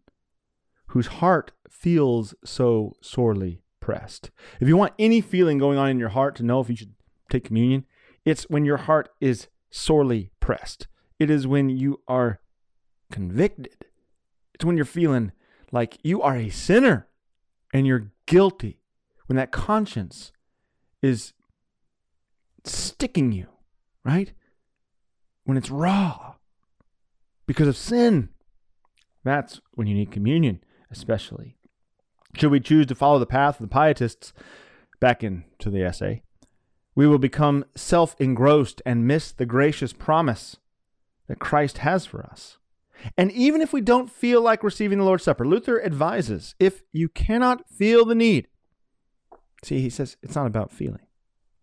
whose 0.88 1.08
heart 1.08 1.52
feels 1.70 2.34
so 2.44 2.94
sorely 3.02 3.62
pressed. 3.80 4.32
If 4.60 4.68
you 4.68 4.78
want 4.78 4.94
any 5.00 5.22
feeling 5.22 5.58
going 5.58 5.78
on 5.78 5.90
in 5.90 6.00
your 6.00 6.10
heart 6.10 6.36
to 6.38 6.44
know 6.44 6.60
if 6.60 6.70
you 6.70 6.76
should 6.76 6.94
take 7.30 7.46
communion, 7.46 7.86
it's 8.26 8.44
when 8.44 8.66
your 8.66 8.78
heart 8.78 9.10
is 9.20 9.48
sorely 9.70 10.32
pressed. 10.40 10.88
It 11.20 11.30
is 11.30 11.48
when 11.48 11.70
you 11.70 12.02
are 12.08 12.40
convicted. 13.12 13.86
It's 14.54 14.66
when 14.66 14.76
you're 14.76 14.86
feeling 14.86 15.32
like 15.72 15.98
you 16.04 16.22
are 16.22 16.36
a 16.36 16.50
sinner 16.50 17.08
and 17.74 17.88
you're 17.88 18.12
guilty, 18.26 18.80
when 19.28 19.38
that 19.38 19.52
conscience 19.52 20.32
is 21.02 21.34
sticking 22.64 23.32
you, 23.32 23.48
right? 24.04 24.34
When 25.46 25.58
it's 25.58 25.72
raw 25.72 26.36
because 27.48 27.68
of 27.68 27.78
sin, 27.78 28.30
that's 29.24 29.62
when 29.74 29.88
you 29.88 29.96
need 29.96 30.12
communion, 30.12 30.64
especially. 30.90 31.58
Should 32.36 32.52
we 32.52 32.60
choose 32.60 32.86
to 32.88 32.96
follow 32.96 33.20
the 33.20 33.26
path 33.26 33.60
of 33.60 33.70
the 33.70 33.74
pietists, 33.74 34.34
back 35.02 35.24
into 35.24 35.70
the 35.70 35.84
essay, 35.84 36.22
we 36.96 37.06
will 37.06 37.18
become 37.18 37.66
self 37.76 38.16
engrossed 38.20 38.82
and 38.86 39.06
miss 39.06 39.34
the 39.34 39.46
gracious 39.46 39.92
promise 39.92 40.56
that 41.28 41.40
Christ 41.40 41.80
has 41.80 42.06
for 42.06 42.24
us. 42.24 42.58
And 43.18 43.32
even 43.32 43.62
if 43.62 43.74
we 43.74 43.82
don't 43.82 44.12
feel 44.12 44.42
like 44.42 44.64
receiving 44.64 44.98
the 44.98 45.04
Lord's 45.04 45.24
Supper, 45.24 45.46
Luther 45.46 45.84
advises 45.84 46.56
if 46.60 46.84
you 46.92 47.10
cannot 47.10 47.70
feel 47.70 48.06
the 48.06 48.16
need, 48.16 48.48
see, 49.64 49.82
he 49.82 49.90
says 49.90 50.18
it's 50.22 50.36
not 50.36 50.48
about 50.48 50.72
feeling. 50.72 51.06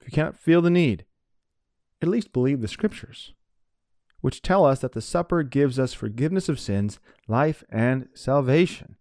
If 0.01 0.09
you 0.09 0.13
cannot 0.13 0.37
feel 0.37 0.63
the 0.63 0.71
need, 0.71 1.05
at 2.01 2.09
least 2.09 2.33
believe 2.33 2.61
the 2.61 2.69
scriptures, 2.69 3.33
which 4.21 4.43
tell 4.43 4.65
us 4.65 4.81
that 4.81 4.93
the 4.93 5.01
supper 5.01 5.43
gives 5.43 5.79
us 5.79 5.93
forgiveness 5.93 6.49
of 6.49 6.61
sins, 6.61 6.99
life, 7.27 7.65
and 7.71 8.09
salvation. 8.15 8.97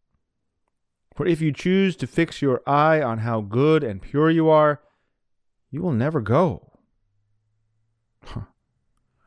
For 1.16 1.26
if 1.26 1.42
you 1.42 1.52
choose 1.52 1.96
to 1.98 2.08
fix 2.08 2.42
your 2.42 2.62
eye 2.68 3.02
on 3.02 3.20
how 3.20 3.42
good 3.42 3.84
and 3.84 4.02
pure 4.02 4.30
you 4.30 4.50
are, 4.50 4.82
you 5.72 5.82
will 5.82 5.92
never 5.92 6.22
go. 6.22 6.72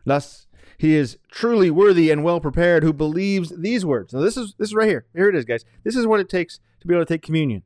Thus, 0.04 0.46
he 0.80 0.96
is 0.96 1.18
truly 1.30 1.70
worthy 1.70 2.10
and 2.10 2.24
well 2.24 2.40
prepared 2.40 2.82
who 2.82 2.94
believes 2.94 3.50
these 3.54 3.84
words. 3.84 4.14
Now 4.14 4.20
this 4.20 4.38
is 4.38 4.54
this 4.56 4.70
is 4.70 4.74
right 4.74 4.88
here. 4.88 5.04
Here 5.14 5.28
it 5.28 5.34
is, 5.34 5.44
guys. 5.44 5.62
This 5.84 5.94
is 5.94 6.06
what 6.06 6.20
it 6.20 6.28
takes 6.30 6.58
to 6.80 6.86
be 6.86 6.94
able 6.94 7.04
to 7.04 7.14
take 7.14 7.20
communion. 7.20 7.64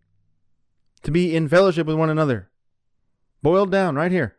To 1.04 1.12
be 1.12 1.36
in 1.36 1.48
fellowship 1.48 1.86
with 1.86 1.94
one 1.94 2.10
another. 2.10 2.50
Boiled 3.40 3.70
down 3.70 3.94
right 3.94 4.10
here. 4.10 4.34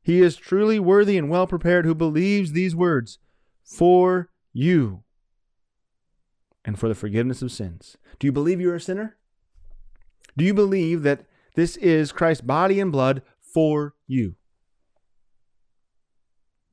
He 0.00 0.20
is 0.20 0.36
truly 0.36 0.78
worthy 0.78 1.18
and 1.18 1.28
well 1.28 1.48
prepared 1.48 1.86
who 1.86 1.94
believes 1.96 2.52
these 2.52 2.76
words 2.76 3.18
for 3.64 4.30
you 4.52 5.02
and 6.64 6.78
for 6.78 6.86
the 6.86 6.94
forgiveness 6.94 7.42
of 7.42 7.50
sins. 7.50 7.96
Do 8.20 8.28
you 8.28 8.32
believe 8.32 8.60
you're 8.60 8.76
a 8.76 8.80
sinner? 8.80 9.16
Do 10.36 10.44
you 10.44 10.54
believe 10.54 11.02
that 11.02 11.24
this 11.56 11.76
is 11.78 12.12
Christ's 12.12 12.42
body 12.42 12.78
and 12.78 12.92
blood 12.92 13.22
for 13.40 13.96
you? 14.06 14.36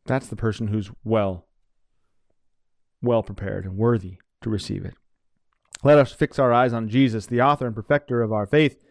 That's 0.05 0.27
the 0.27 0.35
person 0.35 0.67
who's 0.67 0.91
well, 1.03 1.47
well 3.01 3.23
prepared 3.23 3.65
and 3.65 3.77
worthy 3.77 4.17
to 4.41 4.49
receive 4.49 4.85
it. 4.85 4.93
Let 5.83 5.97
us 5.97 6.11
fix 6.11 6.39
our 6.39 6.53
eyes 6.53 6.73
on 6.73 6.89
Jesus, 6.89 7.25
the 7.25 7.41
author 7.41 7.65
and 7.67 7.75
perfecter 7.75 8.21
of 8.21 8.31
our 8.31 8.45
faith, 8.45 8.83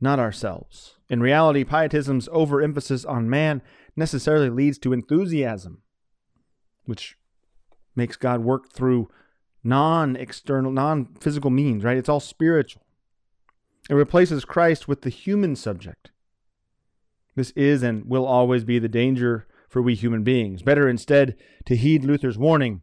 not 0.00 0.18
ourselves. 0.18 0.96
In 1.08 1.20
reality, 1.20 1.64
pietism's 1.64 2.28
overemphasis 2.28 3.04
on 3.04 3.30
man 3.30 3.62
necessarily 3.96 4.50
leads 4.50 4.78
to 4.78 4.92
enthusiasm, 4.92 5.82
which 6.84 7.16
makes 7.96 8.16
God 8.16 8.40
work 8.40 8.72
through 8.72 9.10
non 9.62 10.16
external, 10.16 10.72
non 10.72 11.14
physical 11.20 11.50
means, 11.50 11.84
right? 11.84 11.96
It's 11.96 12.08
all 12.08 12.20
spiritual. 12.20 12.82
It 13.88 13.94
replaces 13.94 14.44
Christ 14.44 14.88
with 14.88 15.02
the 15.02 15.10
human 15.10 15.56
subject. 15.56 16.10
This 17.34 17.50
is 17.52 17.82
and 17.82 18.04
will 18.06 18.24
always 18.24 18.64
be 18.64 18.78
the 18.78 18.88
danger 18.88 19.46
for 19.70 19.80
we 19.80 19.94
human 19.94 20.22
beings. 20.22 20.62
Better 20.62 20.86
instead 20.86 21.36
to 21.64 21.76
heed 21.76 22.04
Luther's 22.04 22.36
warning 22.36 22.82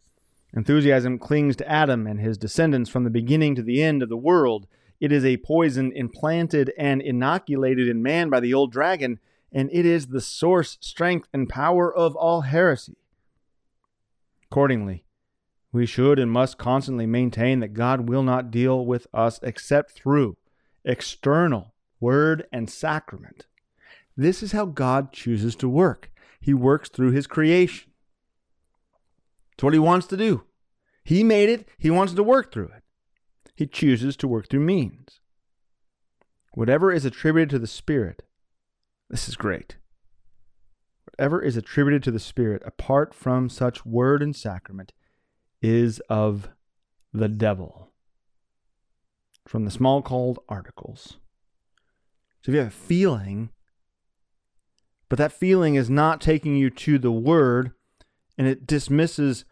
Enthusiasm 0.53 1.19
clings 1.19 1.55
to 1.57 1.69
Adam 1.69 2.07
and 2.07 2.19
his 2.19 2.37
descendants 2.37 2.89
from 2.89 3.03
the 3.03 3.09
beginning 3.09 3.55
to 3.55 3.61
the 3.61 3.83
end 3.83 4.01
of 4.01 4.09
the 4.09 4.17
world. 4.17 4.65
It 4.99 5.11
is 5.11 5.25
a 5.25 5.37
poison 5.37 5.91
implanted 5.93 6.73
and 6.77 7.01
inoculated 7.01 7.87
in 7.87 8.01
man 8.01 8.29
by 8.29 8.39
the 8.39 8.53
old 8.53 8.71
dragon, 8.71 9.19
and 9.51 9.69
it 9.71 9.85
is 9.85 10.07
the 10.07 10.21
source, 10.21 10.77
strength, 10.81 11.27
and 11.33 11.49
power 11.49 11.93
of 11.93 12.15
all 12.15 12.41
heresy. 12.41 12.97
Accordingly, 14.49 15.03
we 15.71 15.85
should 15.85 16.17
and 16.17 16.31
must 16.31 16.57
constantly 16.57 17.05
maintain 17.05 17.59
that 17.59 17.73
God 17.73 18.09
will 18.09 18.23
not 18.23 18.49
deal 18.49 18.85
with 18.85 19.05
us 19.13 19.39
except 19.43 19.91
through 19.91 20.37
external 20.85 21.73
word 21.99 22.47
and 22.51 22.69
sacrament. 22.69 23.45
This 24.15 24.41
is 24.41 24.53
how 24.53 24.65
God 24.65 25.11
chooses 25.11 25.55
to 25.57 25.69
work. 25.69 26.09
He 26.39 26.53
works 26.53 26.89
through 26.89 27.11
his 27.11 27.27
creation. 27.27 27.91
It's 29.53 29.63
what 29.63 29.73
he 29.73 29.79
wants 29.79 30.07
to 30.07 30.17
do. 30.17 30.43
He 31.03 31.23
made 31.23 31.49
it, 31.49 31.67
he 31.77 31.89
wants 31.89 32.13
to 32.13 32.23
work 32.23 32.51
through 32.51 32.67
it. 32.67 32.83
He 33.55 33.65
chooses 33.65 34.15
to 34.17 34.27
work 34.27 34.49
through 34.49 34.59
means. 34.59 35.19
Whatever 36.53 36.91
is 36.91 37.05
attributed 37.05 37.49
to 37.51 37.59
the 37.59 37.67
Spirit, 37.67 38.23
this 39.09 39.27
is 39.27 39.35
great. 39.35 39.77
Whatever 41.05 41.41
is 41.41 41.57
attributed 41.57 42.03
to 42.03 42.11
the 42.11 42.19
Spirit 42.19 42.61
apart 42.65 43.13
from 43.13 43.49
such 43.49 43.85
word 43.85 44.21
and 44.21 44.35
sacrament 44.35 44.93
is 45.61 45.99
of 46.09 46.49
the 47.13 47.27
devil. 47.27 47.91
From 49.47 49.65
the 49.65 49.71
Smalcald 49.71 50.37
articles. 50.47 51.17
So 52.43 52.51
if 52.51 52.53
you 52.53 52.59
have 52.59 52.67
a 52.67 52.71
feeling, 52.71 53.49
but 55.09 55.17
that 55.17 55.31
feeling 55.31 55.75
is 55.75 55.89
not 55.89 56.21
taking 56.21 56.55
you 56.55 56.69
to 56.69 56.97
the 56.97 57.11
word, 57.11 57.71
and 58.37 58.47
it 58.47 58.67
dismisses 58.67 59.45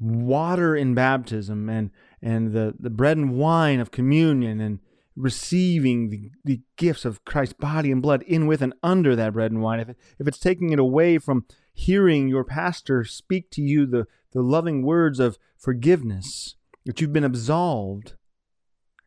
water 0.00 0.76
in 0.76 0.94
baptism 0.94 1.68
and, 1.68 1.90
and 2.22 2.52
the, 2.52 2.74
the 2.78 2.90
bread 2.90 3.16
and 3.16 3.36
wine 3.36 3.80
of 3.80 3.90
communion 3.90 4.60
and 4.60 4.78
receiving 5.16 6.10
the, 6.10 6.30
the 6.44 6.60
gifts 6.76 7.04
of 7.04 7.24
Christ's 7.24 7.54
body 7.54 7.90
and 7.90 8.00
blood 8.00 8.22
in 8.22 8.46
with 8.46 8.62
and 8.62 8.72
under 8.82 9.16
that 9.16 9.32
bread 9.32 9.50
and 9.50 9.60
wine, 9.60 9.80
if, 9.80 9.88
it, 9.88 9.96
if 10.18 10.28
it's 10.28 10.38
taking 10.38 10.70
it 10.70 10.78
away 10.78 11.18
from 11.18 11.44
hearing 11.74 12.28
your 12.28 12.44
pastor 12.44 13.04
speak 13.04 13.50
to 13.50 13.60
you 13.60 13.84
the, 13.84 14.06
the 14.32 14.42
loving 14.42 14.82
words 14.82 15.18
of 15.18 15.38
forgiveness, 15.56 16.54
that 16.86 17.00
you've 17.00 17.12
been 17.12 17.24
absolved 17.24 18.14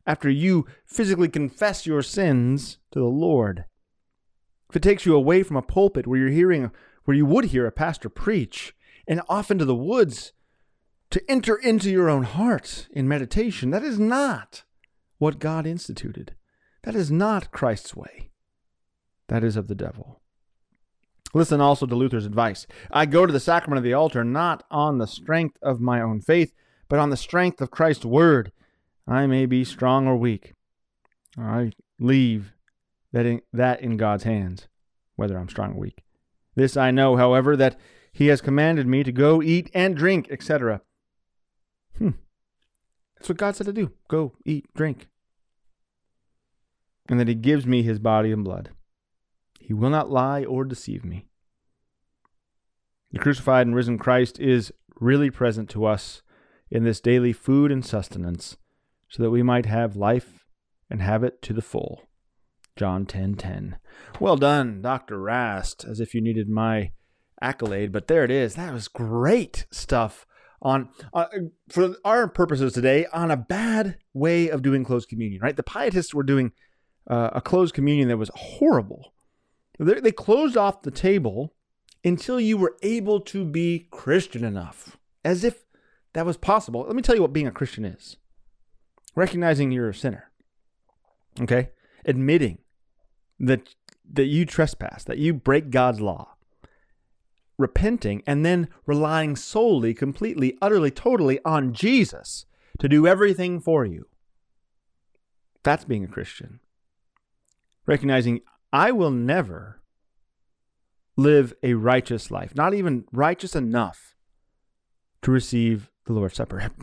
after 0.05 0.29
you 0.29 0.65
physically 0.85 1.29
confess 1.29 1.85
your 1.85 2.01
sins 2.01 2.77
to 2.91 2.99
the 2.99 3.05
Lord, 3.05 3.65
if 4.71 4.77
it 4.77 4.81
takes 4.81 5.05
you 5.05 5.13
away 5.13 5.43
from 5.43 5.57
a 5.57 5.61
pulpit 5.61 6.07
where 6.07 6.17
you're 6.17 6.29
hearing, 6.29 6.71
where 7.03 7.17
you 7.17 7.25
would 7.25 7.45
hear 7.45 7.65
a 7.67 7.73
pastor 7.73 8.07
preach, 8.07 8.73
and 9.05 9.21
off 9.27 9.51
into 9.51 9.65
the 9.65 9.75
woods 9.75 10.31
to 11.09 11.21
enter 11.29 11.57
into 11.57 11.91
your 11.91 12.09
own 12.09 12.23
heart 12.23 12.87
in 12.91 13.05
meditation, 13.05 13.71
that 13.71 13.83
is 13.83 13.99
not 13.99 14.63
what 15.17 15.39
God 15.39 15.67
instituted. 15.67 16.35
That 16.83 16.95
is 16.95 17.11
not 17.11 17.51
Christ's 17.51 17.97
way. 17.97 18.29
That 19.27 19.43
is 19.43 19.57
of 19.57 19.67
the 19.67 19.75
devil. 19.75 20.21
Listen 21.33 21.59
also 21.59 21.85
to 21.85 21.93
Luther's 21.93 22.25
advice. 22.25 22.65
I 22.89 23.05
go 23.05 23.25
to 23.25 23.33
the 23.33 23.41
sacrament 23.41 23.79
of 23.79 23.83
the 23.83 23.93
altar 23.93 24.23
not 24.23 24.63
on 24.71 24.99
the 24.99 25.05
strength 25.05 25.57
of 25.61 25.81
my 25.81 25.99
own 25.99 26.21
faith, 26.21 26.53
but 26.87 26.97
on 26.97 27.09
the 27.09 27.17
strength 27.17 27.59
of 27.59 27.71
Christ's 27.71 28.05
word. 28.05 28.53
I 29.05 29.27
may 29.27 29.45
be 29.45 29.65
strong 29.65 30.07
or 30.07 30.15
weak. 30.15 30.53
I 31.37 31.73
leave 31.99 32.53
that 33.11 33.25
in, 33.25 33.41
that 33.53 33.81
in 33.81 33.97
God's 33.97 34.23
hands, 34.23 34.67
whether 35.15 35.37
I'm 35.37 35.49
strong 35.49 35.73
or 35.73 35.79
weak. 35.79 36.03
This 36.55 36.77
I 36.77 36.91
know, 36.91 37.17
however, 37.17 37.55
that 37.57 37.79
He 38.11 38.27
has 38.27 38.41
commanded 38.41 38.87
me 38.87 39.03
to 39.03 39.11
go 39.11 39.41
eat 39.41 39.69
and 39.73 39.95
drink, 39.95 40.27
etc. 40.29 40.81
Hmm. 41.97 42.11
That's 43.17 43.29
what 43.29 43.37
God 43.37 43.55
said 43.55 43.67
to 43.67 43.73
do 43.73 43.91
go, 44.07 44.33
eat, 44.45 44.73
drink 44.73 45.07
and 47.11 47.19
that 47.19 47.27
he 47.27 47.35
gives 47.35 47.65
me 47.65 47.83
his 47.83 47.99
body 47.99 48.31
and 48.31 48.43
blood. 48.43 48.69
He 49.59 49.73
will 49.73 49.89
not 49.89 50.09
lie 50.09 50.45
or 50.45 50.63
deceive 50.63 51.03
me. 51.03 51.27
The 53.11 53.19
crucified 53.19 53.67
and 53.67 53.75
risen 53.75 53.97
Christ 53.97 54.39
is 54.39 54.71
really 54.99 55.29
present 55.29 55.69
to 55.71 55.85
us 55.85 56.21
in 56.69 56.85
this 56.85 57.01
daily 57.01 57.33
food 57.33 57.69
and 57.69 57.85
sustenance, 57.85 58.55
so 59.09 59.21
that 59.21 59.29
we 59.29 59.43
might 59.43 59.65
have 59.65 59.97
life 59.97 60.45
and 60.89 61.01
have 61.01 61.21
it 61.21 61.41
to 61.41 61.53
the 61.53 61.61
full. 61.61 62.07
John 62.75 63.05
10:10. 63.05 63.07
10, 63.07 63.35
10. 63.35 63.77
Well 64.19 64.37
done, 64.37 64.81
Dr. 64.81 65.19
Rast, 65.19 65.83
as 65.83 65.99
if 65.99 66.13
you 66.13 66.21
needed 66.21 66.49
my 66.49 66.91
accolade, 67.41 67.91
but 67.91 68.07
there 68.07 68.23
it 68.23 68.31
is. 68.31 68.55
That 68.55 68.73
was 68.73 68.87
great 68.87 69.65
stuff 69.71 70.25
on 70.61 70.89
uh, 71.13 71.25
for 71.69 71.95
our 72.05 72.27
purposes 72.27 72.73
today 72.73 73.07
on 73.11 73.31
a 73.31 73.37
bad 73.37 73.97
way 74.13 74.49
of 74.49 74.61
doing 74.61 74.83
closed 74.83 75.09
communion, 75.09 75.41
right? 75.41 75.57
The 75.57 75.63
pietists 75.63 76.13
were 76.13 76.23
doing 76.23 76.51
uh, 77.09 77.31
a 77.33 77.41
closed 77.41 77.73
communion 77.73 78.07
that 78.09 78.17
was 78.17 78.31
horrible. 78.35 79.13
They, 79.79 79.99
they 79.99 80.11
closed 80.11 80.55
off 80.55 80.83
the 80.83 80.91
table 80.91 81.55
until 82.03 82.39
you 82.39 82.57
were 82.57 82.77
able 82.83 83.19
to 83.21 83.43
be 83.43 83.87
Christian 83.91 84.43
enough, 84.43 84.97
as 85.25 85.43
if 85.43 85.65
that 86.13 86.25
was 86.25 86.37
possible. 86.37 86.83
Let 86.85 86.95
me 86.95 87.01
tell 87.01 87.15
you 87.15 87.21
what 87.21 87.33
being 87.33 87.47
a 87.47 87.51
Christian 87.51 87.85
is 87.85 88.17
recognizing 89.15 89.71
you're 89.71 89.89
a 89.89 89.93
sinner, 89.93 90.31
okay? 91.41 91.69
Admitting 92.05 92.59
that, 93.39 93.75
that 94.11 94.25
you 94.25 94.45
trespass, 94.45 95.03
that 95.03 95.17
you 95.17 95.33
break 95.33 95.69
God's 95.69 96.01
law, 96.01 96.35
repenting, 97.57 98.23
and 98.25 98.45
then 98.45 98.67
relying 98.85 99.35
solely, 99.35 99.93
completely, 99.93 100.57
utterly, 100.61 100.91
totally 100.91 101.39
on 101.45 101.73
Jesus 101.73 102.45
to 102.79 102.89
do 102.89 103.05
everything 103.07 103.59
for 103.59 103.85
you. 103.85 104.07
That's 105.63 105.85
being 105.85 106.03
a 106.03 106.07
Christian 106.07 106.59
recognizing 107.85 108.41
I 108.71 108.91
will 108.91 109.11
never 109.11 109.81
live 111.17 111.53
a 111.61 111.73
righteous 111.73 112.31
life, 112.31 112.55
not 112.55 112.73
even 112.73 113.05
righteous 113.11 113.55
enough 113.55 114.15
to 115.21 115.31
receive 115.31 115.91
the 116.05 116.13
Lord's 116.13 116.35
Supper. 116.35 116.71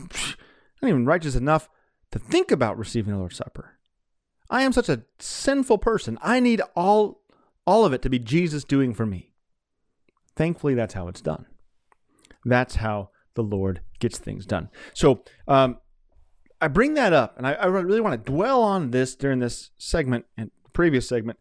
not 0.82 0.88
even 0.88 1.06
righteous 1.06 1.34
enough 1.34 1.68
to 2.12 2.18
think 2.18 2.50
about 2.50 2.78
receiving 2.78 3.12
the 3.12 3.18
Lord's 3.18 3.36
Supper. 3.36 3.77
I 4.51 4.62
am 4.62 4.72
such 4.72 4.88
a 4.88 5.03
sinful 5.18 5.78
person. 5.78 6.18
I 6.22 6.40
need 6.40 6.62
all 6.74 7.22
all 7.66 7.84
of 7.84 7.92
it 7.92 8.01
to 8.03 8.09
be 8.09 8.18
Jesus 8.18 8.64
doing 8.64 8.94
for 8.94 9.05
me. 9.05 9.32
Thankfully, 10.34 10.74
that's 10.74 10.94
how 10.94 11.09
it's 11.09 11.20
done. 11.20 11.44
That's 12.44 12.76
how 12.76 13.11
the 13.34 13.42
Lord 13.42 13.82
gets 13.99 14.18
things 14.18 14.46
done. 14.46 14.70
So, 14.94 15.22
um, 15.46 15.78
I 16.61 16.68
bring 16.68 16.94
that 16.94 17.12
up, 17.12 17.36
and 17.36 17.46
I, 17.46 17.53
I 17.53 17.66
really 17.66 18.01
want 18.01 18.24
to 18.24 18.32
dwell 18.32 18.62
on 18.62 18.90
this 18.90 19.14
during 19.14 19.38
this 19.38 19.70
segment 19.78 20.24
and 20.36 20.51
previous 20.72 21.09
segment 21.09 21.38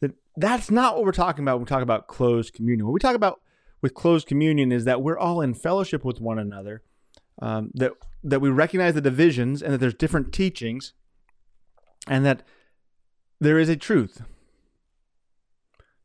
that 0.00 0.12
that's 0.36 0.70
not 0.70 0.94
what 0.94 1.04
we're 1.04 1.12
talking 1.12 1.44
about 1.44 1.56
when 1.56 1.64
we 1.64 1.68
talk 1.68 1.82
about 1.82 2.06
closed 2.06 2.54
communion. 2.54 2.86
What 2.86 2.92
we 2.92 3.00
talk 3.00 3.16
about 3.16 3.40
with 3.82 3.94
closed 3.94 4.26
communion 4.26 4.72
is 4.72 4.84
that 4.84 5.02
we're 5.02 5.18
all 5.18 5.40
in 5.40 5.54
fellowship 5.54 6.04
with 6.04 6.20
one 6.20 6.38
another, 6.38 6.82
um, 7.42 7.70
that 7.74 7.92
that 8.22 8.40
we 8.40 8.50
recognize 8.50 8.94
the 8.94 9.00
divisions 9.00 9.62
and 9.62 9.72
that 9.72 9.78
there's 9.78 9.94
different 9.94 10.32
teachings, 10.32 10.94
and 12.06 12.24
that 12.24 12.42
there 13.40 13.58
is 13.58 13.68
a 13.68 13.76
truth. 13.76 14.22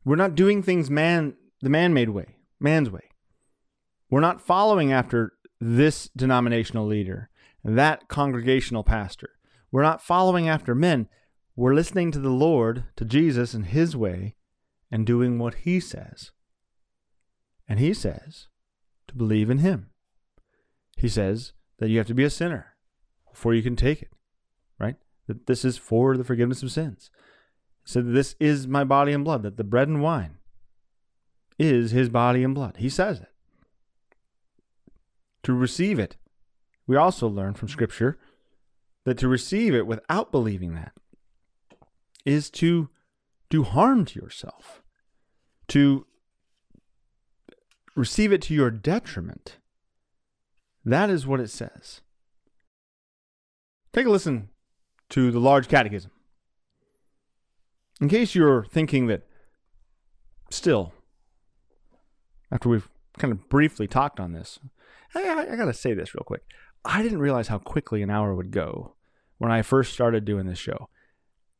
We're 0.04 0.16
not 0.16 0.34
doing 0.34 0.62
things 0.62 0.90
man 0.90 1.34
the 1.60 1.70
man-made 1.70 2.10
way, 2.10 2.36
man's 2.58 2.90
way. 2.90 3.10
We're 4.10 4.20
not 4.20 4.40
following 4.40 4.92
after 4.92 5.32
this 5.60 6.10
denominational 6.16 6.86
leader, 6.86 7.30
that 7.64 8.08
congregational 8.08 8.84
pastor. 8.84 9.30
We're 9.70 9.82
not 9.82 10.02
following 10.02 10.48
after 10.48 10.74
men. 10.74 11.08
We're 11.54 11.74
listening 11.74 12.10
to 12.12 12.18
the 12.18 12.30
Lord, 12.30 12.84
to 12.96 13.04
Jesus 13.04 13.54
and 13.54 13.66
His 13.66 13.96
way, 13.96 14.34
and 14.90 15.06
doing 15.06 15.38
what 15.38 15.54
He 15.54 15.80
says. 15.80 16.32
And 17.68 17.78
He 17.78 17.94
says 17.94 18.48
to 19.08 19.14
believe 19.14 19.48
in 19.48 19.58
Him. 19.58 19.90
He 20.96 21.08
says 21.08 21.52
that 21.78 21.88
you 21.88 21.98
have 21.98 22.06
to 22.08 22.14
be 22.14 22.24
a 22.24 22.30
sinner 22.30 22.74
before 23.30 23.54
you 23.54 23.62
can 23.62 23.76
take 23.76 24.02
it? 24.02 24.10
That 25.32 25.46
this 25.46 25.64
is 25.64 25.78
for 25.78 26.18
the 26.18 26.24
forgiveness 26.24 26.62
of 26.62 26.70
sins. 26.70 27.10
He 27.84 27.90
said, 27.90 28.12
This 28.12 28.36
is 28.38 28.68
my 28.68 28.84
body 28.84 29.12
and 29.12 29.24
blood, 29.24 29.42
that 29.44 29.56
the 29.56 29.64
bread 29.64 29.88
and 29.88 30.02
wine 30.02 30.36
is 31.58 31.90
His 31.90 32.10
body 32.10 32.44
and 32.44 32.54
blood. 32.54 32.76
He 32.76 32.90
says 32.90 33.20
it. 33.20 33.30
To 35.44 35.54
receive 35.54 35.98
it, 35.98 36.16
we 36.86 36.96
also 36.96 37.28
learn 37.28 37.54
from 37.54 37.68
Scripture 37.68 38.18
that 39.04 39.16
to 39.18 39.28
receive 39.28 39.74
it 39.74 39.86
without 39.86 40.30
believing 40.30 40.74
that 40.74 40.92
is 42.26 42.50
to 42.50 42.90
do 43.48 43.62
harm 43.62 44.04
to 44.04 44.20
yourself, 44.20 44.82
to 45.68 46.06
receive 47.96 48.32
it 48.32 48.42
to 48.42 48.54
your 48.54 48.70
detriment. 48.70 49.56
That 50.84 51.08
is 51.08 51.26
what 51.26 51.40
it 51.40 51.48
says. 51.50 52.02
Take 53.94 54.06
a 54.06 54.10
listen 54.10 54.50
to 55.12 55.30
the 55.30 55.38
Large 55.38 55.68
Catechism. 55.68 56.10
In 58.00 58.08
case 58.08 58.34
you're 58.34 58.64
thinking 58.64 59.08
that 59.08 59.22
still, 60.50 60.92
after 62.50 62.70
we've 62.70 62.88
kind 63.18 63.30
of 63.30 63.48
briefly 63.50 63.86
talked 63.86 64.18
on 64.18 64.32
this, 64.32 64.58
I, 65.14 65.22
I, 65.22 65.52
I 65.52 65.56
got 65.56 65.66
to 65.66 65.74
say 65.74 65.92
this 65.92 66.14
real 66.14 66.24
quick. 66.24 66.42
I 66.84 67.02
didn't 67.02 67.20
realize 67.20 67.48
how 67.48 67.58
quickly 67.58 68.02
an 68.02 68.08
hour 68.08 68.34
would 68.34 68.50
go 68.50 68.94
when 69.36 69.52
I 69.52 69.60
first 69.60 69.92
started 69.92 70.24
doing 70.24 70.46
this 70.46 70.58
show. 70.58 70.88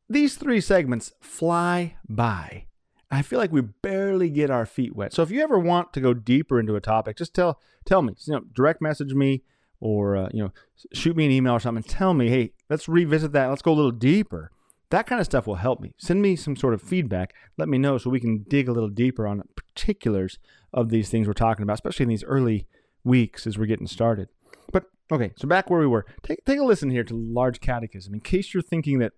These 0.09 0.37
three 0.37 0.61
segments 0.61 1.13
fly 1.21 1.97
by. 2.09 2.67
I 3.11 3.21
feel 3.21 3.39
like 3.39 3.53
we 3.53 3.61
barely 3.61 4.31
get 4.31 4.51
our 4.51 4.65
feet 4.65 4.97
wet. 4.97 5.13
So 5.13 5.23
if 5.23 5.31
you 5.31 5.43
ever 5.43 5.59
want 5.59 5.93
to 5.93 6.01
go 6.01 6.15
deeper 6.15 6.59
into 6.59 6.75
a 6.75 6.81
topic, 6.81 7.19
just 7.19 7.35
tell 7.35 7.61
tell 7.85 8.01
me. 8.01 8.15
You 8.25 8.33
know, 8.33 8.41
direct 8.55 8.81
message 8.81 9.13
me 9.13 9.43
or 9.79 10.17
uh, 10.17 10.29
you 10.33 10.43
know, 10.43 10.53
shoot 10.95 11.17
me 11.17 11.27
an 11.27 11.31
email 11.31 11.53
or 11.55 11.61
something. 11.61 11.83
Tell 11.83 12.15
me, 12.15 12.31
hey, 12.31 12.53
let's 12.73 12.89
revisit 12.89 13.33
that. 13.33 13.49
Let's 13.49 13.61
go 13.61 13.73
a 13.73 13.75
little 13.75 13.91
deeper. 13.91 14.51
That 14.89 15.07
kind 15.07 15.21
of 15.21 15.27
stuff 15.27 15.47
will 15.47 15.57
help 15.57 15.81
me. 15.81 15.93
Send 15.99 16.23
me 16.23 16.37
some 16.37 16.57
sort 16.57 16.73
of 16.73 16.81
feedback. 16.81 17.35
Let 17.59 17.69
me 17.69 17.77
know 17.77 17.99
so 17.99 18.09
we 18.09 18.19
can 18.19 18.45
dig 18.49 18.67
a 18.67 18.73
little 18.73 18.89
deeper 18.89 19.27
on 19.27 19.43
particulars 19.55 20.39
of 20.73 20.89
these 20.89 21.11
things 21.11 21.27
we're 21.27 21.35
talking 21.35 21.63
about, 21.63 21.75
especially 21.75 22.05
in 22.05 22.09
these 22.09 22.25
early 22.25 22.67
weeks 23.05 23.47
as 23.47 23.59
we're 23.59 23.67
getting 23.67 23.87
started. 23.87 24.29
But 24.73 24.85
okay, 25.11 25.33
so 25.37 25.47
back 25.47 25.69
where 25.69 25.81
we 25.81 25.87
were. 25.87 26.07
Take 26.23 26.45
take 26.47 26.59
a 26.59 26.65
listen 26.65 26.91
here 26.91 27.05
to 27.05 27.15
large 27.15 27.61
catechism 27.61 28.15
in 28.15 28.21
case 28.21 28.55
you're 28.55 28.63
thinking 28.63 29.01
that 29.01 29.13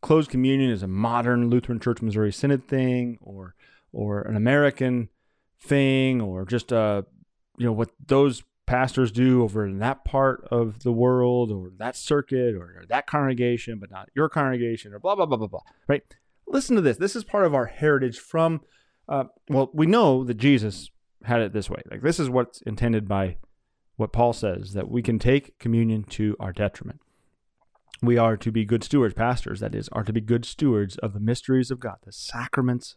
closed 0.00 0.30
communion 0.30 0.70
is 0.70 0.82
a 0.82 0.88
modern 0.88 1.48
Lutheran 1.48 1.78
Church 1.78 2.02
Missouri 2.02 2.32
Synod 2.32 2.66
thing 2.66 3.18
or 3.20 3.54
or 3.92 4.22
an 4.22 4.36
American 4.36 5.10
thing 5.60 6.20
or 6.20 6.44
just 6.44 6.72
a 6.72 7.04
you 7.56 7.66
know 7.66 7.72
what 7.72 7.90
those 8.04 8.42
pastors 8.70 9.10
do 9.10 9.42
over 9.42 9.66
in 9.66 9.80
that 9.80 10.04
part 10.04 10.46
of 10.52 10.84
the 10.84 10.92
world 10.92 11.50
or 11.50 11.72
that 11.78 11.96
circuit 11.96 12.54
or 12.54 12.84
that 12.88 13.04
congregation 13.04 13.80
but 13.80 13.90
not 13.90 14.08
your 14.14 14.28
congregation 14.28 14.94
or 14.94 15.00
blah 15.00 15.16
blah 15.16 15.26
blah 15.26 15.36
blah 15.36 15.48
blah 15.48 15.60
right? 15.88 16.04
Listen 16.46 16.76
to 16.76 16.82
this. 16.82 16.96
This 16.96 17.16
is 17.16 17.24
part 17.24 17.44
of 17.44 17.52
our 17.52 17.66
heritage 17.66 18.20
from 18.20 18.60
uh, 19.08 19.24
well 19.48 19.70
we 19.74 19.86
know 19.86 20.22
that 20.22 20.36
jesus 20.36 20.88
had 21.24 21.40
it 21.40 21.52
this 21.52 21.68
way. 21.68 21.82
Like 21.90 22.02
this 22.02 22.20
is 22.20 22.30
what's 22.30 22.60
intended 22.62 23.08
by 23.08 23.38
what 23.96 24.12
paul 24.12 24.32
says 24.32 24.72
that 24.74 24.88
we 24.88 25.02
can 25.02 25.18
take 25.18 25.58
communion 25.58 26.04
to 26.04 26.36
our 26.38 26.52
detriment. 26.52 27.00
We 28.00 28.18
are 28.18 28.36
to 28.36 28.52
be 28.52 28.64
good 28.64 28.84
stewards, 28.84 29.14
pastors, 29.14 29.58
that 29.58 29.74
is, 29.74 29.88
are 29.88 30.04
to 30.04 30.12
be 30.12 30.20
good 30.20 30.44
stewards 30.44 30.96
of 30.98 31.12
the 31.12 31.20
mysteries 31.20 31.72
of 31.72 31.80
God, 31.80 31.96
the 32.04 32.12
sacraments 32.12 32.94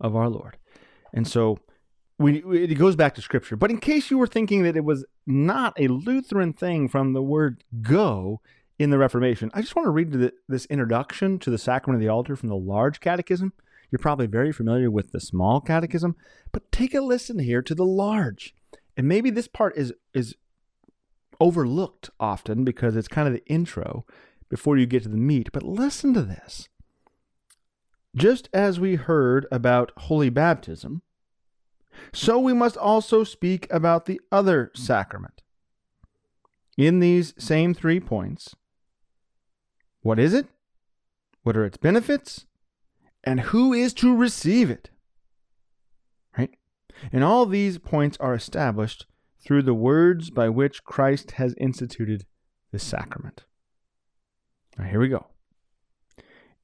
of 0.00 0.14
our 0.14 0.28
Lord. 0.28 0.56
And 1.12 1.26
so 1.26 1.58
we, 2.18 2.38
it 2.38 2.78
goes 2.78 2.96
back 2.96 3.14
to 3.14 3.22
Scripture. 3.22 3.56
But 3.56 3.70
in 3.70 3.78
case 3.78 4.10
you 4.10 4.18
were 4.18 4.26
thinking 4.26 4.62
that 4.62 4.76
it 4.76 4.84
was 4.84 5.04
not 5.26 5.74
a 5.78 5.88
Lutheran 5.88 6.52
thing 6.52 6.88
from 6.88 7.12
the 7.12 7.22
word 7.22 7.64
go 7.82 8.40
in 8.78 8.90
the 8.90 8.98
Reformation, 8.98 9.50
I 9.54 9.60
just 9.60 9.74
want 9.74 9.86
to 9.86 9.90
read 9.90 10.12
the, 10.12 10.32
this 10.48 10.66
introduction 10.66 11.38
to 11.40 11.50
the 11.50 11.58
sacrament 11.58 12.02
of 12.02 12.06
the 12.06 12.12
altar 12.12 12.36
from 12.36 12.48
the 12.48 12.56
large 12.56 13.00
catechism. 13.00 13.52
You're 13.90 13.98
probably 13.98 14.26
very 14.26 14.52
familiar 14.52 14.90
with 14.90 15.12
the 15.12 15.20
small 15.20 15.60
catechism, 15.60 16.16
but 16.52 16.70
take 16.72 16.94
a 16.94 17.00
listen 17.00 17.38
here 17.38 17.62
to 17.62 17.74
the 17.74 17.84
large. 17.84 18.54
And 18.96 19.08
maybe 19.08 19.30
this 19.30 19.48
part 19.48 19.76
is, 19.76 19.92
is 20.12 20.36
overlooked 21.40 22.10
often 22.18 22.64
because 22.64 22.96
it's 22.96 23.08
kind 23.08 23.26
of 23.26 23.34
the 23.34 23.44
intro 23.46 24.04
before 24.48 24.76
you 24.76 24.86
get 24.86 25.02
to 25.02 25.08
the 25.08 25.16
meat. 25.16 25.50
But 25.52 25.62
listen 25.62 26.14
to 26.14 26.22
this. 26.22 26.68
Just 28.16 28.48
as 28.52 28.78
we 28.78 28.94
heard 28.94 29.46
about 29.50 29.90
holy 29.96 30.30
baptism, 30.30 31.02
so 32.12 32.38
we 32.38 32.52
must 32.52 32.76
also 32.76 33.24
speak 33.24 33.66
about 33.70 34.06
the 34.06 34.20
other 34.30 34.70
sacrament. 34.74 35.42
In 36.76 37.00
these 37.00 37.34
same 37.38 37.74
three 37.74 38.00
points, 38.00 38.54
what 40.02 40.18
is 40.18 40.34
it? 40.34 40.46
What 41.42 41.56
are 41.56 41.64
its 41.64 41.76
benefits? 41.76 42.46
And 43.22 43.40
who 43.40 43.72
is 43.72 43.94
to 43.94 44.14
receive 44.14 44.70
it? 44.70 44.90
Right? 46.36 46.50
And 47.12 47.22
all 47.22 47.46
these 47.46 47.78
points 47.78 48.16
are 48.20 48.34
established 48.34 49.06
through 49.44 49.62
the 49.62 49.74
words 49.74 50.30
by 50.30 50.48
which 50.48 50.84
Christ 50.84 51.32
has 51.32 51.54
instituted 51.58 52.24
the 52.72 52.78
sacrament. 52.78 53.44
Now, 54.78 54.84
here 54.84 55.00
we 55.00 55.08
go. 55.08 55.26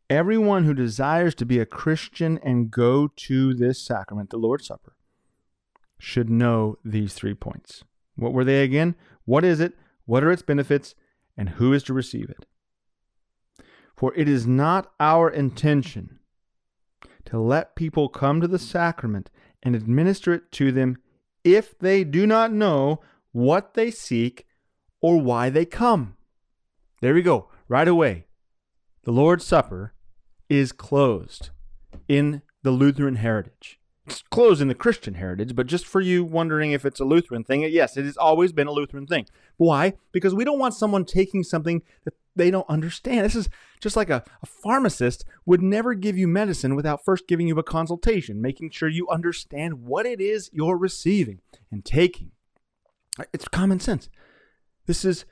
Everyone 0.09 0.65
who 0.65 0.75
desires 0.75 1.35
to 1.37 1.47
be 1.47 1.61
a 1.61 1.67
Christian 1.67 2.39
and 2.43 2.71
go 2.71 3.07
to 3.07 3.55
this 3.55 3.81
sacrament, 3.81 4.31
the 4.31 4.39
Lord's 4.39 4.67
Supper, 4.67 4.95
should 6.01 6.31
know 6.31 6.79
these 6.85 7.15
three 7.15 7.35
points. 7.35 7.85
What 8.17 8.33
were 8.33 8.45
they 8.45 8.65
again? 8.65 8.97
What 9.25 9.45
is 9.45 9.61
it? 9.61 9.75
What 10.07 10.25
are 10.25 10.33
its 10.33 10.43
benefits? 10.43 10.95
And 11.37 11.51
who 11.51 11.73
is 11.73 11.83
to 11.85 11.95
receive 11.95 12.29
it? 12.29 12.47
For 13.97 14.13
it 14.17 14.29
is 14.29 14.47
not 14.47 14.93
our 14.99 15.29
intention 15.29 16.19
to 17.27 17.39
let 17.39 17.77
people 17.77 18.09
come 18.09 18.41
to 18.41 18.49
the 18.49 18.59
sacrament 18.59 19.31
and 19.63 19.77
administer 19.77 20.33
it 20.33 20.51
to 20.53 20.73
them 20.73 20.97
if 21.45 21.79
they 21.79 22.03
do 22.03 22.27
not 22.27 22.53
know 22.53 23.01
what 23.33 23.75
they 23.75 23.91
seek 23.91 24.47
or 25.01 25.19
why 25.19 25.51
they 25.51 25.65
come. 25.65 26.17
There 27.01 27.15
we 27.15 27.23
go, 27.23 27.49
right 27.69 27.89
away. 27.89 28.27
The 29.05 29.13
Lord's 29.13 29.47
Supper 29.47 29.95
is 30.49 30.73
closed 30.73 31.51
in 32.09 32.43
the 32.63 32.71
Lutheran 32.71 33.17
heritage. 33.17 33.80
It's 34.11 34.23
closed 34.23 34.61
in 34.61 34.67
the 34.67 34.75
Christian 34.75 35.15
heritage, 35.15 35.55
but 35.55 35.69
just 35.69 35.87
for 35.87 36.01
you 36.01 36.25
wondering 36.25 36.73
if 36.73 36.85
it's 36.85 36.99
a 36.99 37.05
Lutheran 37.05 37.45
thing, 37.45 37.63
yes, 37.63 37.97
it 37.97 38.05
has 38.05 38.17
always 38.17 38.51
been 38.51 38.67
a 38.67 38.73
Lutheran 38.73 39.07
thing. 39.07 39.27
Why? 39.57 39.93
Because 40.11 40.35
we 40.35 40.45
don't 40.45 40.59
want 40.59 40.75
someone 40.75 41.05
taking 41.05 41.45
something 41.45 41.83
that 42.05 42.15
they 42.35 42.51
don't 42.51 42.69
understand. 42.69 43.25
This 43.25 43.37
is 43.37 43.49
just 43.81 43.95
like 43.95 44.11
a, 44.11 44.25
a 44.43 44.47
pharmacist 44.47 45.25
would 45.47 45.63
never 45.63 45.95
give 45.95 46.19
you 46.19 46.27
medicine 46.27 46.75
without 46.75 47.05
first 47.05 47.29
giving 47.29 47.47
you 47.47 47.57
a 47.61 47.63
consultation, 47.63 48.43
making 48.43 48.71
sure 48.71 48.89
you 48.89 49.09
understand 49.09 49.85
what 49.85 50.07
it 50.07 50.21
is 50.21 50.51
you're 50.53 50.77
receiving 50.77 51.39
and 51.71 51.85
taking. 51.85 52.33
It's 53.33 53.47
common 53.47 53.79
sense. 53.79 54.09
This 54.87 55.05
is 55.05 55.25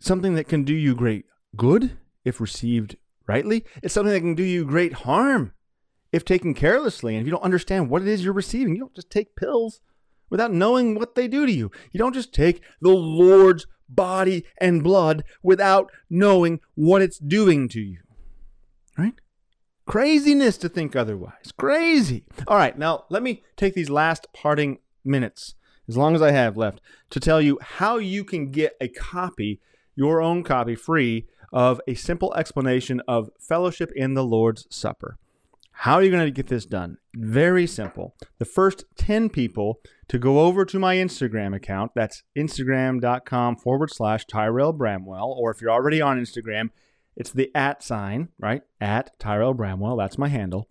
something 0.00 0.36
that 0.36 0.46
can 0.46 0.62
do 0.62 0.74
you 0.74 0.94
great 0.94 1.24
good 1.56 1.96
if 2.24 2.40
received 2.40 2.96
rightly. 3.26 3.64
It's 3.82 3.92
something 3.92 4.12
that 4.12 4.20
can 4.20 4.36
do 4.36 4.44
you 4.44 4.64
great 4.64 4.92
harm 4.92 5.52
if 6.14 6.24
taken 6.24 6.54
carelessly. 6.54 7.14
And 7.14 7.22
if 7.22 7.26
you 7.26 7.32
don't 7.32 7.42
understand 7.42 7.90
what 7.90 8.02
it 8.02 8.08
is 8.08 8.24
you're 8.24 8.32
receiving, 8.32 8.74
you 8.74 8.80
don't 8.80 8.94
just 8.94 9.10
take 9.10 9.34
pills 9.34 9.80
without 10.30 10.52
knowing 10.52 10.94
what 10.94 11.16
they 11.16 11.26
do 11.26 11.44
to 11.44 11.52
you. 11.52 11.72
You 11.90 11.98
don't 11.98 12.14
just 12.14 12.32
take 12.32 12.62
the 12.80 12.90
Lord's 12.90 13.66
body 13.88 14.44
and 14.60 14.84
blood 14.84 15.24
without 15.42 15.90
knowing 16.08 16.60
what 16.76 17.02
it's 17.02 17.18
doing 17.18 17.68
to 17.70 17.80
you. 17.80 17.98
Right? 18.96 19.14
Craziness 19.86 20.56
to 20.58 20.68
think 20.68 20.94
otherwise. 20.94 21.52
Crazy. 21.56 22.24
All 22.46 22.56
right, 22.56 22.78
now 22.78 23.06
let 23.10 23.22
me 23.22 23.42
take 23.56 23.74
these 23.74 23.90
last 23.90 24.28
parting 24.32 24.78
minutes, 25.04 25.56
as 25.88 25.96
long 25.96 26.14
as 26.14 26.22
I 26.22 26.30
have 26.30 26.56
left, 26.56 26.80
to 27.10 27.18
tell 27.18 27.40
you 27.40 27.58
how 27.60 27.98
you 27.98 28.22
can 28.22 28.52
get 28.52 28.76
a 28.80 28.86
copy, 28.86 29.60
your 29.96 30.22
own 30.22 30.44
copy, 30.44 30.76
free 30.76 31.26
of 31.52 31.80
a 31.88 31.94
simple 31.94 32.32
explanation 32.34 33.02
of 33.08 33.30
fellowship 33.40 33.90
in 33.96 34.14
the 34.14 34.24
Lord's 34.24 34.66
Supper. 34.70 35.18
How 35.78 35.94
are 35.94 36.02
you 36.02 36.10
going 36.10 36.24
to 36.24 36.30
get 36.30 36.46
this 36.46 36.64
done? 36.64 36.98
Very 37.14 37.66
simple. 37.66 38.14
The 38.38 38.44
first 38.44 38.84
10 38.96 39.28
people 39.28 39.80
to 40.08 40.18
go 40.18 40.40
over 40.40 40.64
to 40.64 40.78
my 40.78 40.96
Instagram 40.96 41.54
account, 41.54 41.92
that's 41.94 42.22
instagram.com 42.38 43.56
forward 43.56 43.90
slash 43.92 44.24
Tyrell 44.24 44.72
Bramwell, 44.72 45.34
or 45.36 45.50
if 45.50 45.60
you're 45.60 45.72
already 45.72 46.00
on 46.00 46.18
Instagram, 46.18 46.70
it's 47.16 47.32
the 47.32 47.50
at 47.54 47.82
sign, 47.82 48.28
right? 48.38 48.62
At 48.80 49.18
Tyrell 49.18 49.52
Bramwell. 49.52 49.96
That's 49.96 50.16
my 50.16 50.28
handle. 50.28 50.68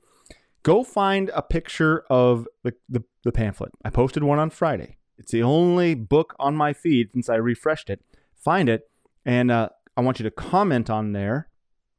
Go 0.63 0.83
find 0.83 1.29
a 1.35 1.41
picture 1.41 2.05
of 2.09 2.47
the, 2.63 2.73
the, 2.87 3.03
the 3.23 3.31
pamphlet. 3.33 3.73
I 3.83 3.89
posted 3.89 4.23
one 4.23 4.39
on 4.39 4.49
Friday. 4.49 4.97
It's 5.17 5.31
the 5.31 5.43
only 5.43 5.95
book 5.95 6.33
on 6.39 6.55
my 6.55 6.73
feed 6.73 7.11
since 7.13 7.29
I 7.29 7.35
refreshed 7.35 7.89
it. 7.89 8.01
Find 8.35 8.69
it, 8.69 8.89
and 9.25 9.51
uh, 9.51 9.69
I 9.95 10.01
want 10.01 10.19
you 10.19 10.23
to 10.23 10.31
comment 10.31 10.89
on 10.89 11.11
there 11.11 11.49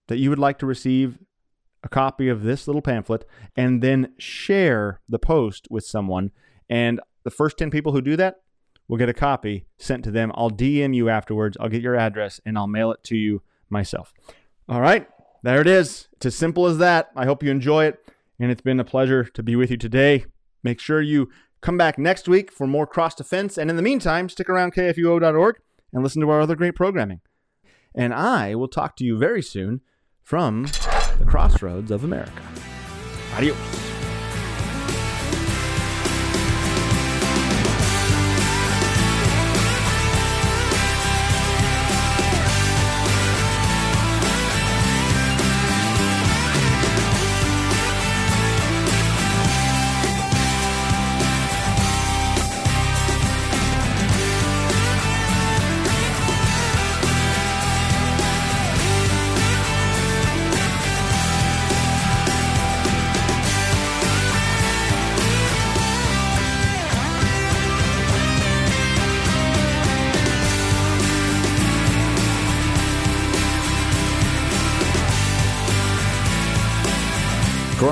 that 0.08 0.16
you 0.16 0.30
would 0.30 0.38
like 0.38 0.58
to 0.58 0.66
receive 0.66 1.18
a 1.84 1.88
copy 1.88 2.28
of 2.28 2.42
this 2.42 2.66
little 2.66 2.82
pamphlet 2.82 3.24
and 3.56 3.82
then 3.82 4.12
share 4.18 5.00
the 5.08 5.18
post 5.18 5.68
with 5.70 5.84
someone. 5.84 6.30
And 6.68 7.00
the 7.24 7.30
first 7.30 7.58
10 7.58 7.70
people 7.70 7.92
who 7.92 8.00
do 8.00 8.16
that 8.16 8.36
will 8.88 8.98
get 8.98 9.08
a 9.08 9.14
copy 9.14 9.66
sent 9.78 10.04
to 10.04 10.10
them. 10.10 10.32
I'll 10.34 10.50
DM 10.50 10.94
you 10.94 11.08
afterwards. 11.08 11.56
I'll 11.60 11.68
get 11.68 11.82
your 11.82 11.96
address 11.96 12.40
and 12.44 12.58
I'll 12.58 12.66
mail 12.66 12.92
it 12.92 13.02
to 13.04 13.16
you 13.16 13.42
myself. 13.70 14.12
All 14.68 14.80
right, 14.80 15.08
there 15.42 15.60
it 15.60 15.66
is. 15.66 16.08
It's 16.14 16.26
as 16.26 16.34
simple 16.34 16.66
as 16.66 16.78
that. 16.78 17.10
I 17.16 17.24
hope 17.26 17.42
you 17.42 17.50
enjoy 17.50 17.86
it. 17.86 18.00
And 18.40 18.50
it's 18.50 18.62
been 18.62 18.80
a 18.80 18.84
pleasure 18.84 19.24
to 19.24 19.42
be 19.42 19.56
with 19.56 19.70
you 19.70 19.76
today. 19.76 20.24
Make 20.62 20.80
sure 20.80 21.00
you 21.00 21.28
come 21.60 21.78
back 21.78 21.98
next 21.98 22.28
week 22.28 22.50
for 22.50 22.66
more 22.66 22.86
cross 22.86 23.14
defense. 23.14 23.56
And 23.56 23.70
in 23.70 23.76
the 23.76 23.82
meantime, 23.82 24.28
stick 24.28 24.48
around 24.48 24.74
kfuo.org 24.74 25.56
and 25.92 26.02
listen 26.02 26.20
to 26.20 26.30
our 26.30 26.40
other 26.40 26.56
great 26.56 26.74
programming. 26.74 27.20
And 27.94 28.12
I 28.12 28.54
will 28.54 28.68
talk 28.68 28.96
to 28.96 29.04
you 29.04 29.16
very 29.16 29.42
soon 29.42 29.80
from 30.22 30.66
the 31.18 31.24
crossroads 31.24 31.90
of 31.90 32.04
America. 32.04 32.42
Adios. 33.36 33.83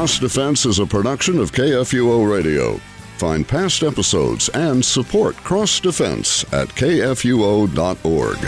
Cross 0.02 0.18
Defense 0.18 0.66
is 0.66 0.80
a 0.80 0.84
production 0.84 1.38
of 1.38 1.52
KFUO 1.52 2.28
Radio. 2.28 2.78
Find 3.18 3.46
past 3.46 3.84
episodes 3.84 4.48
and 4.48 4.84
support 4.84 5.36
Cross 5.36 5.78
Defense 5.78 6.42
at 6.52 6.66
kfuo.org. 6.70 8.38